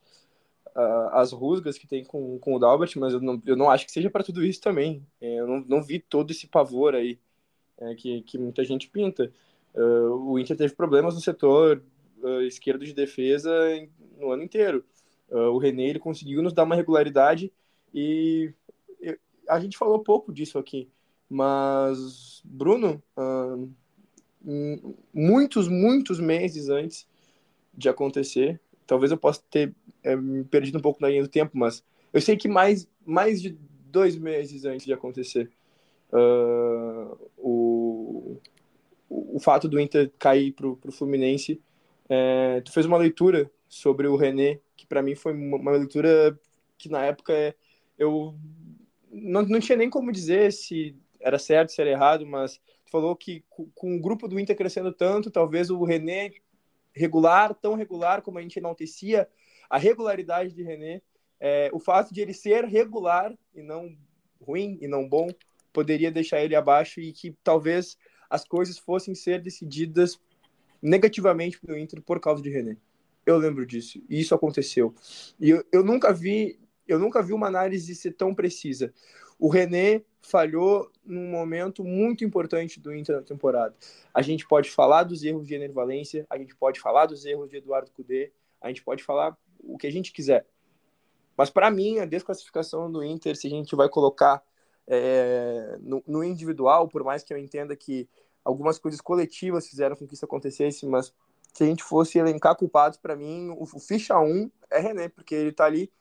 as 1.12 1.32
rusgas 1.32 1.78
que 1.78 1.86
tem 1.86 2.04
com, 2.04 2.40
com 2.40 2.56
o 2.56 2.60
Dalbert, 2.60 2.92
mas 2.98 3.14
eu 3.14 3.22
não, 3.22 3.40
eu 3.46 3.56
não 3.56 3.70
acho 3.70 3.86
que 3.86 3.92
seja 3.92 4.10
para 4.10 4.24
tudo 4.24 4.44
isso 4.44 4.60
também. 4.60 5.06
Eu 5.22 5.46
não, 5.46 5.64
não 5.68 5.84
vi 5.84 6.00
todo 6.00 6.32
esse 6.32 6.48
pavor 6.48 6.96
aí 6.96 7.20
que, 7.98 8.22
que 8.24 8.38
muita 8.38 8.64
gente 8.64 8.90
pinta. 8.90 9.32
o 9.76 10.40
Inter 10.40 10.58
teve 10.58 10.74
problemas 10.74 11.14
no 11.14 11.22
setor 11.22 11.84
esquerdo 12.48 12.86
de 12.86 12.94
defesa 12.94 13.52
no 14.18 14.32
ano 14.32 14.44
inteiro. 14.44 14.84
O 15.30 15.58
René 15.58 15.90
ele 15.90 16.00
conseguiu 16.00 16.42
nos 16.42 16.54
dar 16.54 16.64
uma 16.64 16.76
regularidade 16.76 17.52
e 17.94 18.52
a 19.48 19.60
gente 19.60 19.78
falou 19.78 20.00
pouco 20.00 20.32
disso 20.34 20.58
aqui, 20.58 20.90
mas 21.30 22.42
Bruno, 22.44 23.04
muitos, 25.14 25.68
muitos 25.68 26.20
meses 26.20 26.70
antes 26.70 27.08
de 27.74 27.90
acontecer, 27.90 28.60
talvez 28.86 29.12
eu 29.12 29.18
possa 29.18 29.42
ter 29.50 29.74
é, 30.04 30.16
me 30.16 30.44
perdido 30.44 30.78
um 30.78 30.82
pouco 30.82 31.02
na 31.02 31.10
linha 31.10 31.24
do 31.24 31.30
tempo, 31.30 31.58
mas 31.58 31.84
eu 32.12 32.22
sei 32.22 32.36
que 32.36 32.48
mais, 32.48 32.88
mais 33.06 33.42
de 33.42 33.58
dois 33.86 34.18
meses 34.18 34.66
antes 34.66 34.86
de 34.86 34.94
acontecer, 34.94 35.50
uh, 36.12 37.18
o, 37.38 38.38
o 39.10 39.40
fato 39.40 39.68
do 39.68 39.80
Inter 39.80 40.12
cair 40.20 40.52
para 40.52 40.68
o 40.68 40.92
Fluminense 40.92 41.62
é, 42.10 42.62
tu 42.62 42.72
fez 42.72 42.86
uma 42.86 42.98
leitura 42.98 43.50
sobre 43.68 44.08
o 44.08 44.16
René, 44.16 44.60
que 44.76 44.86
para 44.86 45.02
mim 45.02 45.16
foi 45.16 45.34
uma, 45.34 45.72
leitura 45.72 46.38
que 46.78 46.90
na 46.90 47.04
época 47.06 47.56
eu 47.98 48.36
não, 49.12 49.42
não 49.44 49.60
tinha 49.60 49.78
nem 49.78 49.90
como 49.90 50.12
dizer 50.12 50.52
se 50.52 50.96
era 51.20 51.40
certo, 51.40 51.72
se 51.72 51.82
era 51.82 51.90
errado, 51.90 52.26
mas 52.26 52.60
falou 52.94 53.16
que 53.16 53.44
com, 53.50 53.96
o 53.96 54.00
grupo 54.00 54.28
do 54.28 54.40
Inter 54.40 54.56
crescendo 54.56 54.94
tanto, 54.94 55.32
talvez 55.32 55.72
o 55.72 55.84
René 55.84 56.32
regular, 56.94 57.56
tão 57.56 57.74
regular 57.74 58.22
como 58.22 58.38
a 58.38 58.42
gente 58.44 58.60
enaltecia 58.60 59.28
a 59.68 59.80
regularidade 59.80 60.54
de 60.54 60.62
René, 60.62 61.02
é, 61.40 61.72
o 61.74 61.80
fato 61.80 62.14
de 62.14 62.22
ele 62.22 62.36
ser 62.36 62.66
regular 62.66 63.36
e 63.56 63.64
não 63.64 63.98
ruim 64.40 64.78
e 64.80 64.88
não 64.88 65.10
bom, 65.10 65.28
poderia 65.74 66.12
deixar 66.12 66.44
ele 66.44 66.56
abaixo 66.56 67.02
e 67.02 67.12
que 67.12 67.36
talvez 67.44 67.98
as 68.30 68.46
coisas 68.46 68.78
fossem 68.78 69.16
ser 69.16 69.42
decididas 69.42 70.22
negativamente 70.80 71.60
para 71.60 71.74
o 71.74 71.78
Inter 71.78 72.00
por 72.00 72.20
causa 72.20 72.44
de 72.44 72.52
René. 72.52 72.78
Eu 73.26 73.38
lembro 73.38 73.66
disso. 73.66 74.04
E 74.08 74.20
isso 74.20 74.36
aconteceu. 74.36 74.94
E 75.40 75.50
eu, 75.50 75.66
eu 75.72 75.84
nunca 75.84 76.14
vi, 76.14 76.60
eu 76.88 77.00
nunca 77.00 77.24
vi 77.24 77.34
uma 77.34 77.48
análise 77.48 77.96
ser 77.96 78.12
tão 78.12 78.36
precisa. 78.36 78.94
O 79.44 79.50
René 79.50 80.02
falhou 80.22 80.90
num 81.04 81.30
momento 81.30 81.84
muito 81.84 82.24
importante 82.24 82.80
do 82.80 82.96
Inter 82.96 83.18
na 83.18 83.22
temporada. 83.24 83.76
A 84.14 84.22
gente 84.22 84.48
pode 84.48 84.72
falar 84.72 85.04
dos 85.04 85.22
erros 85.22 85.46
de 85.46 85.54
Ener 85.54 85.74
Valência, 85.74 86.26
a 86.30 86.38
gente 86.38 86.56
pode 86.56 86.80
falar 86.80 87.08
dos 87.08 87.26
erros 87.26 87.50
de 87.50 87.58
Eduardo 87.58 87.92
Cudê, 87.92 88.32
a 88.62 88.70
gente 88.70 88.82
pode 88.82 89.04
falar 89.04 89.38
o 89.60 89.78
que 89.78 89.86
a 89.86 89.92
gente 89.92 90.14
quiser. 90.14 90.48
Mas 91.36 91.50
para 91.50 91.70
mim, 91.70 92.00
a 92.00 92.06
desclassificação 92.06 92.90
do 92.90 93.04
Inter, 93.04 93.36
se 93.36 93.48
a 93.48 93.50
gente 93.50 93.76
vai 93.76 93.90
colocar 93.90 94.42
é, 94.88 95.78
no, 95.82 96.02
no, 96.08 96.24
individual, 96.24 96.88
por 96.88 97.04
mais 97.04 97.22
que 97.22 97.34
eu 97.34 97.38
entenda 97.38 97.76
que 97.76 98.08
algumas 98.46 98.80
coisas 98.80 99.02
coletivas 99.02 99.68
fizeram 99.68 99.98
com 99.98 100.08
que 100.08 100.14
isso 100.14 100.24
acontecesse, 100.24 100.86
mas 100.86 101.14
se 101.54 101.66
a 101.66 101.68
gente 101.68 101.84
fosse 101.84 102.18
elencar 102.18 102.56
culpados, 102.56 102.98
para 102.98 103.14
mim, 103.14 103.50
o, 103.50 103.64
o, 103.64 103.80
ficha 103.82 104.18
1 104.18 104.50
é 104.72 104.80
René, 104.80 105.10
porque 105.10 105.36
ele 105.36 105.50
está 105.50 105.66
ali, 105.66 105.92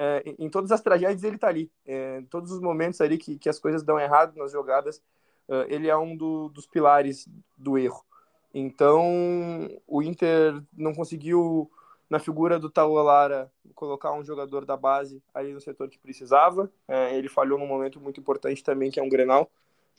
é, 0.00 0.22
em 0.38 0.48
todas 0.48 0.70
as 0.70 0.80
tragédias 0.80 1.24
ele 1.24 1.34
está 1.34 1.48
ali, 1.48 1.70
é, 1.84 2.20
em 2.20 2.24
todos 2.24 2.52
os 2.52 2.60
momentos 2.60 3.00
ali 3.00 3.18
que, 3.18 3.36
que 3.36 3.48
as 3.48 3.58
coisas 3.58 3.82
dão 3.82 3.98
errado 3.98 4.36
nas 4.36 4.52
jogadas, 4.52 5.02
é, 5.48 5.66
ele 5.68 5.88
é 5.88 5.96
um 5.96 6.16
do, 6.16 6.48
dos 6.50 6.66
pilares 6.66 7.28
do 7.56 7.76
erro. 7.76 8.04
Então, 8.54 9.68
o 9.86 10.00
Inter 10.00 10.62
não 10.72 10.94
conseguiu, 10.94 11.68
na 12.08 12.20
figura 12.20 12.58
do 12.58 12.70
Taulara, 12.70 13.02
Lara, 13.34 13.52
colocar 13.74 14.12
um 14.12 14.24
jogador 14.24 14.64
da 14.64 14.76
base 14.76 15.20
ali 15.34 15.52
no 15.52 15.60
setor 15.60 15.88
que 15.90 15.98
precisava. 15.98 16.70
É, 16.86 17.16
ele 17.16 17.28
falhou 17.28 17.58
num 17.58 17.66
momento 17.66 18.00
muito 18.00 18.20
importante 18.20 18.62
também, 18.62 18.90
que 18.90 19.00
é 19.00 19.02
um 19.02 19.08
Grenal, 19.08 19.50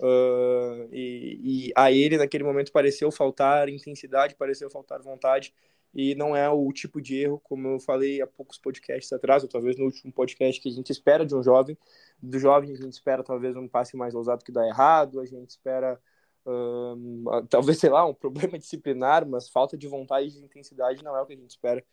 Uh, 0.01 0.87
e, 0.93 1.67
e, 1.67 1.73
a 1.75 1.91
ele 1.91 2.17
naquele 2.17 2.45
momento 2.45 2.71
pareceu 2.71 3.11
faltar 3.11 3.67
intensidade, 3.67 4.33
pareceu 4.33 4.69
faltar 4.69 5.01
vontade, 5.01 5.53
e 5.93 6.13
não 6.15 6.35
é 6.35 6.49
o 6.49 6.71
tipo 6.71 7.01
de 7.01 7.17
erro, 7.17 7.39
como 7.39 7.67
eu 7.67 7.79
falei 7.79 8.21
há 8.21 8.27
poucos 8.27 8.57
podcasts 8.57 9.11
atrás, 9.11 9.43
ou 9.43 9.49
talvez 9.49 9.77
no 9.77 9.85
último 9.85 10.13
podcast, 10.13 10.61
que 10.61 10.69
a 10.69 10.71
gente 10.71 10.91
espera 10.91 11.25
de 11.25 11.35
um 11.35 11.41
jovem. 11.41 11.77
Do 12.21 12.37
jovem, 12.37 12.71
a 12.71 12.75
gente 12.75 12.93
espera 12.93 13.23
talvez 13.23 13.55
um 13.55 13.67
passe 13.67 13.97
mais 13.97 14.13
ousado 14.13 14.43
que 14.43 14.51
dá 14.51 14.67
errado, 14.67 15.19
a 15.19 15.25
gente 15.25 15.49
espera, 15.49 15.99
uh, 16.45 17.47
talvez, 17.49 17.79
sei 17.79 17.89
lá, 17.89 18.05
um 18.05 18.13
problema 18.13 18.57
disciplinar, 18.59 19.27
mas 19.27 19.49
falta 19.49 19.77
de 19.77 19.87
vontade 19.87 20.27
e 20.27 20.31
de 20.31 20.43
intensidade 20.43 21.03
não 21.03 21.15
é 21.15 21.21
o 21.21 21.25
que 21.25 21.33
a 21.33 21.37
gente 21.37 21.49
espera. 21.49 21.83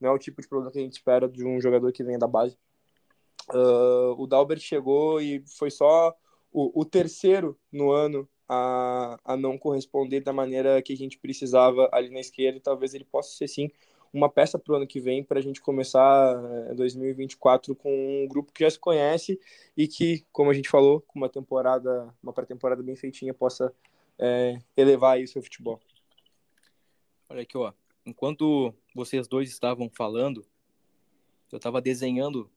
Não 0.00 0.10
é 0.10 0.12
o 0.12 0.18
tipo 0.18 0.40
de 0.40 0.48
problema 0.48 0.72
que 0.72 0.78
a 0.78 0.82
gente 0.82 0.94
espera 0.94 1.28
de 1.28 1.44
um 1.44 1.60
jogador 1.60 1.92
que 1.92 2.04
vem 2.04 2.18
da 2.18 2.26
base. 2.26 2.56
Uh, 3.50 4.14
o 4.18 4.26
Dalbert 4.26 4.60
chegou 4.60 5.20
e 5.20 5.42
foi 5.56 5.70
só 5.70 6.14
o, 6.52 6.80
o 6.80 6.84
terceiro 6.84 7.58
no 7.72 7.90
ano 7.90 8.28
a, 8.48 9.18
a 9.24 9.36
não 9.36 9.58
corresponder 9.58 10.20
da 10.20 10.32
maneira 10.32 10.80
que 10.80 10.92
a 10.92 10.96
gente 10.96 11.18
precisava 11.18 11.88
ali 11.92 12.10
na 12.10 12.20
esquerda. 12.20 12.60
Talvez 12.60 12.94
ele 12.94 13.04
possa 13.04 13.36
ser 13.36 13.48
sim 13.48 13.70
uma 14.12 14.28
peça 14.28 14.58
para 14.58 14.72
o 14.72 14.76
ano 14.76 14.86
que 14.86 15.00
vem 15.00 15.22
para 15.22 15.38
a 15.38 15.42
gente 15.42 15.60
começar 15.60 16.34
2024 16.74 17.72
eh, 17.72 17.76
com 17.76 18.24
um 18.24 18.26
grupo 18.26 18.52
que 18.52 18.64
já 18.64 18.70
se 18.70 18.78
conhece 18.78 19.38
e 19.76 19.86
que, 19.86 20.24
como 20.32 20.50
a 20.50 20.54
gente 20.54 20.68
falou, 20.68 21.02
com 21.02 21.18
uma 21.18 21.28
temporada, 21.28 22.12
uma 22.22 22.32
pré-temporada 22.32 22.82
bem 22.82 22.96
feitinha, 22.96 23.34
possa 23.34 23.72
é, 24.18 24.58
elevar 24.76 25.16
aí 25.16 25.24
o 25.24 25.28
seu 25.28 25.42
futebol. 25.42 25.78
Olha 27.28 27.42
aqui, 27.42 27.56
ó. 27.58 27.72
Enquanto 28.06 28.74
vocês 28.94 29.28
dois 29.28 29.50
estavam 29.50 29.90
falando, 29.90 30.46
eu 31.52 31.58
estava 31.58 31.80
desenhando 31.80 32.50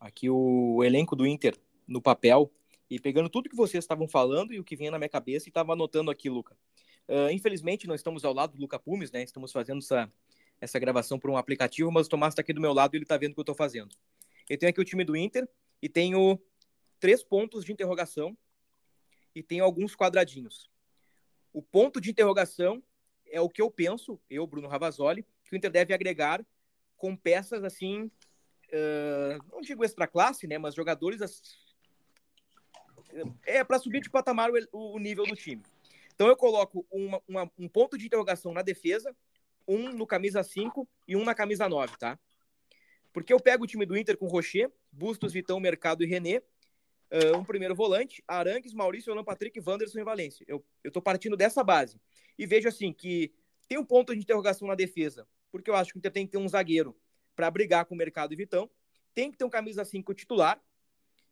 aqui 0.00 0.28
o 0.28 0.82
elenco 0.82 1.14
do 1.14 1.24
Inter 1.24 1.56
no 1.86 2.02
papel 2.02 2.50
e 2.92 3.00
pegando 3.00 3.30
tudo 3.30 3.48
que 3.48 3.56
vocês 3.56 3.82
estavam 3.82 4.06
falando 4.06 4.52
e 4.52 4.60
o 4.60 4.64
que 4.64 4.76
vinha 4.76 4.90
na 4.90 4.98
minha 4.98 5.08
cabeça 5.08 5.48
e 5.48 5.50
estava 5.50 5.72
anotando 5.72 6.10
aqui, 6.10 6.28
Luca. 6.28 6.54
Uh, 7.08 7.30
infelizmente, 7.30 7.86
não 7.86 7.94
estamos 7.94 8.22
ao 8.22 8.34
lado 8.34 8.52
do 8.52 8.60
Luca 8.60 8.78
Pumes, 8.78 9.10
né? 9.10 9.22
Estamos 9.22 9.50
fazendo 9.50 9.78
essa, 9.78 10.12
essa 10.60 10.78
gravação 10.78 11.18
por 11.18 11.30
um 11.30 11.38
aplicativo, 11.38 11.90
mas 11.90 12.06
o 12.06 12.10
Tomás 12.10 12.32
está 12.32 12.42
aqui 12.42 12.52
do 12.52 12.60
meu 12.60 12.74
lado 12.74 12.94
e 12.94 12.98
ele 12.98 13.04
está 13.04 13.16
vendo 13.16 13.32
o 13.32 13.34
que 13.34 13.40
eu 13.40 13.44
estou 13.44 13.54
fazendo. 13.54 13.96
Eu 14.46 14.58
tenho 14.58 14.68
aqui 14.68 14.78
o 14.78 14.84
time 14.84 15.04
do 15.04 15.16
Inter 15.16 15.48
e 15.80 15.88
tenho 15.88 16.38
três 17.00 17.22
pontos 17.24 17.64
de 17.64 17.72
interrogação 17.72 18.36
e 19.34 19.42
tenho 19.42 19.64
alguns 19.64 19.96
quadradinhos. 19.96 20.70
O 21.50 21.62
ponto 21.62 21.98
de 21.98 22.10
interrogação 22.10 22.82
é 23.26 23.40
o 23.40 23.48
que 23.48 23.62
eu 23.62 23.70
penso, 23.70 24.20
eu, 24.28 24.46
Bruno 24.46 24.68
Ravazoli, 24.68 25.26
que 25.44 25.54
o 25.54 25.56
Inter 25.56 25.70
deve 25.70 25.94
agregar 25.94 26.44
com 26.98 27.16
peças 27.16 27.64
assim, 27.64 28.02
uh, 28.02 29.42
não 29.50 29.62
digo 29.62 29.82
extra 29.82 30.06
classe, 30.06 30.46
né, 30.46 30.58
mas 30.58 30.74
jogadores 30.74 31.22
é 33.44 33.62
para 33.64 33.78
subir 33.78 34.00
de 34.00 34.10
patamar 34.10 34.50
o, 34.50 34.94
o, 34.94 34.98
nível 34.98 35.24
do 35.24 35.36
time. 35.36 35.62
Então 36.14 36.28
eu 36.28 36.36
coloco 36.36 36.86
uma, 36.90 37.20
uma, 37.26 37.50
um 37.58 37.68
ponto 37.68 37.96
de 37.98 38.06
interrogação 38.06 38.52
na 38.52 38.62
defesa, 38.62 39.14
um 39.66 39.92
no 39.92 40.06
camisa 40.06 40.42
5 40.42 40.88
e 41.06 41.16
um 41.16 41.24
na 41.24 41.34
camisa 41.34 41.68
9, 41.68 41.96
tá? 41.96 42.18
Porque 43.12 43.32
eu 43.32 43.40
pego 43.40 43.64
o 43.64 43.66
time 43.66 43.84
do 43.84 43.96
Inter 43.96 44.16
com 44.16 44.26
Rocher, 44.26 44.70
Bustos, 44.90 45.32
Vitão, 45.32 45.60
Mercado 45.60 46.02
e 46.02 46.06
René, 46.06 46.38
uh, 46.38 47.36
um 47.36 47.44
primeiro 47.44 47.74
volante, 47.74 48.22
Arangues, 48.26 48.72
Maurício, 48.72 49.12
Alan 49.12 49.24
Patrick, 49.24 49.60
Wanderson 49.60 50.00
e 50.00 50.04
Valência. 50.04 50.44
Eu, 50.48 50.64
eu 50.82 50.90
tô 50.90 51.02
partindo 51.02 51.36
dessa 51.36 51.62
base. 51.62 52.00
E 52.38 52.46
vejo 52.46 52.68
assim 52.68 52.92
que 52.92 53.32
tem 53.68 53.78
um 53.78 53.84
ponto 53.84 54.14
de 54.14 54.20
interrogação 54.20 54.66
na 54.66 54.74
defesa, 54.74 55.26
porque 55.50 55.70
eu 55.70 55.74
acho 55.74 55.92
que 55.92 55.98
o 55.98 56.00
Inter 56.00 56.12
tem 56.12 56.26
que 56.26 56.32
ter 56.32 56.38
um 56.38 56.48
zagueiro 56.48 56.96
para 57.36 57.50
brigar 57.50 57.84
com 57.84 57.94
o 57.94 57.98
Mercado 57.98 58.32
e 58.32 58.36
Vitão, 58.36 58.68
tem 59.14 59.30
que 59.30 59.36
ter 59.36 59.44
um 59.44 59.50
camisa 59.50 59.84
5 59.84 60.14
titular, 60.14 60.60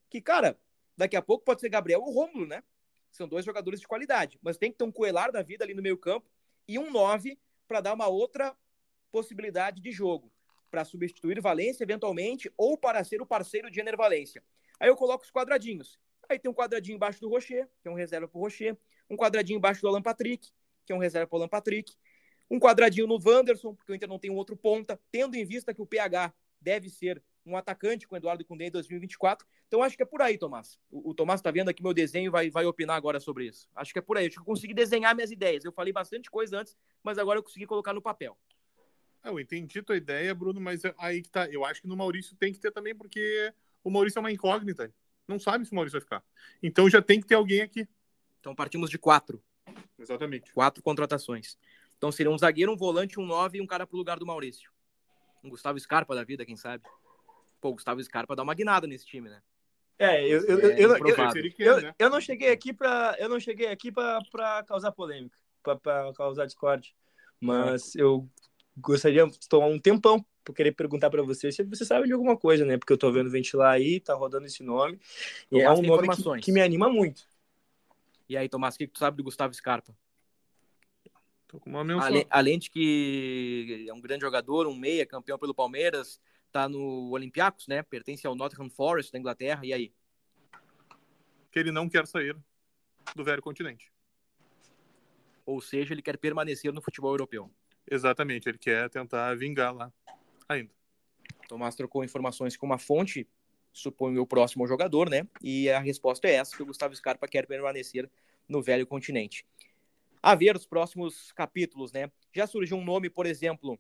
que, 0.09 0.21
cara, 0.21 0.59
Daqui 1.01 1.17
a 1.17 1.23
pouco 1.23 1.43
pode 1.43 1.63
ser 1.63 1.71
Gabriel 1.71 2.03
ou 2.03 2.13
Rômulo, 2.13 2.47
né? 2.47 2.63
São 3.11 3.27
dois 3.27 3.43
jogadores 3.43 3.81
de 3.81 3.89
qualidade. 3.89 4.39
Mas 4.43 4.59
tem 4.59 4.71
que 4.71 4.77
ter 4.77 4.85
um 4.85 4.93
coelar 4.93 5.33
da 5.33 5.41
vida 5.41 5.65
ali 5.65 5.73
no 5.73 5.81
meio 5.81 5.97
campo 5.97 6.31
e 6.69 6.79
um 6.79 6.91
9 6.91 7.39
para 7.67 7.81
dar 7.81 7.95
uma 7.95 8.07
outra 8.07 8.55
possibilidade 9.11 9.81
de 9.81 9.91
jogo. 9.91 10.31
Para 10.71 10.85
substituir 10.85 11.41
Valência, 11.41 11.85
eventualmente, 11.85 12.53
ou 12.55 12.77
para 12.77 13.03
ser 13.03 13.23
o 13.23 13.25
parceiro 13.27 13.71
de 13.71 13.81
Ener 13.81 13.97
Valência. 13.97 14.45
Aí 14.79 14.91
eu 14.91 14.95
coloco 14.95 15.25
os 15.25 15.31
quadradinhos. 15.31 15.99
Aí 16.29 16.39
tem 16.39 16.51
um 16.51 16.55
quadradinho 16.55 16.97
embaixo 16.97 17.19
do 17.19 17.31
Rocher, 17.31 17.67
que 17.81 17.89
é 17.89 17.91
um 17.91 17.95
reserva 17.95 18.29
para 18.29 18.39
o 18.39 18.43
Rocher. 18.43 18.77
Um 19.09 19.17
quadradinho 19.17 19.57
embaixo 19.57 19.81
do 19.81 19.89
Alan 19.89 20.03
Patrick, 20.03 20.51
que 20.85 20.93
é 20.93 20.95
um 20.95 20.99
reserva 20.99 21.27
para 21.27 21.37
o 21.37 21.41
Alan 21.41 21.49
Patrick. 21.49 21.97
Um 22.51 22.61
quadradinho 22.61 23.07
no 23.07 23.19
Wanderson, 23.19 23.75
porque 23.75 23.91
o 23.91 23.95
Inter 23.95 24.07
não 24.07 24.19
tem 24.19 24.31
um 24.31 24.37
outro 24.37 24.55
ponta, 24.55 25.01
tendo 25.11 25.35
em 25.35 25.47
vista 25.47 25.73
que 25.73 25.81
o 25.81 25.87
PH 25.87 26.31
deve 26.61 26.91
ser 26.91 27.23
um 27.45 27.57
atacante 27.57 28.07
com 28.07 28.15
o 28.15 28.19
Eduardo 28.19 28.45
Cundê 28.45 28.67
em 28.67 28.71
2024. 28.71 29.47
Então 29.67 29.83
acho 29.83 29.97
que 29.97 30.03
é 30.03 30.07
por 30.07 30.21
aí, 30.23 30.37
Tomás. 30.37 30.79
O, 30.91 31.11
o 31.11 31.15
Tomás 31.15 31.41
está 31.41 31.51
vendo 31.51 31.69
aqui 31.69 31.83
meu 31.83 31.95
desenho 31.95 32.27
e 32.27 32.31
vai, 32.31 32.51
vai 32.51 32.65
opinar 32.67 32.97
agora 32.97 33.21
sobre 33.21 33.47
isso. 33.47 33.69
Acho 33.75 33.93
que 33.93 33.99
é 33.99 34.03
por 34.03 34.17
aí. 34.17 34.27
Acho 34.27 34.37
que 34.37 34.43
eu 34.43 34.47
consegui 34.47 34.75
desenhar 34.75 35.15
minhas 35.15 35.31
ideias. 35.31 35.65
Eu 35.65 35.73
falei 35.73 35.93
bastante 35.93 36.31
coisa 36.31 36.59
antes, 36.59 36.77
mas 37.03 37.19
agora 37.19 37.39
eu 37.39 37.43
consegui 37.43 37.67
colocar 37.67 37.93
no 37.93 38.03
papel. 38.03 38.37
Eu 39.25 39.39
entendi 39.39 39.83
tua 39.83 39.97
ideia, 39.97 40.35
Bruno, 40.35 40.61
mas 40.61 40.83
aí 40.99 41.23
que 41.23 41.31
tá. 41.31 41.47
Eu 41.51 41.65
acho 41.65 41.83
que 41.83 41.89
no 41.89 41.97
Maurício 41.97 42.35
tem 42.37 42.53
que 42.53 42.59
ter 42.59 42.71
também, 42.71 42.95
porque 42.95 43.53
o 43.85 43.91
Maurício 43.91 44.19
é 44.19 44.21
uma 44.21 44.33
incógnita. 44.33 44.93
Não 45.29 45.39
sabe 45.39 45.65
se 45.65 45.73
o 45.73 45.75
Maurício 45.75 45.99
vai 45.99 46.05
ficar. 46.05 46.25
Então 46.63 46.89
já 46.89 47.03
tem 47.03 47.21
que 47.21 47.27
ter 47.27 47.35
alguém 47.35 47.61
aqui. 47.61 47.87
Então 48.41 48.55
partimos 48.55 48.91
de 48.91 48.99
quatro. 48.99 49.43
Exatamente. 49.99 50.53
Quatro 50.53 50.83
contratações. 50.83 51.59
Então 51.97 52.11
seria 52.11 52.31
um 52.31 52.39
zagueiro, 52.39 52.73
um 52.73 52.77
volante, 52.77 53.21
um 53.21 53.27
nove 53.27 53.59
e 53.59 53.61
um 53.61 53.67
cara 53.67 53.87
pro 53.87 53.99
lugar 53.99 54.19
do 54.19 54.27
Maurício. 54.27 54.73
Um 55.45 55.51
Gustavo 55.51 55.79
Scarpa 55.79 56.15
da 56.15 56.25
vida, 56.25 56.47
quem 56.47 56.57
sabe? 56.57 56.85
Pô, 57.61 57.71
o 57.71 57.75
Gustavo 57.75 58.03
Scarpa 58.03 58.35
dá 58.35 58.43
uma 58.43 58.55
guinada 58.55 58.87
nesse 58.87 59.07
time, 59.07 59.29
né? 59.29 59.43
É, 59.99 60.27
eu, 60.27 60.41
eu, 60.47 60.61
É 60.61 60.81
eu, 60.81 60.91
eu, 60.91 60.95
improvável. 60.95 61.45
eu, 61.99 62.11
não 62.11 62.21
cheguei 62.21 62.51
aqui 62.51 62.73
para 62.73 63.17
eu 63.19 63.29
não 63.29 63.39
cheguei 63.39 63.67
aqui 63.69 63.93
para 63.93 64.65
causar 64.67 64.93
polêmica, 64.93 65.39
para 65.63 66.13
causar 66.15 66.47
discórdia, 66.47 66.91
mas 67.39 67.95
eu 67.95 68.27
gostaria 68.77 69.27
de 69.27 69.49
tomar 69.49 69.67
um 69.67 69.79
tempão 69.79 70.25
para 70.43 70.55
querer 70.55 70.73
perguntar 70.73 71.11
para 71.11 71.23
você 71.23 71.53
se 71.53 71.63
você 71.65 71.85
sabe 71.85 72.07
de 72.07 72.15
alguma 72.15 72.35
coisa, 72.35 72.65
né? 72.65 72.79
Porque 72.79 72.95
eu 72.95 72.99
tô 72.99 73.13
vendo 73.13 73.29
ventilar 73.31 73.73
aí, 73.73 74.01
tá 74.01 74.15
rodando 74.15 74.47
esse 74.47 74.63
nome, 74.63 74.99
e 75.53 75.61
é 75.61 75.71
um 75.71 75.83
nome 75.83 76.09
que, 76.17 76.41
que 76.41 76.53
me 76.53 76.63
anima 76.63 76.89
muito. 76.89 77.29
E 78.27 78.37
aí, 78.37 78.49
Tomás, 78.49 78.77
o 78.77 78.79
que 78.79 78.87
tu 78.87 78.99
sabe 79.01 79.17
do 79.17 79.25
Gustavo 79.25 79.53
Scarpa? 79.53 79.95
Tô 81.47 81.59
com 81.59 81.69
uma. 81.69 82.03
Ale- 82.03 82.27
além 82.31 82.59
de 82.59 82.71
que 82.71 83.85
é 83.89 83.93
um 83.93 84.01
grande 84.01 84.23
jogador, 84.23 84.69
um 84.69 84.75
meia, 84.75 85.05
campeão 85.05 85.37
pelo 85.37 85.53
Palmeiras, 85.53 86.21
tá 86.51 86.69
no 86.69 87.11
Olympiacos, 87.11 87.67
né? 87.67 87.83
Pertence 87.83 88.27
ao 88.27 88.35
Nottingham 88.35 88.71
Forest 88.71 89.13
da 89.13 89.19
Inglaterra. 89.19 89.65
E 89.65 89.73
aí? 89.73 89.93
Que 91.51 91.59
ele 91.59 91.73
não 91.73 91.89
quer 91.89 92.07
sair 92.07 92.37
do 93.15 93.25
velho 93.25 93.43
continente. 93.43 93.93
Ou 95.45 95.61
seja, 95.61 95.93
ele 95.93 96.03
quer 96.03 96.17
permanecer 96.17 96.73
no 96.73 96.83
futebol 96.83 97.13
europeu. 97.13 97.51
Exatamente, 97.91 98.49
ele 98.49 98.59
quer 98.59 98.89
tentar 98.89 99.35
vingar 99.37 99.75
lá 99.75 99.93
ainda. 100.49 100.73
Tomás 101.49 101.75
trocou 101.75 102.05
informações 102.05 102.57
com 102.57 102.67
uma 102.67 102.79
fonte, 102.79 103.29
suponho 103.73 104.17
eu, 104.17 104.27
próximo 104.27 104.67
jogador, 104.67 105.11
né? 105.11 105.27
E 105.43 105.69
a 105.69 105.81
resposta 105.81 106.29
é 106.29 106.35
essa, 106.35 106.57
que 106.57 106.63
o 106.63 106.67
Gustavo 106.67 106.95
Scarpa 106.95 107.27
quer 107.27 107.47
permanecer 107.47 108.09
no 108.49 108.63
velho 108.63 108.87
continente. 108.87 109.45
A 110.23 110.35
ver 110.35 110.55
os 110.55 110.67
próximos 110.67 111.33
capítulos, 111.33 111.93
né? 111.93 112.11
Já 112.33 112.47
surgiu 112.47 112.77
um 112.77 112.85
nome, 112.85 113.11
por 113.11 113.27
exemplo, 113.27 113.79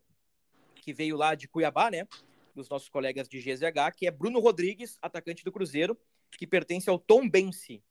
que 0.75 0.93
veio 0.93 1.17
lá 1.17 1.35
de 1.35 1.47
Cuiabá, 1.47 1.91
né? 1.91 2.09
Dos 2.55 2.69
nossos 2.69 2.89
colegas 2.89 3.29
de 3.29 3.39
GZH, 3.39 3.95
que 3.97 4.07
é 4.07 4.11
Bruno 4.11 4.41
Rodrigues, 4.41 4.99
atacante 5.01 5.45
do 5.45 5.53
Cruzeiro, 5.53 5.97
que 6.37 6.47
pertence 6.47 6.91
ao 6.91 6.99
Tom 6.99 7.29
Bense. 7.29 7.83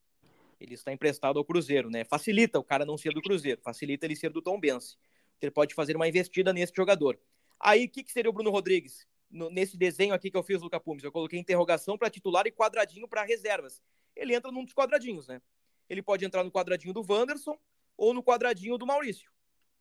Ele 0.60 0.74
está 0.74 0.92
emprestado 0.92 1.40
ao 1.40 1.46
Cruzeiro, 1.46 1.90
né? 1.90 2.04
Facilita 2.04 2.60
o 2.60 2.64
cara 2.64 2.86
não 2.86 2.98
ser 2.98 3.14
do 3.14 3.22
Cruzeiro, 3.22 3.62
facilita 3.62 4.06
ele 4.06 4.16
ser 4.16 4.30
do 4.32 4.42
Tom 4.42 4.60
Bense. 4.60 4.98
Ele 5.42 5.52
pode 5.52 5.74
fazer 5.74 5.96
uma 5.96 6.08
investida 6.08 6.52
nesse 6.52 6.74
jogador. 6.76 7.18
Aí, 7.60 7.86
o 7.86 7.90
que, 7.90 8.04
que 8.04 8.12
seria 8.12 8.30
o 8.30 8.34
Bruno 8.34 8.50
Rodrigues? 8.50 9.08
No- 9.30 9.50
nesse 9.50 9.78
desenho 9.78 10.14
aqui 10.14 10.30
que 10.30 10.36
eu 10.36 10.44
fiz, 10.44 10.62
Luca 10.62 10.80
Pumes, 10.80 11.04
eu 11.04 11.12
coloquei 11.12 11.40
interrogação 11.40 11.98
para 11.98 12.10
titular 12.10 12.46
e 12.46 12.52
quadradinho 12.52 13.08
para 13.08 13.24
reservas. 13.24 13.82
Ele 14.16 14.36
entra 14.36 14.52
num 14.52 14.66
dos 14.66 14.74
quadradinhos, 14.74 15.28
né? 15.28 15.42
Ele 15.90 16.02
pode 16.02 16.26
entrar 16.26 16.44
no 16.44 16.52
quadradinho 16.52 16.94
do 16.94 17.06
Wanderson 17.08 17.58
ou 17.96 18.14
no 18.14 18.22
quadradinho 18.24 18.78
do 18.78 18.86
Maurício, 18.86 19.32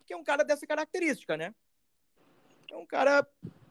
que 0.06 0.12
é 0.12 0.16
um 0.16 0.24
cara 0.24 0.44
dessa 0.44 0.66
característica, 0.66 1.36
né? 1.36 1.54
É 2.70 2.76
um 2.76 2.86
cara 2.86 3.26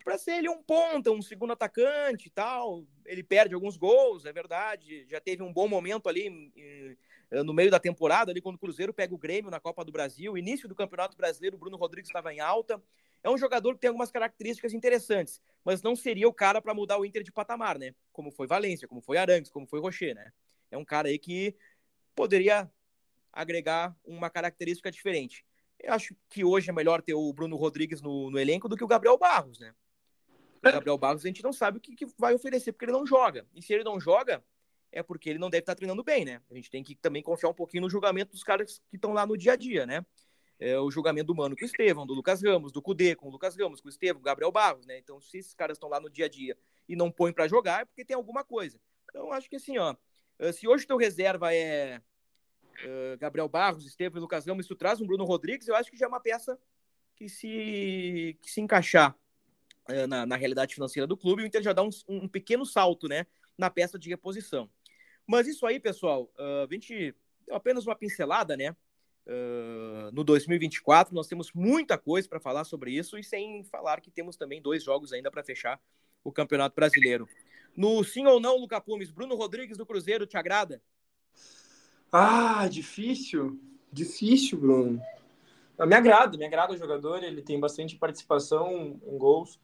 para 0.08 0.18
ser 0.18 0.38
ele 0.38 0.48
um 0.48 0.64
ponta, 0.64 1.12
um 1.12 1.22
segundo 1.22 1.52
atacante 1.52 2.28
e 2.28 2.30
tal. 2.30 2.86
Ele 3.06 3.22
perde 3.22 3.54
alguns 3.54 3.76
gols, 3.76 4.24
é 4.24 4.32
verdade. 4.32 5.06
Já 5.10 5.20
teve 5.20 5.44
um 5.44 5.52
bom 5.52 5.68
momento 5.68 6.08
ali 6.08 6.28
em- 6.28 7.44
no 7.44 7.54
meio 7.54 7.70
da 7.70 7.78
temporada, 7.78 8.32
ali 8.32 8.40
quando 8.40 8.56
o 8.56 8.58
Cruzeiro 8.58 8.94
pega 8.94 9.14
o 9.14 9.18
Grêmio 9.18 9.52
na 9.52 9.60
Copa 9.60 9.84
do 9.84 9.92
Brasil, 9.92 10.38
início 10.38 10.66
do 10.66 10.74
Campeonato 10.74 11.18
Brasileiro, 11.18 11.58
o 11.58 11.60
Bruno 11.60 11.76
Rodrigues 11.76 12.08
estava 12.10 12.34
em 12.34 12.40
alta. 12.40 12.82
É 13.22 13.30
um 13.30 13.38
jogador 13.38 13.74
que 13.74 13.82
tem 13.82 13.90
algumas 13.90 14.10
características 14.10 14.74
interessantes, 14.74 15.42
mas 15.62 15.82
não 15.82 15.94
seria 15.94 16.30
o 16.30 16.34
cara 16.34 16.62
para 16.62 16.74
mudar 16.74 16.98
o 16.98 17.04
Inter 17.04 17.22
de 17.22 17.32
patamar, 17.34 17.78
né? 17.78 17.94
Como 18.14 18.32
foi 18.32 18.48
Valência, 18.48 18.88
como 18.88 19.02
foi 19.02 19.18
Arangues, 19.18 19.52
como 19.52 19.68
foi 19.68 19.82
Rocher, 19.82 20.16
né? 20.16 20.32
É 20.72 20.78
um 20.78 20.86
cara 20.86 21.10
aí 21.10 21.20
que 21.20 21.54
poderia 22.16 22.72
agregar 23.34 23.94
uma 24.06 24.30
característica 24.30 24.90
diferente. 24.90 25.46
Eu 25.78 25.94
acho 25.94 26.16
que 26.30 26.46
hoje 26.46 26.70
é 26.70 26.74
melhor 26.74 27.02
ter 27.02 27.14
o 27.14 27.34
Bruno 27.34 27.58
Rodrigues 27.58 28.02
no, 28.02 28.32
no 28.32 28.40
elenco 28.40 28.70
do 28.70 28.78
que 28.78 28.86
o 28.86 28.88
Gabriel 28.88 29.18
Barros, 29.18 29.60
né? 29.60 29.76
Gabriel 30.72 30.98
Barros 30.98 31.24
a 31.24 31.28
gente 31.28 31.44
não 31.44 31.54
sabe 31.54 31.78
o 31.78 31.82
que, 31.82 31.96
que 31.96 32.06
vai 32.18 32.34
oferecer, 32.34 32.72
porque 32.72 32.86
ele 32.86 32.92
não 32.92 33.06
joga. 33.06 33.46
E 33.56 33.62
se 33.62 33.74
ele 33.74 33.84
não 33.84 34.00
joga, 34.00 34.44
é 34.92 35.04
porque 35.04 35.30
ele 35.30 35.40
não 35.40 35.50
deve 35.50 35.62
estar 35.62 35.76
treinando 35.76 36.04
bem, 36.04 36.26
né? 36.26 36.42
A 36.50 36.56
gente 36.56 36.70
tem 36.70 36.84
que 36.84 36.96
também 36.96 37.22
confiar 37.22 37.50
um 37.50 37.54
pouquinho 37.54 37.84
no 37.84 37.90
julgamento 37.90 38.32
dos 38.32 38.44
caras 38.44 38.82
que 38.90 38.96
estão 38.96 39.14
lá 39.14 39.26
no 39.26 39.38
dia 39.38 39.54
a 39.54 39.56
dia, 39.56 39.86
né? 39.86 40.06
É, 40.60 40.80
o 40.80 40.90
julgamento 40.90 41.28
do 41.28 41.36
Mano 41.36 41.56
com 41.56 41.64
o 41.64 41.66
Estevão, 41.66 42.06
do 42.06 42.16
Lucas 42.16 42.42
Ramos, 42.42 42.72
do 42.72 42.82
Cudê 42.82 43.16
com 43.16 43.28
o 43.28 43.32
Lucas 43.32 43.56
Ramos, 43.56 43.80
com 43.80 43.88
o 43.88 43.92
Estevão, 43.92 44.22
Gabriel 44.22 44.52
Barros, 44.52 44.86
né? 44.88 44.98
Então, 44.98 45.22
se 45.22 45.38
esses 45.38 45.54
caras 45.54 45.78
estão 45.78 45.88
lá 45.88 46.00
no 46.00 46.10
dia 46.10 46.26
a 46.26 46.30
dia 46.30 46.58
e 46.90 46.96
não 46.96 47.12
põem 47.12 47.32
para 47.32 47.48
jogar, 47.48 47.82
é 47.82 47.86
porque 47.86 48.04
tem 48.04 48.16
alguma 48.16 48.44
coisa. 48.44 48.80
Então, 49.10 49.32
acho 49.32 49.50
que 49.50 49.58
assim, 49.58 49.78
ó, 49.78 49.96
eh, 50.40 50.52
se 50.52 50.68
hoje 50.68 50.88
teu 50.88 50.98
reserva 50.98 51.54
é 51.54 52.02
eh, 52.80 53.18
Gabriel 53.20 53.48
Barros, 53.48 53.86
Estevão 53.86 54.18
e 54.18 54.22
Lucas 54.22 54.48
Ramos, 54.48 54.66
tu 54.66 54.76
traz 54.76 55.00
um 55.00 55.06
Bruno 55.06 55.26
Rodrigues, 55.26 55.68
eu 55.68 55.76
acho 55.76 55.92
que 55.92 55.98
já 55.98 56.08
é 56.08 56.10
uma 56.10 56.20
peça 56.20 56.60
que 57.16 57.30
se, 57.30 58.38
que 58.42 58.50
se 58.50 58.62
encaixar 58.62 59.16
na, 60.08 60.26
na 60.26 60.36
realidade 60.36 60.74
financeira 60.74 61.08
do 61.08 61.18
clube, 61.18 61.44
o 61.44 61.46
Inter 61.46 61.62
já 61.62 61.74
dá 61.74 61.84
um, 61.84 61.90
um 62.08 62.28
pequeno 62.28 62.66
salto, 62.66 63.08
né, 63.08 63.26
na 63.58 63.70
peça 63.70 63.98
de 63.98 64.10
reposição. 64.10 64.70
Mas 65.26 65.48
isso 65.48 65.66
aí, 65.66 65.80
pessoal, 65.80 66.32
ah, 66.38 66.66
a 66.70 66.74
gente 66.74 67.16
deu 67.46 67.56
apenas 67.56 67.86
uma 67.86 67.96
pincelada, 67.96 68.56
né? 68.56 68.76
Ah, 69.28 70.10
no 70.14 70.24
2024, 70.24 71.14
nós 71.14 71.28
temos 71.28 71.52
muita 71.54 71.98
coisa 71.98 72.28
para 72.28 72.40
falar 72.40 72.64
sobre 72.64 72.92
isso, 72.92 73.18
e 73.18 73.24
sem 73.24 73.64
falar 73.66 74.02
que 74.02 74.10
temos 74.12 74.38
também 74.38 74.62
dois 74.62 74.84
jogos 74.84 75.12
ainda 75.12 75.30
para 75.30 75.44
fechar 75.44 75.80
o 76.24 76.32
Campeonato 76.32 76.76
Brasileiro. 76.76 77.28
No 77.76 78.04
sim 78.04 78.26
ou 78.26 78.40
não, 78.40 78.58
Luca 78.58 78.82
Pumes, 78.82 79.12
Bruno 79.12 79.36
Rodrigues 79.36 79.78
do 79.78 79.86
Cruzeiro, 79.86 80.26
te 80.26 80.38
agrada? 80.38 80.82
Ah, 82.12 82.68
difícil. 82.68 83.60
Difícil, 83.92 84.60
Bruno. 84.60 85.02
Ah, 85.78 85.86
Me 85.86 85.96
agrada, 85.96 86.38
me 86.38 86.46
agrada 86.46 86.74
o 86.74 86.78
jogador, 86.78 87.24
ele 87.24 87.42
tem 87.42 87.60
bastante 87.60 87.96
participação 87.96 89.00
em 89.06 89.18
gols. 89.18 89.60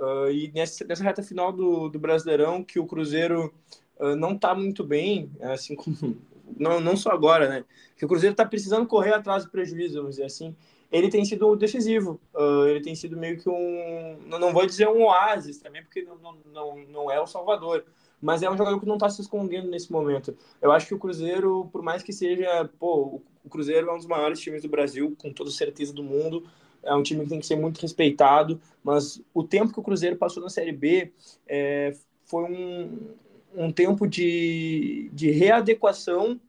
Ah, 0.00 0.30
e 0.30 0.50
nessa, 0.54 0.84
nessa 0.84 1.04
reta 1.04 1.22
final 1.22 1.52
do, 1.52 1.88
do 1.88 1.98
Brasileirão, 1.98 2.64
que 2.64 2.78
o 2.78 2.86
Cruzeiro 2.86 3.52
ah, 3.98 4.16
não 4.16 4.36
tá 4.36 4.54
muito 4.54 4.82
bem, 4.82 5.30
assim 5.42 5.76
como. 5.76 5.96
Não, 6.58 6.80
não 6.80 6.96
só 6.96 7.12
agora, 7.12 7.48
né? 7.48 7.64
Que 7.96 8.04
o 8.04 8.08
Cruzeiro 8.08 8.34
tá 8.34 8.44
precisando 8.44 8.84
correr 8.84 9.14
atrás 9.14 9.44
do 9.44 9.50
prejuízo, 9.52 9.98
vamos 9.98 10.16
dizer 10.16 10.24
assim. 10.24 10.54
Ele 10.90 11.08
tem 11.08 11.24
sido 11.24 11.54
decisivo. 11.54 12.20
Ah, 12.34 12.64
ele 12.68 12.80
tem 12.80 12.92
sido 12.92 13.16
meio 13.16 13.38
que 13.38 13.48
um. 13.48 14.18
Não, 14.26 14.52
vou 14.52 14.66
dizer 14.66 14.88
um 14.88 15.04
oásis 15.04 15.58
também, 15.58 15.80
porque 15.84 16.02
não, 16.02 16.36
não, 16.52 16.76
não, 16.88 17.10
é 17.10 17.20
o 17.20 17.26
Salvador. 17.26 17.84
Mas 18.20 18.42
é 18.42 18.50
um 18.50 18.56
jogador 18.56 18.80
que 18.80 18.86
não 18.86 18.98
tá 18.98 19.08
se 19.08 19.22
escondendo 19.22 19.70
nesse 19.70 19.92
momento. 19.92 20.36
Eu 20.60 20.72
acho 20.72 20.88
que 20.88 20.94
o 20.94 20.98
Cruzeiro, 20.98 21.68
por 21.72 21.82
mais 21.82 22.02
que 22.02 22.12
seja, 22.12 22.68
pô, 22.80 23.22
o 23.44 23.48
Cruzeiro 23.48 23.88
é 23.88 23.92
um 23.92 23.96
dos 23.96 24.06
maiores 24.06 24.40
times 24.40 24.62
do 24.62 24.68
Brasil, 24.68 25.14
com 25.18 25.32
toda 25.32 25.52
certeza 25.52 25.94
do 25.94 26.02
mundo. 26.02 26.44
É 26.82 26.94
um 26.94 27.02
time 27.02 27.24
que 27.24 27.30
tem 27.30 27.40
que 27.40 27.46
ser 27.46 27.56
muito 27.56 27.80
respeitado, 27.80 28.60
mas 28.82 29.22
o 29.34 29.42
tempo 29.42 29.72
que 29.72 29.80
o 29.80 29.82
Cruzeiro 29.82 30.16
passou 30.16 30.42
na 30.42 30.48
Série 30.48 30.72
B 30.72 31.12
é, 31.46 31.94
foi 32.24 32.44
um, 32.44 33.14
um 33.54 33.72
tempo 33.72 34.06
de, 34.06 35.10
de 35.12 35.30
readequação 35.30 36.40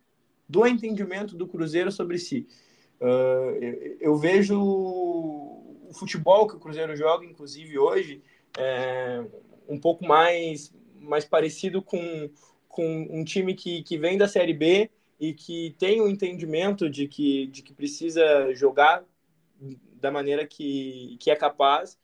do 0.47 0.65
entendimento 0.65 1.35
do 1.35 1.47
Cruzeiro 1.47 1.91
sobre 1.91 2.17
si. 2.17 2.47
Uh, 2.99 3.57
eu, 3.59 3.97
eu 3.99 4.15
vejo 4.17 4.59
o 5.91 5.93
futebol 5.93 6.47
que 6.47 6.55
o 6.55 6.59
Cruzeiro 6.59 6.95
joga, 6.95 7.25
inclusive 7.25 7.77
hoje, 7.77 8.21
é, 8.57 9.23
um 9.67 9.79
pouco 9.79 10.05
mais, 10.05 10.73
mais 10.99 11.25
parecido 11.25 11.81
com, 11.81 12.29
com 12.67 13.07
um 13.09 13.23
time 13.23 13.53
que, 13.53 13.83
que 13.83 13.97
vem 13.97 14.17
da 14.17 14.27
Série 14.27 14.53
B 14.53 14.89
e 15.19 15.33
que 15.33 15.75
tem 15.77 16.01
o 16.01 16.07
entendimento 16.07 16.89
de 16.89 17.07
que, 17.07 17.47
de 17.47 17.61
que 17.61 17.73
precisa 17.73 18.53
jogar 18.53 19.03
da 20.01 20.11
maneira 20.11 20.45
que, 20.45 21.15
que 21.19 21.29
é 21.31 21.35
capaz 21.35 21.97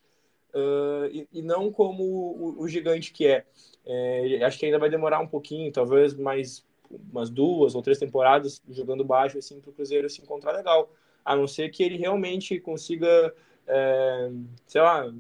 uh, 0.54 1.08
e, 1.12 1.28
e, 1.34 1.41
não 1.41 1.72
como 1.72 2.04
o, 2.04 2.62
o, 2.62 2.68
gigante 2.68 3.12
que 3.12 3.28
é. 3.28 3.45
é. 3.86 4.43
Acho 4.43 4.60
que 4.60 4.66
ainda 4.66 4.80
vai 4.80 4.89
demorar 4.89 5.20
um 5.20 5.28
pouquinho, 5.28 5.72
talvez 5.72 6.14
mais 6.14 6.66
umas 7.12 7.30
duas 7.30 7.76
ou 7.76 7.82
três 7.82 7.98
temporadas 7.98 8.62
jogando 8.70 9.04
baixo 9.04 9.38
assim 9.38 9.60
para 9.60 9.70
o 9.70 9.74
Cruzeiro 9.74 10.10
se 10.10 10.22
encontrar 10.22 10.54
legal, 10.54 10.89
a 11.26 11.36
não 11.36 11.45
ser 11.45 11.70
que 11.70 11.84
ele 11.84 11.98
realmente 11.98 12.60
consiga, 12.62 13.34
é, 13.68 14.32
sei 14.66 14.82
lá, 14.82 15.14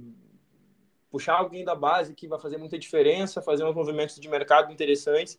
puxar 1.11 1.35
alguém 1.35 1.65
da 1.65 1.75
base 1.75 2.13
que 2.13 2.27
vai 2.27 2.39
fazer 2.39 2.57
muita 2.57 2.79
diferença, 2.79 3.41
fazer 3.41 3.65
uns 3.65 3.75
movimentos 3.75 4.17
de 4.17 4.29
mercado 4.29 4.71
interessantes 4.71 5.37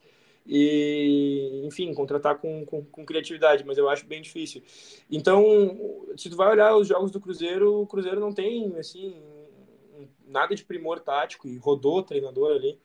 e, 0.49 1.61
enfim, 1.67 1.93
contratar 1.93 2.39
com, 2.39 2.65
com, 2.65 2.83
com, 2.83 3.05
criatividade, 3.05 3.65
mas 3.67 3.77
eu 3.77 3.87
acho 3.87 4.07
bem 4.07 4.23
difícil. 4.23 4.63
Então, 5.11 6.01
se 6.17 6.31
tu 6.31 6.37
vai 6.37 6.49
olhar 6.49 6.75
os 6.75 6.89
jogos 6.89 7.11
do 7.11 7.21
Cruzeiro, 7.21 7.83
o 7.83 7.87
Cruzeiro 7.87 8.19
não 8.19 8.33
tem, 8.33 8.75
assim, 8.79 9.15
nada 10.27 10.55
de 10.55 10.65
primor 10.65 11.01
tático 11.01 11.47
e 11.47 11.59
rodou 11.59 11.99
o 11.99 12.03
treinador 12.03 12.57
ali. 12.57 12.79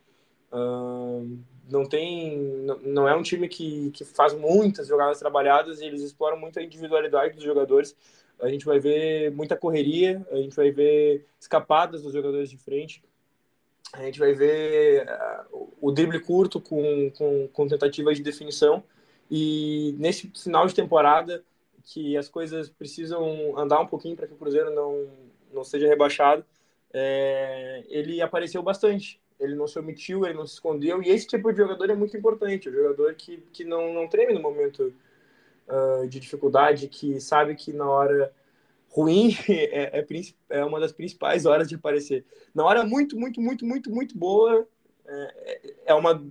Uh, 0.52 1.40
não 1.72 1.86
tem, 1.86 2.38
não, 2.38 2.78
não, 2.80 3.08
é 3.08 3.16
um 3.16 3.24
time 3.24 3.48
que, 3.48 3.92
que 3.92 4.04
faz 4.04 4.34
muitas 4.34 4.88
jogadas 4.88 5.18
trabalhadas 5.18 5.80
e 5.80 5.86
eles 5.86 6.02
exploram 6.02 6.38
muito 6.38 6.60
a 6.60 6.64
individualidade 6.64 7.36
dos 7.36 7.44
jogadores. 7.44 7.96
a 8.42 8.50
gente 8.50 8.66
vai 8.66 8.78
ver 8.78 9.32
muita 9.32 9.56
correria, 9.56 10.26
a 10.30 10.36
gente 10.36 10.56
vai 10.56 10.70
ver 10.70 11.26
escapadas 11.40 12.04
dos 12.04 12.12
jogadores 12.12 12.50
de 12.50 12.58
frente, 12.58 13.02
a 13.92 14.02
gente 14.04 14.20
vai 14.20 14.34
ver 14.34 15.06
uh, 15.52 15.76
o 15.82 15.92
drible 15.92 16.20
curto 16.20 16.60
com, 16.60 17.12
com, 17.12 17.48
com 17.48 17.68
tentativas 17.68 18.18
de 18.18 18.24
definição. 18.24 18.84
E 19.30 19.96
nesse 19.98 20.32
final 20.36 20.66
de 20.68 20.74
temporada, 20.74 21.44
que 21.84 22.16
as 22.18 22.30
coisas 22.30 22.70
precisam 22.70 23.58
andar 23.58 23.80
um 23.80 23.88
pouquinho 23.88 24.16
para 24.16 24.28
que 24.28 24.34
o 24.34 24.38
Cruzeiro 24.38 24.74
não, 24.74 25.08
não 25.52 25.64
seja 25.64 25.88
rebaixado, 25.88 26.46
é, 26.94 27.84
ele 27.90 28.22
apareceu 28.22 28.64
bastante. 28.64 29.22
Ele 29.40 29.56
não 29.56 29.68
se 29.68 29.78
omitiu, 29.78 30.26
ele 30.26 30.36
não 30.36 30.46
se 30.46 30.54
escondeu. 30.54 31.02
E 31.04 31.10
esse 31.10 31.28
tipo 31.28 31.52
de 31.52 31.58
jogador 31.58 31.90
é 31.90 31.96
muito 31.96 32.16
importante. 32.16 32.70
O 32.70 32.72
jogador 32.72 33.14
que, 33.16 33.38
que 33.52 33.64
não, 33.64 33.94
não 33.94 34.08
treme 34.08 34.34
no 34.34 34.42
momento 34.42 34.94
uh, 35.68 36.08
de 36.08 36.20
dificuldade, 36.20 36.88
que 36.88 37.20
sabe 37.20 37.56
que 37.56 37.74
na 37.74 37.90
hora 37.90 38.34
ruim 38.94 39.36
é, 39.50 40.00
é, 40.00 40.06
é, 40.50 40.64
uma 40.64 40.80
das 40.80 40.92
principais 40.92 41.46
horas 41.46 41.68
de 41.68 41.76
aparecer. 41.76 42.24
Na 42.54 42.64
hora 42.64 42.86
muito, 42.86 43.20
muito, 43.20 43.42
muito, 43.42 43.66
muito, 43.66 43.90
muito 43.90 44.18
boa, 44.18 44.68
é, 45.06 45.74
é 45.88 45.94
uma 45.94 46.24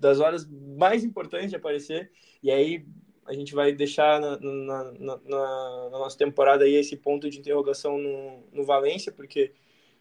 das 0.00 0.18
horas 0.18 0.48
mais 0.48 1.04
importantes 1.04 1.50
de 1.50 1.56
aparecer. 1.56 2.10
E 2.42 2.50
aí 2.50 2.86
a 3.26 3.34
gente 3.34 3.54
vai 3.54 3.72
deixar 3.72 4.20
na, 4.20 4.38
na, 4.38 4.92
na, 4.92 5.18
na 5.18 5.98
nossa 5.98 6.16
temporada 6.16 6.64
aí 6.64 6.74
esse 6.74 6.96
ponto 6.96 7.28
de 7.28 7.38
interrogação 7.38 7.98
no, 7.98 8.42
no 8.52 8.64
Valência, 8.64 9.12
porque, 9.12 9.52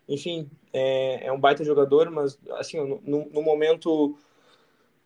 enfim, 0.08 0.50
é, 0.72 1.28
é 1.28 1.32
um 1.32 1.40
baita 1.40 1.64
jogador, 1.64 2.10
mas 2.10 2.40
assim, 2.52 2.78
no, 3.04 3.30
no 3.30 3.42
momento 3.42 4.18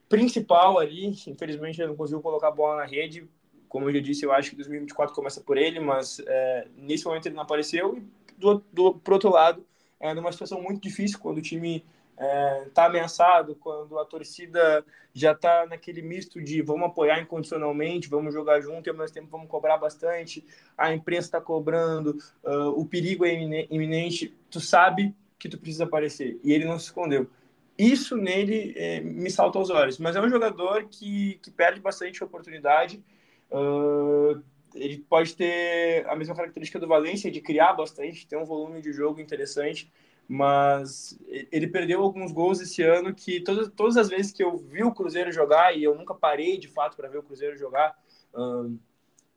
principal 0.08 0.80
ali, 0.80 1.08
infelizmente 1.28 1.82
ele 1.82 1.90
não 1.90 1.96
conseguiu 1.96 2.22
colocar 2.22 2.48
a 2.48 2.52
bola 2.52 2.78
na 2.78 2.86
rede, 2.86 3.28
como 3.70 3.89
eu 3.89 3.93
já 3.93 3.99
disse, 3.99 4.26
eu 4.26 4.32
acho 4.32 4.51
que 4.51 4.55
2024 4.55 5.13
começa 5.13 5.41
por 5.41 5.57
ele, 5.57 5.80
mas 5.80 6.20
é, 6.26 6.68
nesse 6.76 7.05
momento 7.05 7.26
ele 7.26 7.36
não 7.36 7.43
apareceu. 7.43 7.97
E 7.97 8.03
do, 8.38 8.63
do 8.72 8.93
por 8.95 9.13
outro 9.13 9.30
lado, 9.30 9.65
é 9.99 10.13
numa 10.13 10.32
situação 10.32 10.61
muito 10.61 10.82
difícil 10.82 11.20
quando 11.20 11.39
o 11.39 11.41
time 11.41 11.84
está 12.18 12.26
é, 12.26 12.65
tá 12.74 12.86
ameaçado, 12.86 13.55
quando 13.55 13.97
a 13.99 14.05
torcida 14.05 14.84
já 15.13 15.34
está 15.34 15.65
naquele 15.68 16.01
misto 16.01 16.41
de 16.41 16.61
vamos 16.61 16.88
apoiar 16.88 17.20
incondicionalmente, 17.20 18.09
vamos 18.09 18.34
jogar 18.34 18.59
junto 18.61 18.88
e 18.88 18.89
ao 18.89 18.95
mesmo 18.95 19.13
tempo 19.13 19.28
vamos 19.30 19.47
cobrar 19.47 19.78
bastante, 19.78 20.43
a 20.78 20.93
imprensa 20.93 21.28
está 21.28 21.41
cobrando, 21.41 22.18
uh, 22.43 22.70
o 22.70 22.86
perigo 22.86 23.24
é 23.26 23.34
iminente, 23.70 24.36
tu 24.49 24.59
sabe 24.59 25.15
que 25.38 25.47
tu 25.47 25.57
precisa 25.57 25.84
aparecer 25.84 26.39
e 26.43 26.51
ele 26.51 26.65
não 26.65 26.80
se 26.80 26.86
escondeu. 26.86 27.30
Isso 27.78 28.18
nele 28.18 28.74
é, 28.76 28.99
me 29.01 29.30
salta 29.30 29.59
aos 29.59 29.70
olhos, 29.70 29.99
mas 29.99 30.15
é 30.15 30.22
um 30.22 30.30
jogador 30.30 30.86
que, 30.86 31.39
que 31.43 31.51
perde 31.51 31.80
bastante 31.80 32.24
oportunidade 32.24 33.03
Uh, 33.52 34.41
ele 34.76 35.00
pode 35.10 35.36
ter 35.36 36.08
a 36.08 36.16
mesma 36.16 36.36
característica 36.36 36.80
do 36.80 36.88
Valência 36.88 37.32
de 37.32 37.41
criar 37.41 37.74
bastante, 37.74 38.28
ter 38.28 38.38
um 38.38 38.45
volume 38.45 38.82
de 38.82 38.91
jogo 38.91 39.20
interessante, 39.20 39.91
mas 40.28 41.18
ele 41.52 41.68
perdeu 41.68 42.02
alguns 42.02 42.32
gols 42.32 42.60
esse 42.60 42.84
ano 42.84 43.14
que 43.14 43.39
todas, 43.39 43.70
todas 43.70 43.98
as 43.98 44.10
vezes 44.10 44.32
que 44.32 44.43
eu 44.43 44.58
vi 44.58 44.84
o 44.84 44.93
Cruzeiro 44.93 45.32
jogar, 45.32 45.76
e 45.76 45.84
eu 45.84 45.95
nunca 45.95 46.14
parei 46.14 46.58
de 46.58 46.68
fato 46.68 46.98
para 46.98 47.08
ver 47.08 47.20
o 47.20 47.24
Cruzeiro 47.24 47.58
jogar, 47.58 47.98
uh, 48.34 48.78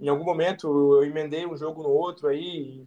em 0.01 0.09
algum 0.09 0.25
momento 0.25 0.67
eu 0.97 1.05
emendei 1.05 1.47
um 1.47 1.57
jogo 1.57 1.83
no 1.83 1.91
outro 1.91 2.27
aí, 2.27 2.83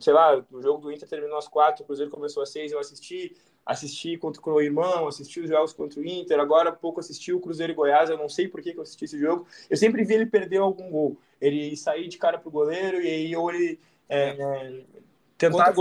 sei 0.00 0.12
lá, 0.12 0.42
o 0.50 0.62
jogo 0.62 0.80
do 0.80 0.90
Inter 0.90 1.08
terminou 1.08 1.36
às 1.36 1.46
quatro, 1.46 1.82
o 1.82 1.86
Cruzeiro 1.86 2.10
começou 2.10 2.42
às 2.42 2.50
seis, 2.50 2.72
eu 2.72 2.78
assisti, 2.78 3.36
assisti 3.64 4.16
contra 4.16 4.40
o 4.50 4.60
irmão, 4.60 5.06
assisti 5.06 5.40
os 5.40 5.50
jogos 5.50 5.74
contra 5.74 6.00
o 6.00 6.04
Inter, 6.04 6.40
agora 6.40 6.70
há 6.70 6.72
pouco 6.72 6.98
assisti 6.98 7.30
o 7.32 7.40
Cruzeiro 7.40 7.72
e 7.72 7.76
Goiás, 7.76 8.08
eu 8.08 8.16
não 8.16 8.28
sei 8.28 8.48
por 8.48 8.62
que, 8.62 8.72
que 8.72 8.78
eu 8.78 8.82
assisti 8.82 9.04
esse 9.04 9.18
jogo, 9.18 9.46
eu 9.68 9.76
sempre 9.76 10.02
vi 10.02 10.14
ele 10.14 10.26
perder 10.26 10.58
algum 10.58 10.90
gol, 10.90 11.18
ele 11.38 11.76
sair 11.76 12.08
de 12.08 12.16
cara 12.16 12.38
pro 12.38 12.50
goleiro 12.50 13.02
e 13.02 13.06
aí 13.06 13.36
ou 13.36 13.52
ele 13.52 13.78
é, 14.08 14.30
é, 14.30 14.84
tentar, 15.36 15.74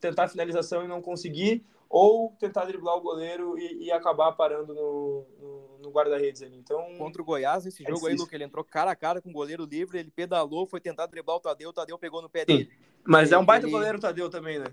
tentar 0.00 0.28
finalização 0.28 0.84
e 0.84 0.88
não 0.88 1.00
conseguir, 1.00 1.64
ou 1.90 2.36
tentar 2.38 2.66
driblar 2.66 2.96
o 2.96 3.00
goleiro 3.00 3.58
e, 3.58 3.86
e 3.86 3.92
acabar 3.92 4.30
parando 4.30 4.72
no, 4.72 5.26
no, 5.40 5.78
no 5.80 5.90
guarda-redes 5.90 6.40
ali. 6.40 6.56
Então, 6.56 6.96
Contra 6.96 7.20
o 7.20 7.24
Goiás, 7.24 7.66
esse 7.66 7.84
é 7.84 7.90
jogo 7.90 8.06
aí, 8.06 8.14
Luke, 8.14 8.32
ele 8.32 8.44
entrou 8.44 8.64
cara 8.64 8.92
a 8.92 8.96
cara 8.96 9.20
com 9.20 9.28
o 9.28 9.32
goleiro 9.32 9.64
livre, 9.64 9.98
ele 9.98 10.12
pedalou, 10.12 10.68
foi 10.68 10.80
tentar 10.80 11.06
driblar 11.06 11.36
o 11.36 11.40
Tadeu, 11.40 11.70
o 11.70 11.72
Tadeu 11.72 11.98
pegou 11.98 12.22
no 12.22 12.30
pé 12.30 12.44
dele. 12.44 12.70
Mas 13.04 13.30
ele, 13.30 13.34
é 13.34 13.38
um 13.38 13.44
baita 13.44 13.66
ele... 13.66 13.72
goleiro 13.72 13.98
o 13.98 14.00
Tadeu 14.00 14.30
também, 14.30 14.60
né? 14.60 14.66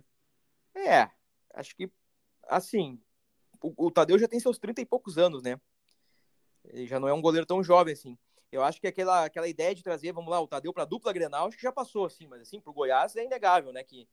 É, 0.76 1.09
acho 1.55 1.76
que, 1.76 1.91
assim, 2.43 3.01
o, 3.63 3.88
o 3.88 3.91
Tadeu 3.91 4.20
já 4.20 4.28
tem 4.28 4.39
seus 4.39 4.59
30 4.59 4.82
e 4.82 4.86
poucos 4.86 5.18
anos, 5.18 5.41
né? 5.41 5.59
Ele 6.65 6.86
já 6.86 6.99
não 6.99 7.07
é 7.07 7.13
um 7.13 7.22
goleiro 7.22 7.47
tão 7.47 7.63
jovem 7.63 7.93
assim. 7.93 8.15
Eu 8.51 8.63
acho 8.63 8.80
que 8.80 8.86
aquela, 8.86 9.26
aquela 9.26 9.47
ideia 9.47 9.74
de 9.74 9.82
trazer, 9.82 10.11
vamos 10.11 10.30
lá, 10.30 10.39
o 10.39 10.47
Tadeu 10.47 10.72
para 10.72 10.86
dupla 10.86 11.11
Grenal, 11.11 11.47
acho 11.47 11.57
que 11.57 11.63
já 11.63 11.72
passou, 11.72 12.05
assim, 12.05 12.28
mas 12.28 12.41
assim, 12.41 12.61
pro 12.61 12.72
Goiás 12.72 13.15
é 13.15 13.26
inegável, 13.26 13.74
né? 13.74 13.84
Que 13.84 14.07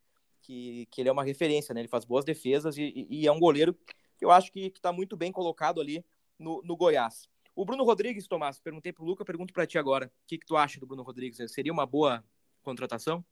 que, 0.45 0.87
que 0.91 1.01
ele 1.01 1.09
é 1.09 1.13
uma 1.13 1.25
referência, 1.25 1.75
né? 1.75 1.81
Ele 1.81 1.89
faz 1.89 2.05
boas 2.05 2.25
defesas 2.25 2.77
e, 2.77 3.07
e 3.09 3.27
é 3.27 3.33
um 3.33 3.41
goleiro 3.41 3.75
que 4.17 4.25
eu 4.25 4.31
acho 4.31 4.53
que 4.53 4.67
está 4.67 4.93
muito 4.93 5.17
bem 5.17 5.33
colocado 5.33 5.81
ali 5.81 6.05
no, 6.39 6.63
no 6.63 6.77
Goiás. 6.77 7.29
O 7.57 7.65
Bruno 7.65 7.85
Rodrigues, 7.85 8.27
Tomás, 8.27 8.59
perguntei 8.59 8.93
para 8.93 9.03
o 9.03 9.07
Luca, 9.07 9.25
pergunto 9.25 9.53
para 9.53 9.67
ti 9.67 9.79
agora. 9.79 10.07
O 10.07 10.27
que, 10.27 10.39
que 10.39 10.47
tu 10.47 10.57
acha 10.57 10.79
do 10.79 10.87
Bruno 10.87 11.03
Rodrigues? 11.03 11.39
Seria 11.53 11.73
uma 11.73 11.87
boa 11.87 12.25
contratação? 12.63 13.25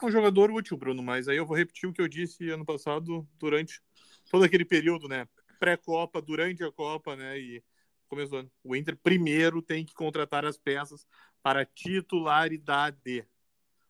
É 0.00 0.06
um 0.06 0.10
jogador 0.10 0.50
útil, 0.50 0.76
Bruno, 0.76 1.02
mas 1.02 1.28
aí 1.28 1.36
eu 1.36 1.46
vou 1.46 1.56
repetir 1.56 1.88
o 1.88 1.92
que 1.92 2.00
eu 2.00 2.08
disse 2.08 2.48
ano 2.50 2.64
passado 2.64 3.28
durante 3.36 3.82
todo 4.30 4.44
aquele 4.44 4.64
período, 4.64 5.08
né? 5.08 5.28
Pré-Copa, 5.58 6.22
durante 6.22 6.62
a 6.62 6.70
Copa, 6.70 7.16
né? 7.16 7.38
E 7.38 7.62
começo 8.08 8.30
do 8.30 8.36
ano. 8.38 8.50
O 8.62 8.76
Inter 8.76 8.96
primeiro 8.96 9.60
tem 9.60 9.84
que 9.84 9.92
contratar 9.92 10.44
as 10.44 10.56
peças 10.56 11.04
para 11.42 11.66
titularidade. 11.66 13.26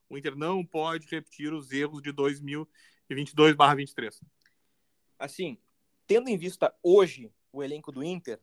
O 0.09 0.17
Inter 0.17 0.37
não 0.37 0.65
pode 0.65 1.07
repetir 1.07 1.53
os 1.53 1.71
erros 1.71 2.03
de 2.03 2.13
2022/23. 2.13 4.21
Assim, 5.19 5.59
tendo 6.07 6.29
em 6.29 6.39
vista 6.39 6.75
hoje 6.83 7.31
o 7.53 7.63
elenco 7.63 7.93
do 7.93 8.03
Inter, 8.03 8.41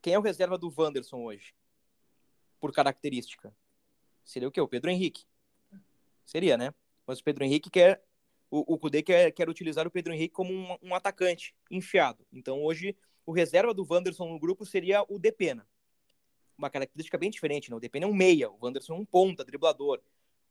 quem 0.00 0.14
é 0.14 0.18
o 0.18 0.22
reserva 0.22 0.56
do 0.56 0.72
Wanderson 0.76 1.22
hoje? 1.22 1.54
Por 2.60 2.72
característica. 2.72 3.54
Seria 4.24 4.48
o 4.48 4.50
quê? 4.50 4.60
O 4.60 4.68
Pedro 4.68 4.90
Henrique. 4.90 5.24
Seria, 6.24 6.56
né? 6.56 6.72
Mas 7.06 7.20
o 7.20 7.24
Pedro 7.24 7.44
Henrique 7.44 7.70
quer. 7.70 8.02
O, 8.50 8.74
o 8.74 8.78
Kudê 8.78 9.02
quer, 9.02 9.32
quer 9.32 9.48
utilizar 9.48 9.86
o 9.86 9.90
Pedro 9.90 10.12
Henrique 10.12 10.34
como 10.34 10.52
um, 10.52 10.76
um 10.80 10.94
atacante 10.94 11.54
enfiado. 11.70 12.24
Então 12.32 12.62
hoje 12.62 12.96
o 13.26 13.32
reserva 13.32 13.74
do 13.74 13.86
Wanderson 13.88 14.28
no 14.28 14.38
grupo 14.38 14.64
seria 14.64 15.04
o 15.08 15.18
Depena. 15.18 15.66
Uma 16.56 16.70
característica 16.70 17.18
bem 17.18 17.30
diferente, 17.30 17.68
né? 17.68 17.76
O 17.76 17.80
Depena 17.80 18.06
é 18.06 18.08
um 18.08 18.14
meia, 18.14 18.50
o 18.50 18.58
Wanderson 18.62 18.94
é 18.94 18.98
um 18.98 19.04
ponta, 19.04 19.44
driblador. 19.44 20.00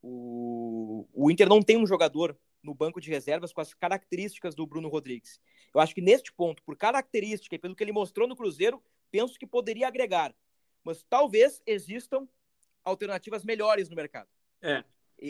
O, 0.06 1.08
o 1.14 1.32
Inter 1.32 1.48
não 1.48 1.62
tem 1.62 1.78
um 1.78 1.88
jogador 1.88 2.38
no 2.62 2.76
banco 2.76 3.00
de 3.00 3.10
reservas 3.10 3.54
com 3.54 3.62
as 3.62 3.74
características 3.74 4.54
do 4.54 4.68
Bruno 4.68 4.90
Rodrigues. 4.90 5.40
Eu 5.74 5.80
acho 5.80 5.96
que 5.96 6.02
neste 6.02 6.32
ponto, 6.34 6.62
por 6.64 6.76
característica 6.76 7.56
e 7.56 7.60
pelo 7.60 7.74
que 7.74 7.84
ele 7.84 7.94
mostrou 7.94 8.28
no 8.28 8.36
Cruzeiro, 8.36 8.84
penso 9.10 9.40
que 9.40 9.48
poderia 9.48 9.88
agregar. 9.88 10.36
Mas 10.84 11.04
talvez 11.10 11.62
existam 11.66 12.28
alternativas 12.84 13.46
melhores 13.46 13.90
no 13.90 13.96
mercado. 13.96 14.28
É. 14.62 14.84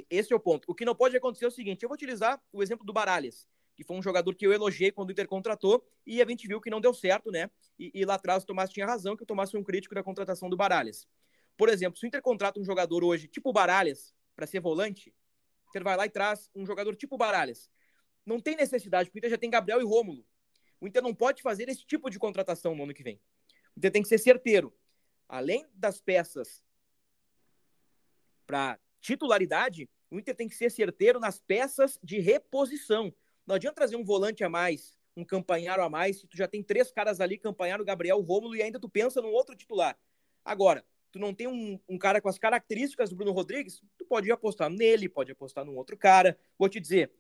Esse 0.10 0.34
é 0.34 0.36
o 0.36 0.40
ponto. 0.40 0.66
O 0.68 0.74
que 0.74 0.86
não 0.86 0.96
pode 0.96 1.16
acontecer 1.16 1.46
é 1.46 1.48
o 1.48 1.52
seguinte: 1.52 1.84
eu 1.84 1.90
vou 1.90 1.96
utilizar 1.96 2.42
o 2.52 2.64
exemplo 2.64 2.86
do 2.86 2.92
Baralhas, 2.92 3.48
que 3.76 3.84
foi 3.84 3.96
um 3.96 4.02
jogador 4.02 4.34
que 4.34 4.46
eu 4.46 4.52
elogiei 4.52 4.92
quando 4.92 5.10
o 5.10 5.12
Inter 5.12 5.28
contratou, 5.28 5.86
e 6.06 6.20
a 6.22 6.26
gente 6.26 6.48
viu 6.48 6.60
que 6.60 6.72
não 6.72 6.82
deu 6.82 6.94
certo, 6.94 7.30
né? 7.30 7.50
E, 7.78 7.92
e 7.94 8.06
lá 8.06 8.16
atrás 8.16 8.44
o 8.44 8.46
Tomás 8.46 8.72
tinha 8.72 8.88
razão, 8.88 9.16
que 9.16 9.24
o 9.24 9.26
Tomás 9.26 9.52
foi 9.52 9.60
um 9.60 9.64
crítico 9.64 9.94
da 9.94 10.02
contratação 10.02 10.50
do 10.50 10.58
Baralhas. 10.58 11.08
Por 11.56 11.70
exemplo, 11.70 12.00
se 12.00 12.06
o 12.06 12.08
Inter 12.08 12.22
contrata 12.22 12.60
um 12.60 12.64
jogador 12.64 13.04
hoje, 13.04 13.28
tipo 13.28 13.50
o 13.50 13.54
Baralhas, 13.54 14.14
para 14.36 14.48
ser 14.48 14.60
volante, 14.60 15.14
Inter 15.70 15.84
vai 15.84 15.98
lá 15.98 16.06
e 16.06 16.10
traz 16.10 16.50
um 16.56 16.66
jogador 16.66 16.96
tipo 16.96 17.18
Baralhas. 17.18 17.70
Não 18.26 18.40
tem 18.40 18.56
necessidade, 18.56 19.10
porque 19.10 19.18
o 19.18 19.20
Inter 19.20 19.32
já 19.32 19.38
tem 19.38 19.50
Gabriel 19.50 19.82
e 19.82 19.84
Rômulo. 19.84 20.26
O 20.80 20.88
Inter 20.88 21.02
não 21.02 21.16
pode 21.16 21.42
fazer 21.42 21.68
esse 21.68 21.86
tipo 21.86 22.10
de 22.10 22.20
contratação 22.20 22.76
no 22.76 22.84
ano 22.84 22.94
que 22.94 23.04
vem. 23.04 23.20
O 23.76 23.80
Inter 23.80 23.92
tem 23.92 24.02
que 24.04 24.08
ser 24.08 24.20
certeiro. 24.20 24.74
Além 25.28 25.68
das 25.74 26.00
peças 26.00 26.64
para 28.46 28.80
titularidade, 29.02 29.90
o 30.12 30.20
Inter 30.20 30.36
tem 30.36 30.48
que 30.48 30.56
ser 30.56 30.70
certeiro 30.70 31.20
nas 31.20 31.40
peças 31.40 32.00
de 32.04 32.20
reposição. 32.20 33.14
Não 33.48 33.56
adianta 33.56 33.76
trazer 33.76 33.96
um 33.96 34.04
volante 34.04 34.44
a 34.44 34.50
mais, 34.50 34.96
um 35.18 35.26
campanharo 35.26 35.84
a 35.84 35.90
mais, 35.90 36.20
se 36.20 36.28
tu 36.28 36.38
já 36.38 36.48
tem 36.48 36.62
três 36.62 36.92
caras 36.92 37.20
ali, 37.20 37.38
campanharo, 37.38 37.84
Gabriel, 37.84 38.22
Rômulo, 38.22 38.56
e 38.56 38.62
ainda 38.62 38.80
tu 38.80 38.88
pensa 38.88 39.22
num 39.22 39.32
outro 39.32 39.56
titular. 39.56 39.98
Agora, 40.46 40.86
tu 41.14 41.20
não 41.20 41.32
tem 41.32 41.48
um, 41.48 41.80
um, 41.88 41.96
cara 41.96 42.20
com 42.20 42.28
as 42.28 42.40
características 42.40 43.12
do 43.12 43.16
Bruno 43.16 43.32
Rodrigues, 43.32 43.84
tu 44.00 44.04
pode 44.04 44.32
apostar 44.32 44.68
nele, 44.68 45.08
pode 45.08 45.32
apostar 45.32 45.64
num 45.64 45.76
outro 45.76 45.96
cara. 45.96 46.36
Vou 46.58 46.68
te 46.68 46.80
dizer, 46.80 47.12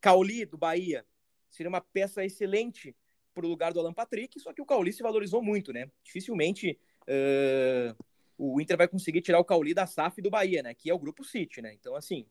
Cauli, 0.00 0.46
do 0.46 0.56
Bahia, 0.56 1.04
seria 1.50 1.68
uma 1.68 1.82
peça 1.82 2.24
excelente 2.24 2.96
para 3.34 3.44
o 3.44 3.48
lugar 3.48 3.74
do 3.74 3.78
Alan 3.78 3.92
Patrick, 3.92 4.40
só 4.40 4.54
que 4.54 4.62
o 4.62 4.64
Cauli 4.64 4.90
se 4.90 5.02
valorizou 5.02 5.42
muito, 5.42 5.70
né? 5.70 5.90
Dificilmente 6.02 6.78
uh, 7.02 8.04
o 8.38 8.58
Inter 8.58 8.78
vai 8.78 8.88
conseguir 8.88 9.20
tirar 9.20 9.38
o 9.38 9.44
Cauli 9.44 9.74
da 9.74 9.86
SAF 9.86 10.22
do 10.22 10.30
Bahia, 10.30 10.62
né? 10.62 10.72
Que 10.72 10.88
é 10.88 10.94
o 10.94 10.98
Grupo 10.98 11.22
City, 11.22 11.60
né? 11.60 11.74
Então, 11.74 11.94
assim, 11.94 12.24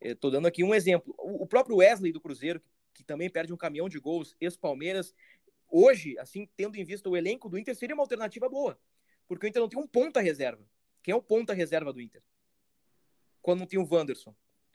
estou 0.00 0.32
dando 0.32 0.48
aqui 0.48 0.64
um 0.64 0.74
exemplo. 0.74 1.14
O, 1.16 1.44
o 1.44 1.46
próprio 1.46 1.76
Wesley 1.76 2.10
do 2.10 2.20
Cruzeiro, 2.20 2.58
que, 2.58 2.66
que 2.92 3.04
também 3.04 3.30
perde 3.30 3.52
um 3.52 3.56
caminhão 3.56 3.88
de 3.88 4.00
gols, 4.00 4.34
ex-Palmeiras, 4.40 5.14
hoje, 5.68 6.18
assim, 6.18 6.48
tendo 6.56 6.76
em 6.76 6.84
vista 6.84 7.08
o 7.08 7.16
elenco 7.16 7.48
do 7.48 7.56
Inter, 7.56 7.76
seria 7.76 7.94
uma 7.94 8.02
alternativa 8.02 8.48
boa 8.48 8.76
porque 9.26 9.46
o 9.46 9.48
Inter 9.48 9.62
não 9.62 9.68
tem 9.68 9.78
um 9.78 9.86
ponta 9.86 10.20
reserva. 10.20 10.64
Quem 11.02 11.12
é 11.12 11.16
o 11.16 11.22
ponta 11.22 11.52
reserva 11.52 11.92
do 11.92 12.00
Inter? 12.00 12.22
quando 13.46 13.60
não 13.60 13.66
tem 13.66 13.78
o 13.78 13.86
Wanderson. 13.88 14.34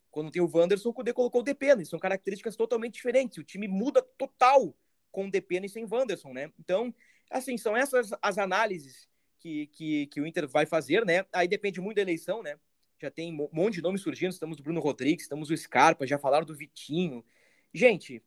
Quando 0.10 0.32
tem 0.32 0.41
o 0.41 0.49
Wanderson, 0.49 0.88
o 0.88 0.93
Cudê 0.93 1.12
colocou 1.12 1.41
o 1.41 1.43
Depena. 1.43 1.84
São 1.84 1.99
características 1.99 2.56
totalmente 2.56 2.93
diferentes. 2.93 3.38
O 3.38 3.43
time 3.43 3.68
muda 3.68 4.02
total 4.18 4.74
com 5.12 5.26
o 5.26 5.30
Depena 5.30 5.66
e 5.66 5.70
sem 5.70 5.86
Wanderson, 5.86 6.32
né? 6.32 6.49
Então, 6.58 6.95
assim, 7.30 7.58
são 7.58 7.76
essas 7.76 8.12
as 8.22 8.38
análises 8.38 9.10
que, 9.39 9.68
que, 9.68 10.08
que 10.08 10.22
o 10.22 10.26
Inter 10.26 10.47
vai 10.47 10.66
fazer, 10.66 11.06
né? 11.06 11.26
Aí 11.34 11.49
depende 11.49 11.82
muito 11.82 11.97
da 11.97 12.02
eleição, 12.02 12.41
né? 12.41 12.58
Já 12.97 13.12
tem 13.12 13.34
um 13.34 13.49
monte 13.52 13.74
de 13.76 13.82
nomes 13.82 13.99
surgindo. 13.99 14.32
Estamos 14.32 14.56
do 14.56 14.64
Bruno 14.64 14.80
Rodrigues, 14.80 15.24
estamos 15.24 15.49
do 15.49 15.58
Scarpa, 15.58 16.08
já 16.08 16.18
falaram 16.18 16.45
do 16.45 16.56
Vitinho. 16.56 17.26
Gente, 17.74 18.24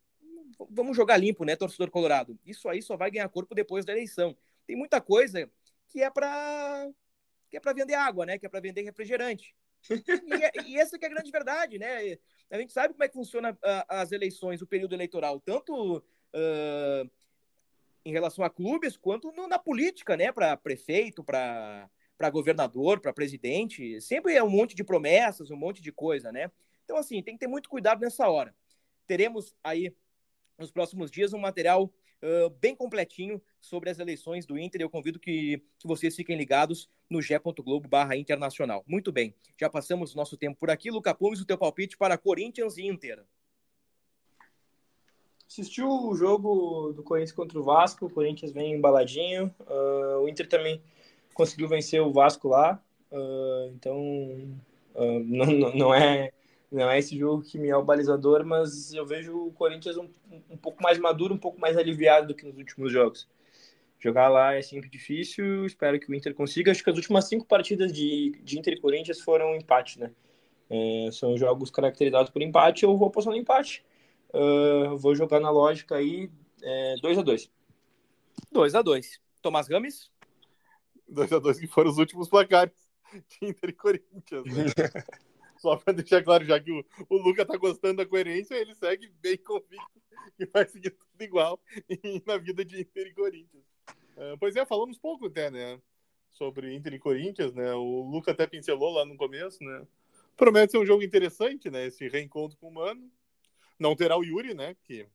vamos 0.68 0.94
jogar 0.94 1.16
limpo, 1.16 1.42
né, 1.42 1.56
torcedor 1.56 1.90
colorado? 1.90 2.38
Isso 2.44 2.68
aí 2.68 2.82
só 2.82 2.98
vai 2.98 3.10
ganhar 3.10 3.30
corpo 3.30 3.54
depois 3.54 3.86
da 3.86 3.92
eleição. 3.92 4.36
Tem 4.66 4.76
muita 4.76 5.00
coisa 5.00 5.50
que 5.94 6.02
é 6.02 6.10
para 6.10 6.90
que 7.48 7.56
é 7.56 7.60
para 7.60 7.72
vender 7.72 7.94
água, 7.94 8.26
né? 8.26 8.36
Que 8.36 8.46
é 8.46 8.48
para 8.48 8.58
vender 8.58 8.82
refrigerante. 8.82 9.54
e, 9.88 10.44
é, 10.44 10.50
e, 10.66 10.76
essa 10.76 10.98
que 10.98 11.04
é 11.04 11.08
a 11.08 11.10
grande 11.10 11.30
verdade, 11.30 11.78
né? 11.78 12.18
A 12.50 12.58
gente 12.58 12.72
sabe 12.72 12.94
como 12.94 13.04
é 13.04 13.08
que 13.08 13.14
funciona 13.14 13.52
uh, 13.52 13.84
as 13.88 14.10
eleições, 14.10 14.60
o 14.60 14.66
período 14.66 14.92
eleitoral, 14.92 15.38
tanto 15.38 15.98
uh, 15.98 17.10
em 18.04 18.10
relação 18.10 18.44
a 18.44 18.50
clubes 18.50 18.96
quanto 18.96 19.30
no, 19.30 19.46
na 19.46 19.58
política, 19.58 20.16
né? 20.16 20.32
Para 20.32 20.56
prefeito, 20.56 21.22
para 21.22 21.88
para 22.16 22.30
governador, 22.30 23.00
para 23.00 23.12
presidente, 23.12 24.00
sempre 24.00 24.34
é 24.34 24.42
um 24.42 24.48
monte 24.48 24.74
de 24.74 24.84
promessas, 24.84 25.50
um 25.50 25.56
monte 25.56 25.82
de 25.82 25.90
coisa, 25.90 26.30
né? 26.30 26.48
Então, 26.84 26.96
assim, 26.96 27.20
tem 27.20 27.34
que 27.34 27.40
ter 27.40 27.48
muito 27.48 27.68
cuidado 27.68 28.00
nessa 28.00 28.28
hora. 28.28 28.54
Teremos 29.04 29.52
aí 29.64 29.92
nos 30.56 30.70
próximos 30.70 31.10
dias 31.10 31.32
um 31.32 31.40
material 31.40 31.92
bem 32.60 32.74
completinho 32.74 33.40
sobre 33.60 33.90
as 33.90 33.98
eleições 33.98 34.46
do 34.46 34.58
Inter. 34.58 34.80
Eu 34.80 34.90
convido 34.90 35.18
que, 35.18 35.62
que 35.78 35.86
vocês 35.86 36.14
fiquem 36.16 36.36
ligados 36.36 36.88
no 37.08 37.20
g.globo 37.20 37.88
barra 37.88 38.16
internacional. 38.16 38.82
Muito 38.86 39.12
bem, 39.12 39.34
já 39.60 39.68
passamos 39.68 40.14
nosso 40.14 40.36
tempo 40.36 40.58
por 40.58 40.70
aqui. 40.70 40.90
Luca 40.90 41.14
Pumes, 41.14 41.40
o 41.40 41.46
teu 41.46 41.58
palpite 41.58 41.96
para 41.96 42.16
Corinthians 42.16 42.76
e 42.78 42.86
Inter. 42.86 43.24
Assistiu 45.48 45.88
o 45.88 46.14
jogo 46.16 46.92
do 46.92 47.02
Corinthians 47.02 47.32
contra 47.32 47.58
o 47.58 47.62
Vasco, 47.62 48.06
o 48.06 48.10
Corinthians 48.10 48.50
vem 48.50 48.74
embaladinho, 48.74 49.54
uh, 49.60 50.18
o 50.20 50.28
Inter 50.28 50.48
também 50.48 50.82
conseguiu 51.32 51.68
vencer 51.68 52.00
o 52.00 52.12
Vasco 52.12 52.48
lá, 52.48 52.82
uh, 53.12 53.70
então 53.72 53.96
uh, 54.94 55.20
não, 55.24 55.46
não 55.74 55.94
é 55.94 56.32
não 56.74 56.90
é 56.90 56.98
esse 56.98 57.16
jogo 57.16 57.42
que 57.42 57.56
me 57.56 57.68
é 57.68 57.76
o 57.76 57.84
balizador, 57.84 58.44
mas 58.44 58.92
eu 58.92 59.06
vejo 59.06 59.46
o 59.46 59.52
Corinthians 59.52 59.96
um, 59.96 60.08
um 60.50 60.56
pouco 60.56 60.82
mais 60.82 60.98
maduro, 60.98 61.32
um 61.32 61.38
pouco 61.38 61.60
mais 61.60 61.76
aliviado 61.76 62.28
do 62.28 62.34
que 62.34 62.44
nos 62.44 62.56
últimos 62.56 62.92
jogos. 62.92 63.28
Jogar 64.00 64.28
lá 64.28 64.54
é 64.54 64.60
sempre 64.60 64.90
difícil, 64.90 65.64
espero 65.64 65.98
que 66.00 66.10
o 66.10 66.14
Inter 66.14 66.34
consiga. 66.34 66.72
Acho 66.72 66.82
que 66.82 66.90
as 66.90 66.96
últimas 66.96 67.26
cinco 67.26 67.46
partidas 67.46 67.92
de, 67.92 68.38
de 68.42 68.58
Inter 68.58 68.74
e 68.74 68.80
Corinthians 68.80 69.20
foram 69.20 69.54
empate, 69.54 70.00
né? 70.00 70.10
É, 70.68 71.10
são 71.12 71.38
jogos 71.38 71.70
caracterizados 71.70 72.30
por 72.30 72.42
empate, 72.42 72.82
eu 72.82 72.96
vou 72.96 73.08
apostar 73.08 73.32
no 73.32 73.38
empate. 73.38 73.84
Uh, 74.30 74.98
vou 74.98 75.14
jogar 75.14 75.38
na 75.38 75.50
lógica 75.50 75.94
aí 75.94 76.28
2x2. 77.02 77.48
É, 78.52 78.52
2x2. 78.52 79.20
Tomás 79.40 79.68
Gomes? 79.68 80.10
2x2 81.10 81.60
que 81.60 81.66
foram 81.68 81.90
os 81.90 81.98
últimos 81.98 82.28
placares 82.28 82.74
de 83.12 83.48
Inter 83.48 83.70
e 83.70 83.72
Corinthians. 83.72 84.44
Né? 84.44 84.64
Só 85.64 85.76
para 85.76 85.94
deixar 85.94 86.22
claro, 86.22 86.44
já 86.44 86.60
que 86.60 86.70
o, 86.70 86.84
o 87.08 87.16
Luca 87.16 87.46
tá 87.46 87.56
gostando 87.56 87.96
da 87.96 88.06
coerência, 88.06 88.54
ele 88.54 88.74
segue 88.74 89.08
bem 89.22 89.38
convicto 89.38 90.02
que 90.36 90.44
vai 90.44 90.66
seguir 90.68 90.90
tudo 90.90 91.22
igual 91.22 91.58
na 92.26 92.36
vida 92.36 92.62
de 92.62 92.82
Inter 92.82 93.06
e 93.06 93.14
Corinthians. 93.14 93.64
Uh, 94.14 94.36
pois 94.38 94.54
é, 94.56 94.66
falamos 94.66 94.98
pouco 94.98 95.24
até, 95.24 95.50
né? 95.50 95.80
Sobre 96.28 96.74
Inter 96.74 96.92
e 96.92 96.98
Corinthians, 96.98 97.54
né? 97.54 97.72
O 97.72 98.02
Luca 98.02 98.32
até 98.32 98.46
pincelou 98.46 98.92
lá 98.92 99.06
no 99.06 99.16
começo, 99.16 99.64
né? 99.64 99.86
Promete 100.36 100.72
ser 100.72 100.78
um 100.78 100.84
jogo 100.84 101.02
interessante, 101.02 101.70
né? 101.70 101.86
Esse 101.86 102.08
reencontro 102.08 102.58
com 102.58 102.68
o 102.68 102.74
Mano. 102.74 103.10
Não 103.78 103.96
terá 103.96 104.18
o 104.18 104.22
Yuri, 104.22 104.52
né? 104.52 104.76
Que 104.84 105.06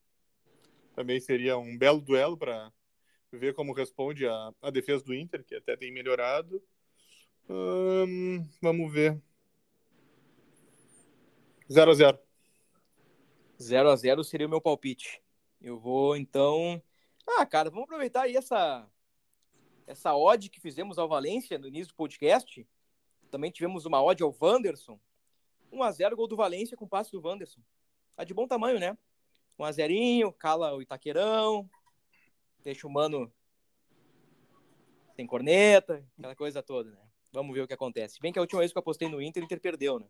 também 0.95 1.19
seria 1.19 1.59
um 1.59 1.77
belo 1.77 2.01
duelo 2.01 2.35
para 2.35 2.73
ver 3.31 3.53
como 3.53 3.71
responde 3.71 4.25
a, 4.25 4.51
a 4.63 4.71
defesa 4.71 5.03
do 5.03 5.13
Inter, 5.13 5.43
que 5.43 5.53
até 5.53 5.77
tem 5.77 5.93
melhorado. 5.93 6.59
Hum, 7.47 8.43
vamos 8.59 8.91
ver. 8.91 9.21
0 11.71 11.91
a 11.91 11.93
0 11.93 12.19
0 13.61 13.89
a 13.89 13.95
0 13.95 14.23
seria 14.23 14.47
o 14.47 14.49
meu 14.49 14.61
palpite. 14.61 15.21
Eu 15.61 15.77
vou 15.77 16.15
então. 16.15 16.81
Ah, 17.27 17.45
cara, 17.45 17.69
vamos 17.69 17.83
aproveitar 17.83 18.23
aí 18.23 18.35
essa 18.35 18.89
essa 19.85 20.15
odd 20.15 20.49
que 20.49 20.59
fizemos 20.59 20.97
ao 20.97 21.07
Valência 21.07 21.57
no 21.57 21.67
início 21.67 21.89
do 21.89 21.95
podcast. 21.95 22.67
Também 23.29 23.51
tivemos 23.51 23.85
uma 23.85 24.01
odd 24.01 24.21
ao 24.23 24.35
Wanderson. 24.39 24.99
1 25.71 25.83
a 25.83 25.91
0 25.91 26.15
gol 26.15 26.27
do 26.27 26.35
Valência 26.35 26.77
com 26.77 26.87
passe 26.87 27.11
do 27.11 27.21
Wanderson. 27.21 27.61
Tá 28.15 28.23
de 28.23 28.33
bom 28.33 28.47
tamanho, 28.47 28.79
né? 28.79 28.97
1 29.57 29.63
a 29.63 29.71
0 29.71 30.33
cala 30.33 30.75
o 30.75 30.81
Itaquerão, 30.81 31.69
deixa 32.63 32.87
o 32.87 32.89
mano 32.89 33.31
sem 35.15 35.27
corneta, 35.27 36.03
aquela 36.17 36.35
coisa 36.35 36.63
toda, 36.63 36.91
né? 36.91 37.09
Vamos 37.31 37.53
ver 37.53 37.61
o 37.61 37.67
que 37.67 37.73
acontece. 37.73 38.19
Bem 38.19 38.31
que 38.31 38.39
a 38.39 38.41
última 38.41 38.59
vez 38.59 38.71
que 38.71 38.77
eu 38.77 38.81
apostei 38.81 39.09
no 39.09 39.21
Inter, 39.21 39.43
o 39.43 39.45
Inter 39.45 39.59
perdeu, 39.59 39.99
né? 39.99 40.07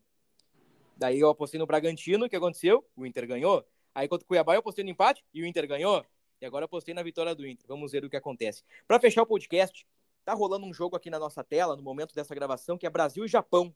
Daí 0.99 1.21
eu 1.21 1.29
apostei 1.29 1.57
no 1.57 1.65
Bragantino, 1.65 2.25
o 2.25 2.29
que 2.29 2.35
aconteceu? 2.35 2.85
O 2.93 3.05
Inter 3.05 3.25
ganhou. 3.25 3.65
Aí 3.95 4.05
contra 4.05 4.25
o 4.25 4.27
Cuiabá 4.27 4.55
eu 4.55 4.59
apostei 4.59 4.83
no 4.83 4.89
empate 4.89 5.23
e 5.33 5.41
o 5.41 5.45
Inter 5.45 5.65
ganhou. 5.65 6.05
E 6.41 6.45
agora 6.45 6.65
apostei 6.65 6.93
na 6.93 7.01
vitória 7.01 7.33
do 7.33 7.47
Inter. 7.47 7.65
Vamos 7.69 7.93
ver 7.93 8.03
o 8.03 8.09
que 8.09 8.17
acontece. 8.17 8.65
Para 8.85 8.99
fechar 8.99 9.21
o 9.21 9.25
podcast, 9.25 9.87
tá 10.25 10.33
rolando 10.33 10.65
um 10.65 10.73
jogo 10.73 10.97
aqui 10.97 11.09
na 11.09 11.17
nossa 11.17 11.41
tela, 11.41 11.77
no 11.77 11.81
momento 11.81 12.13
dessa 12.13 12.35
gravação, 12.35 12.77
que 12.77 12.85
é 12.85 12.89
Brasil 12.89 13.23
e 13.23 13.29
Japão. 13.29 13.73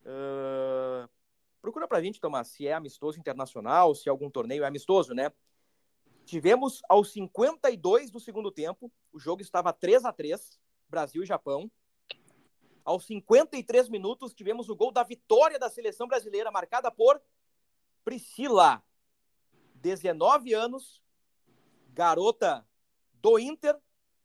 Uh... 0.00 1.06
Procura 1.60 1.86
pra 1.86 2.00
gente, 2.00 2.18
Tomás, 2.18 2.48
se 2.48 2.66
é 2.66 2.72
amistoso 2.72 3.18
internacional, 3.18 3.94
se 3.94 4.08
é 4.08 4.10
algum 4.10 4.30
torneio 4.30 4.64
é 4.64 4.66
amistoso, 4.66 5.12
né? 5.12 5.30
Tivemos 6.24 6.80
aos 6.88 7.12
52 7.12 8.10
do 8.10 8.18
segundo 8.18 8.50
tempo, 8.50 8.90
o 9.12 9.18
jogo 9.18 9.42
estava 9.42 9.74
3 9.74 10.06
a 10.06 10.12
3 10.12 10.58
Brasil 10.88 11.22
e 11.22 11.26
Japão. 11.26 11.70
Aos 12.84 13.04
53 13.06 13.88
minutos, 13.88 14.32
tivemos 14.32 14.68
o 14.68 14.76
gol 14.76 14.90
da 14.90 15.02
vitória 15.02 15.58
da 15.58 15.68
seleção 15.68 16.08
brasileira, 16.08 16.50
marcada 16.50 16.90
por 16.90 17.20
Priscila, 18.04 18.82
19 19.74 20.54
anos, 20.54 21.02
garota 21.88 22.66
do 23.14 23.38
Inter, 23.38 23.78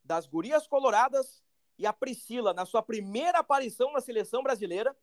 das 0.04 0.26
Gurias 0.26 0.68
Coloradas, 0.68 1.44
e 1.78 1.86
a 1.86 1.92
Priscila, 1.92 2.54
na 2.54 2.66
sua 2.66 2.82
primeira 2.82 3.40
aparição 3.40 3.92
na 3.92 4.00
seleção 4.00 4.42
brasileira, 4.42 4.96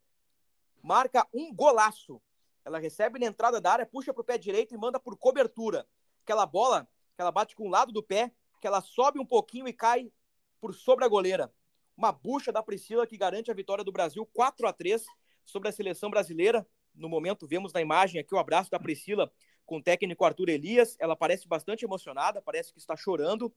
marca 0.81 1.27
um 1.31 1.53
golaço. 1.53 2.19
Ela 2.65 2.79
recebe 2.79 3.19
na 3.19 3.27
entrada 3.27 3.61
da 3.61 3.71
área, 3.71 3.85
puxa 3.85 4.13
para 4.13 4.21
o 4.21 4.25
pé 4.25 4.37
direito 4.37 4.73
e 4.73 4.77
manda 4.77 4.99
por 4.99 5.15
cobertura. 5.15 5.87
Aquela 6.23 6.47
bola 6.47 6.87
que 7.15 7.21
ela 7.21 7.31
bate 7.31 7.55
com 7.55 7.67
o 7.67 7.69
lado 7.69 7.91
do 7.91 8.01
pé, 8.01 8.33
que 8.59 8.65
ela 8.65 8.81
sobe 8.81 9.19
um 9.19 9.25
pouquinho 9.25 9.67
e 9.67 9.73
cai 9.73 10.11
por 10.59 10.73
sobre 10.73 11.05
a 11.05 11.07
goleira 11.07 11.53
uma 11.95 12.11
bucha 12.11 12.51
da 12.51 12.63
Priscila 12.63 13.07
que 13.07 13.17
garante 13.17 13.51
a 13.51 13.53
vitória 13.53 13.83
do 13.83 13.91
Brasil 13.91 14.25
4 14.33 14.67
a 14.67 14.73
3 14.73 15.05
sobre 15.45 15.69
a 15.69 15.71
seleção 15.71 16.09
brasileira. 16.09 16.65
No 16.93 17.09
momento, 17.09 17.47
vemos 17.47 17.73
na 17.73 17.81
imagem 17.81 18.19
aqui 18.19 18.33
o 18.33 18.37
abraço 18.37 18.69
da 18.69 18.79
Priscila 18.79 19.31
com 19.65 19.77
o 19.77 19.83
técnico 19.83 20.25
Arthur 20.25 20.49
Elias. 20.49 20.95
Ela 20.99 21.15
parece 21.15 21.47
bastante 21.47 21.85
emocionada, 21.85 22.41
parece 22.41 22.71
que 22.71 22.79
está 22.79 22.95
chorando. 22.95 23.53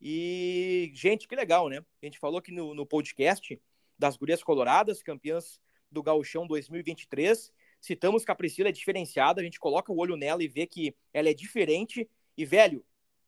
E, 0.00 0.90
gente, 0.94 1.28
que 1.28 1.36
legal, 1.36 1.68
né? 1.68 1.84
A 2.02 2.06
gente 2.06 2.18
falou 2.18 2.38
aqui 2.38 2.52
no, 2.52 2.74
no 2.74 2.84
podcast 2.84 3.60
das 3.98 4.16
Gurias 4.16 4.42
Coloradas, 4.42 5.02
campeãs 5.02 5.60
do 5.90 6.02
Gauchão 6.02 6.46
2023. 6.46 7.52
Citamos 7.80 8.24
que 8.24 8.30
a 8.30 8.34
Priscila 8.34 8.68
é 8.68 8.72
diferenciada, 8.72 9.40
a 9.40 9.44
gente 9.44 9.60
coloca 9.60 9.92
o 9.92 9.98
olho 9.98 10.16
nela 10.16 10.42
e 10.42 10.48
vê 10.48 10.66
que 10.66 10.94
ela 11.12 11.28
é 11.28 11.34
diferente. 11.34 12.08
E, 12.36 12.44
velho, 12.44 12.84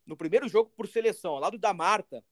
no 0.07 0.16
primeiro 0.16 0.49
jogo 0.49 0.70
por 0.76 0.87
seleção, 0.87 1.32
ao 1.32 1.41
lado 1.41 1.59
da 1.59 1.72
Marta, 1.72 2.24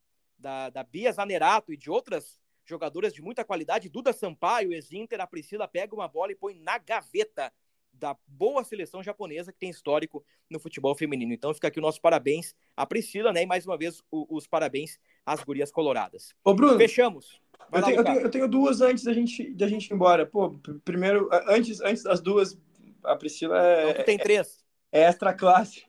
da, 0.43 0.69
da 0.69 0.83
Bia 0.83 1.13
Zanerato 1.13 1.73
e 1.73 1.77
de 1.77 1.89
outras 1.89 2.43
jogadoras 2.65 3.15
de 3.15 3.23
muita 3.23 3.45
qualidade, 3.45 3.89
Duda 3.89 4.13
Sampaio, 4.13 4.73
ex-Inter, 4.73 5.21
a 5.21 5.27
Priscila 5.27 5.67
pega 5.67 5.95
uma 5.95 6.09
bola 6.09 6.33
e 6.33 6.37
põe 6.37 6.55
na 6.55 6.79
gaveta 6.79 7.53
da 7.93 8.17
boa 8.27 8.65
seleção 8.65 9.03
japonesa 9.03 9.53
que 9.53 9.59
tem 9.59 9.71
histórico 9.71 10.25
no 10.51 10.59
futebol 10.59 10.95
feminino. 10.95 11.33
Então 11.33 11.55
fica 11.55 11.69
aqui 11.69 11.79
o 11.79 11.83
nosso 11.83 12.01
parabéns 12.01 12.55
à 12.77 12.87
Priscila, 12.87 13.33
né? 13.33 13.43
E 13.43 13.47
mais 13.47 13.67
uma 13.67 13.77
vez 13.77 14.03
o, 14.11 14.37
os 14.37 14.47
parabéns 14.47 14.99
às 15.25 15.43
gurias 15.45 15.71
coloradas. 15.71 16.35
Ô, 16.43 16.55
Bruno. 16.55 16.79
Fechamos. 16.79 17.41
Eu, 17.73 17.81
lá, 17.81 17.87
tenho, 17.87 17.99
eu, 17.99 18.05
tenho, 18.05 18.21
eu 18.21 18.31
tenho, 18.31 18.49
duas 18.49 18.81
antes 18.81 19.05
da 19.05 19.13
gente, 19.13 19.55
da 19.55 19.69
gente 19.69 19.87
ir 19.89 19.95
embora. 19.95 20.27
Pô, 20.27 20.59
primeiro, 20.85 21.29
antes, 21.47 21.81
antes 21.81 22.03
das 22.03 22.21
duas, 22.21 22.59
a 23.05 23.15
Priscila 23.15 23.65
é. 23.65 23.91
Então, 23.91 24.05
tem 24.05 24.19
três. 24.19 24.65
É 24.91 25.03
extra 25.03 25.33
classe 25.33 25.85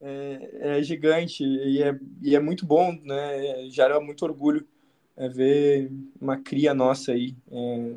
é, 0.00 0.78
é 0.78 0.82
gigante 0.82 1.42
e 1.44 1.82
é, 1.82 1.98
e 2.22 2.36
é 2.36 2.40
muito 2.40 2.66
bom, 2.66 2.98
né? 3.02 3.68
Gera 3.70 4.00
muito 4.00 4.24
orgulho 4.24 4.66
é, 5.16 5.28
ver 5.28 5.90
uma 6.20 6.36
cria 6.36 6.74
nossa 6.74 7.12
aí 7.12 7.36
é, 7.50 7.96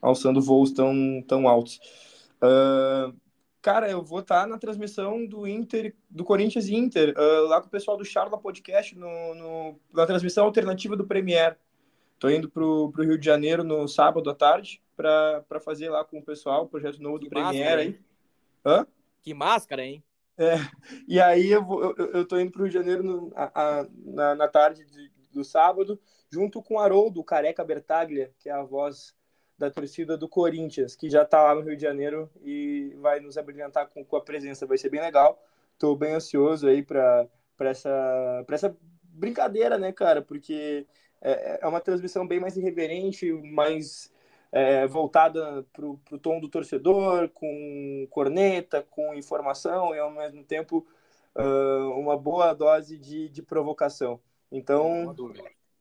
alçando 0.00 0.40
voos 0.40 0.72
tão, 0.72 1.22
tão 1.26 1.48
altos. 1.48 1.80
Uh, 2.42 3.16
cara, 3.60 3.90
eu 3.90 4.02
vou 4.02 4.20
estar 4.20 4.46
na 4.46 4.58
transmissão 4.58 5.26
do 5.26 5.46
Inter, 5.46 5.94
do 6.08 6.24
Corinthians 6.24 6.68
Inter, 6.68 7.14
uh, 7.16 7.48
lá 7.48 7.60
com 7.60 7.66
o 7.66 7.70
pessoal 7.70 7.96
do 7.96 8.04
Charla 8.04 8.38
Podcast, 8.38 8.96
no, 8.96 9.34
no, 9.34 9.80
na 9.92 10.06
transmissão 10.06 10.44
alternativa 10.44 10.96
do 10.96 11.06
Premier. 11.06 11.58
Tô 12.18 12.28
indo 12.28 12.50
pro, 12.50 12.90
pro 12.92 13.04
Rio 13.04 13.18
de 13.18 13.24
Janeiro 13.24 13.62
no 13.62 13.86
sábado 13.88 14.28
à 14.28 14.34
tarde 14.34 14.82
para 14.96 15.60
fazer 15.60 15.88
lá 15.88 16.04
com 16.04 16.18
o 16.18 16.24
pessoal 16.24 16.64
o 16.64 16.68
projeto 16.68 17.00
novo 17.00 17.20
do 17.20 17.28
Premiere 17.28 17.80
aí. 17.80 18.00
Hã? 18.64 18.86
Que 19.22 19.32
máscara, 19.32 19.84
hein? 19.84 20.02
É, 20.38 20.54
e 21.08 21.20
aí 21.20 21.50
eu, 21.50 21.64
vou, 21.64 21.82
eu, 21.98 22.12
eu 22.12 22.24
tô 22.24 22.38
indo 22.38 22.52
pro 22.52 22.62
Rio 22.62 22.70
de 22.70 22.78
Janeiro 22.78 23.02
no, 23.02 23.32
a, 23.34 23.50
a, 23.80 23.86
na, 24.04 24.34
na 24.36 24.48
tarde 24.48 24.84
de, 24.84 25.10
do 25.32 25.42
sábado, 25.44 26.00
junto 26.30 26.62
com 26.62 26.78
Haroldo, 26.78 27.24
Careca 27.24 27.64
Bertaglia, 27.64 28.32
que 28.38 28.48
é 28.48 28.52
a 28.52 28.62
voz 28.62 29.16
da 29.58 29.68
torcida 29.68 30.16
do 30.16 30.28
Corinthians, 30.28 30.94
que 30.94 31.10
já 31.10 31.22
está 31.22 31.42
lá 31.42 31.54
no 31.56 31.62
Rio 31.62 31.74
de 31.74 31.82
Janeiro 31.82 32.30
e 32.40 32.94
vai 33.00 33.18
nos 33.18 33.36
abrilhantar 33.36 33.88
com, 33.88 34.04
com 34.04 34.16
a 34.16 34.20
presença. 34.20 34.64
Vai 34.64 34.78
ser 34.78 34.88
bem 34.88 35.00
legal. 35.00 35.42
Estou 35.72 35.96
bem 35.96 36.14
ansioso 36.14 36.68
aí 36.68 36.84
para 36.84 37.28
essa, 37.58 38.44
essa 38.48 38.76
brincadeira, 39.02 39.76
né, 39.76 39.90
cara? 39.90 40.22
Porque 40.22 40.86
é, 41.20 41.58
é 41.60 41.66
uma 41.66 41.80
transmissão 41.80 42.26
bem 42.26 42.38
mais 42.38 42.56
irreverente, 42.56 43.32
mais 43.32 44.12
é, 44.50 44.86
voltada 44.86 45.66
para 45.72 45.86
o 45.86 46.18
tom 46.20 46.40
do 46.40 46.48
torcedor, 46.48 47.28
com 47.30 48.06
corneta, 48.10 48.82
com 48.90 49.14
informação 49.14 49.94
e 49.94 49.98
ao 49.98 50.10
mesmo 50.10 50.42
tempo 50.42 50.86
uh, 51.36 51.90
uma 51.98 52.16
boa 52.16 52.54
dose 52.54 52.98
de, 52.98 53.28
de 53.28 53.42
provocação. 53.42 54.20
Então, 54.50 55.14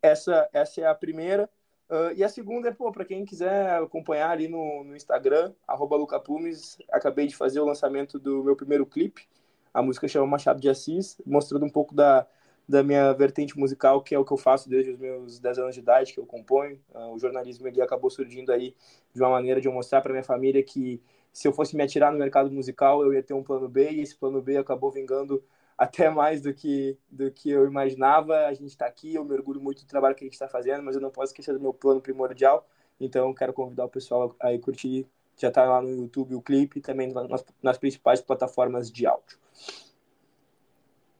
essa, 0.01 0.49
essa 0.51 0.81
é 0.81 0.85
a 0.85 0.95
primeira. 0.95 1.49
Uh, 1.89 2.11
e 2.15 2.23
a 2.23 2.27
segunda 2.27 2.67
é, 2.67 2.73
pô, 2.73 2.91
para 2.91 3.05
quem 3.05 3.23
quiser 3.23 3.81
acompanhar 3.81 4.31
ali 4.31 4.49
no, 4.49 4.83
no 4.83 4.95
Instagram, 4.95 5.53
Lucapumes, 5.95 6.77
acabei 6.91 7.27
de 7.27 7.35
fazer 7.35 7.61
o 7.61 7.65
lançamento 7.65 8.19
do 8.19 8.43
meu 8.43 8.57
primeiro 8.57 8.85
clipe, 8.85 9.25
a 9.73 9.81
música 9.81 10.07
chama 10.07 10.27
Machado 10.27 10.59
de 10.59 10.69
Assis, 10.69 11.21
mostrando 11.25 11.65
um 11.65 11.69
pouco 11.69 11.95
da, 11.95 12.27
da 12.67 12.83
minha 12.83 13.13
vertente 13.13 13.57
musical, 13.57 14.01
que 14.01 14.13
é 14.13 14.19
o 14.19 14.25
que 14.25 14.33
eu 14.33 14.37
faço 14.37 14.69
desde 14.69 14.91
os 14.91 14.99
meus 14.99 15.39
10 15.39 15.59
anos 15.59 15.73
de 15.75 15.79
idade, 15.79 16.13
que 16.13 16.19
eu 16.19 16.25
componho. 16.25 16.79
Uh, 16.93 17.13
o 17.13 17.19
jornalismo 17.19 17.67
ele 17.67 17.81
acabou 17.81 18.09
surgindo 18.09 18.51
aí 18.51 18.75
de 19.13 19.21
uma 19.21 19.29
maneira 19.29 19.61
de 19.61 19.67
eu 19.67 19.71
mostrar 19.71 20.01
para 20.01 20.11
minha 20.11 20.23
família 20.23 20.61
que 20.61 21.01
se 21.31 21.47
eu 21.47 21.53
fosse 21.53 21.75
me 21.75 21.83
atirar 21.83 22.11
no 22.11 22.17
mercado 22.17 22.51
musical, 22.51 23.03
eu 23.03 23.13
ia 23.13 23.21
ter 23.21 23.33
um 23.33 23.43
plano 23.43 23.69
B, 23.69 23.91
e 23.91 24.01
esse 24.01 24.15
plano 24.15 24.41
B 24.41 24.57
acabou 24.57 24.91
vingando 24.91 25.43
até 25.77 26.09
mais 26.09 26.41
do 26.41 26.53
que, 26.53 26.97
do 27.09 27.29
que 27.31 27.49
eu 27.51 27.67
imaginava. 27.67 28.47
A 28.47 28.53
gente 28.53 28.69
está 28.69 28.87
aqui, 28.87 29.13
eu 29.13 29.23
me 29.23 29.33
orgulho 29.33 29.61
muito 29.61 29.83
do 29.83 29.87
trabalho 29.87 30.15
que 30.15 30.23
a 30.23 30.25
gente 30.25 30.33
está 30.33 30.47
fazendo, 30.47 30.81
mas 30.81 30.95
eu 30.95 31.01
não 31.01 31.11
posso 31.11 31.31
esquecer 31.31 31.53
do 31.53 31.59
meu 31.59 31.73
plano 31.73 32.01
primordial. 32.01 32.67
Então, 32.99 33.33
quero 33.33 33.53
convidar 33.53 33.85
o 33.85 33.89
pessoal 33.89 34.35
a 34.39 34.57
curtir. 34.57 35.07
Já 35.37 35.49
está 35.49 35.63
lá 35.63 35.79
no 35.79 35.89
YouTube 35.89 36.33
o 36.33 36.41
clipe 36.41 36.79
e 36.79 36.81
também 36.81 37.13
nas, 37.13 37.45
nas, 37.61 37.77
principais 37.77 38.19
plataformas 38.19 38.91
de 38.91 39.05
áudio. 39.05 39.37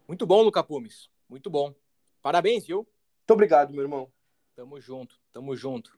Muito 0.08 0.26
bom, 0.26 0.42
Luca 0.42 0.64
Pumes. 0.64 1.08
Muito 1.28 1.50
bom. 1.50 1.74
Parabéns, 2.22 2.66
viu? 2.66 2.78
Muito 2.78 3.32
obrigado, 3.32 3.74
meu 3.74 3.84
irmão. 3.84 4.12
Tamo 4.56 4.80
junto, 4.80 5.20
tamo 5.32 5.56
junto. 5.56 5.96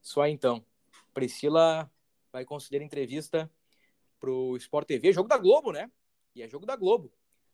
Só 0.00 0.26
então. 0.26 0.64
Priscila 1.14 1.90
vai 2.32 2.44
conceder 2.44 2.82
entrevista 2.82 3.50
pro 4.18 4.56
Sport 4.56 4.86
TV, 4.86 5.12
jogo 5.12 5.28
da 5.28 5.36
Globo, 5.36 5.72
né? 5.72 5.90
E 6.34 6.42
é 6.42 6.48
jogo 6.48 6.64
da 6.64 6.76
Globo 6.76 7.12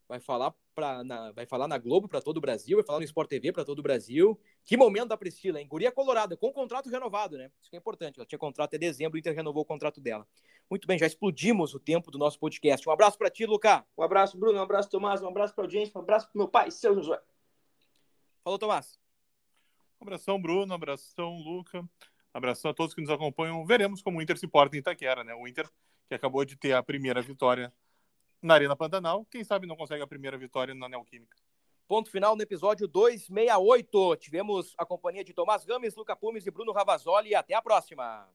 vai 0.08 0.18
falar, 0.18 0.54
pra, 0.74 1.04
na, 1.04 1.30
vai 1.32 1.44
falar 1.44 1.68
na 1.68 1.76
Globo 1.76 2.08
para 2.08 2.22
todo 2.22 2.38
o 2.38 2.40
Brasil, 2.40 2.78
vai 2.78 2.84
falar 2.84 2.98
no 2.98 3.04
Sport 3.04 3.28
TV 3.28 3.52
para 3.52 3.64
todo 3.64 3.80
o 3.80 3.82
Brasil. 3.82 4.40
Que 4.64 4.76
momento 4.76 5.08
da 5.08 5.16
Priscila, 5.18 5.60
hein? 5.60 5.68
Guria 5.68 5.92
Colorada, 5.92 6.36
com 6.36 6.50
contrato 6.50 6.88
renovado, 6.88 7.36
né? 7.36 7.50
Isso 7.60 7.68
que 7.68 7.76
é 7.76 7.78
importante. 7.78 8.18
Ela 8.18 8.26
tinha 8.26 8.38
contrato 8.38 8.70
até 8.70 8.78
dezembro, 8.78 9.16
o 9.16 9.18
Inter 9.18 9.34
renovou 9.34 9.62
o 9.62 9.66
contrato 9.66 10.00
dela. 10.00 10.26
Muito 10.70 10.86
bem, 10.86 10.98
já 10.98 11.06
explodimos 11.06 11.74
o 11.74 11.80
tempo 11.80 12.10
do 12.10 12.18
nosso 12.18 12.38
podcast. 12.38 12.86
Um 12.86 12.92
abraço 12.92 13.16
para 13.16 13.30
ti, 13.30 13.46
Lucas. 13.46 13.82
Um 13.96 14.02
abraço, 14.02 14.36
Bruno. 14.36 14.58
Um 14.58 14.62
abraço, 14.62 14.90
Tomás. 14.90 15.22
Um 15.22 15.28
abraço 15.28 15.54
para 15.54 15.64
a 15.64 15.66
audiência. 15.66 15.96
Um 15.96 16.02
abraço 16.02 16.26
para 16.26 16.38
meu 16.38 16.48
pai, 16.48 16.70
seu 16.70 16.94
Josué. 16.94 17.20
Falou, 18.44 18.58
Tomás. 18.58 18.98
Um 19.98 20.04
abração, 20.04 20.40
Bruno. 20.40 20.70
Um 20.70 20.76
abração, 20.76 21.38
Luca. 21.38 21.80
Um 21.80 21.88
abração 22.34 22.70
a 22.70 22.74
todos 22.74 22.94
que 22.94 23.00
nos 23.00 23.10
acompanham. 23.10 23.64
Veremos 23.64 24.02
como 24.02 24.18
o 24.18 24.22
Inter 24.22 24.36
se 24.36 24.46
porta 24.46 24.76
em 24.76 24.80
Itaquera, 24.80 25.24
né? 25.24 25.34
O 25.34 25.48
Inter 25.48 25.70
que 26.06 26.14
acabou 26.14 26.44
de 26.44 26.56
ter 26.56 26.72
a 26.72 26.82
primeira 26.82 27.22
vitória 27.22 27.72
na 28.42 28.54
Arena 28.54 28.76
Pantanal. 28.76 29.24
Quem 29.26 29.44
sabe 29.44 29.66
não 29.66 29.76
consegue 29.76 30.02
a 30.02 30.06
primeira 30.06 30.36
vitória 30.36 30.74
na 30.74 30.88
Neoquímica. 30.88 31.36
Ponto 31.86 32.10
final 32.10 32.36
no 32.36 32.42
episódio 32.42 32.86
268. 32.86 34.16
Tivemos 34.16 34.74
a 34.76 34.84
companhia 34.84 35.24
de 35.24 35.32
Tomás 35.32 35.64
Gomes, 35.64 35.96
Luca 35.96 36.14
Pumes 36.14 36.46
e 36.46 36.50
Bruno 36.50 36.72
Ravazoli. 36.72 37.30
E 37.30 37.34
até 37.34 37.54
a 37.54 37.62
próxima. 37.62 38.28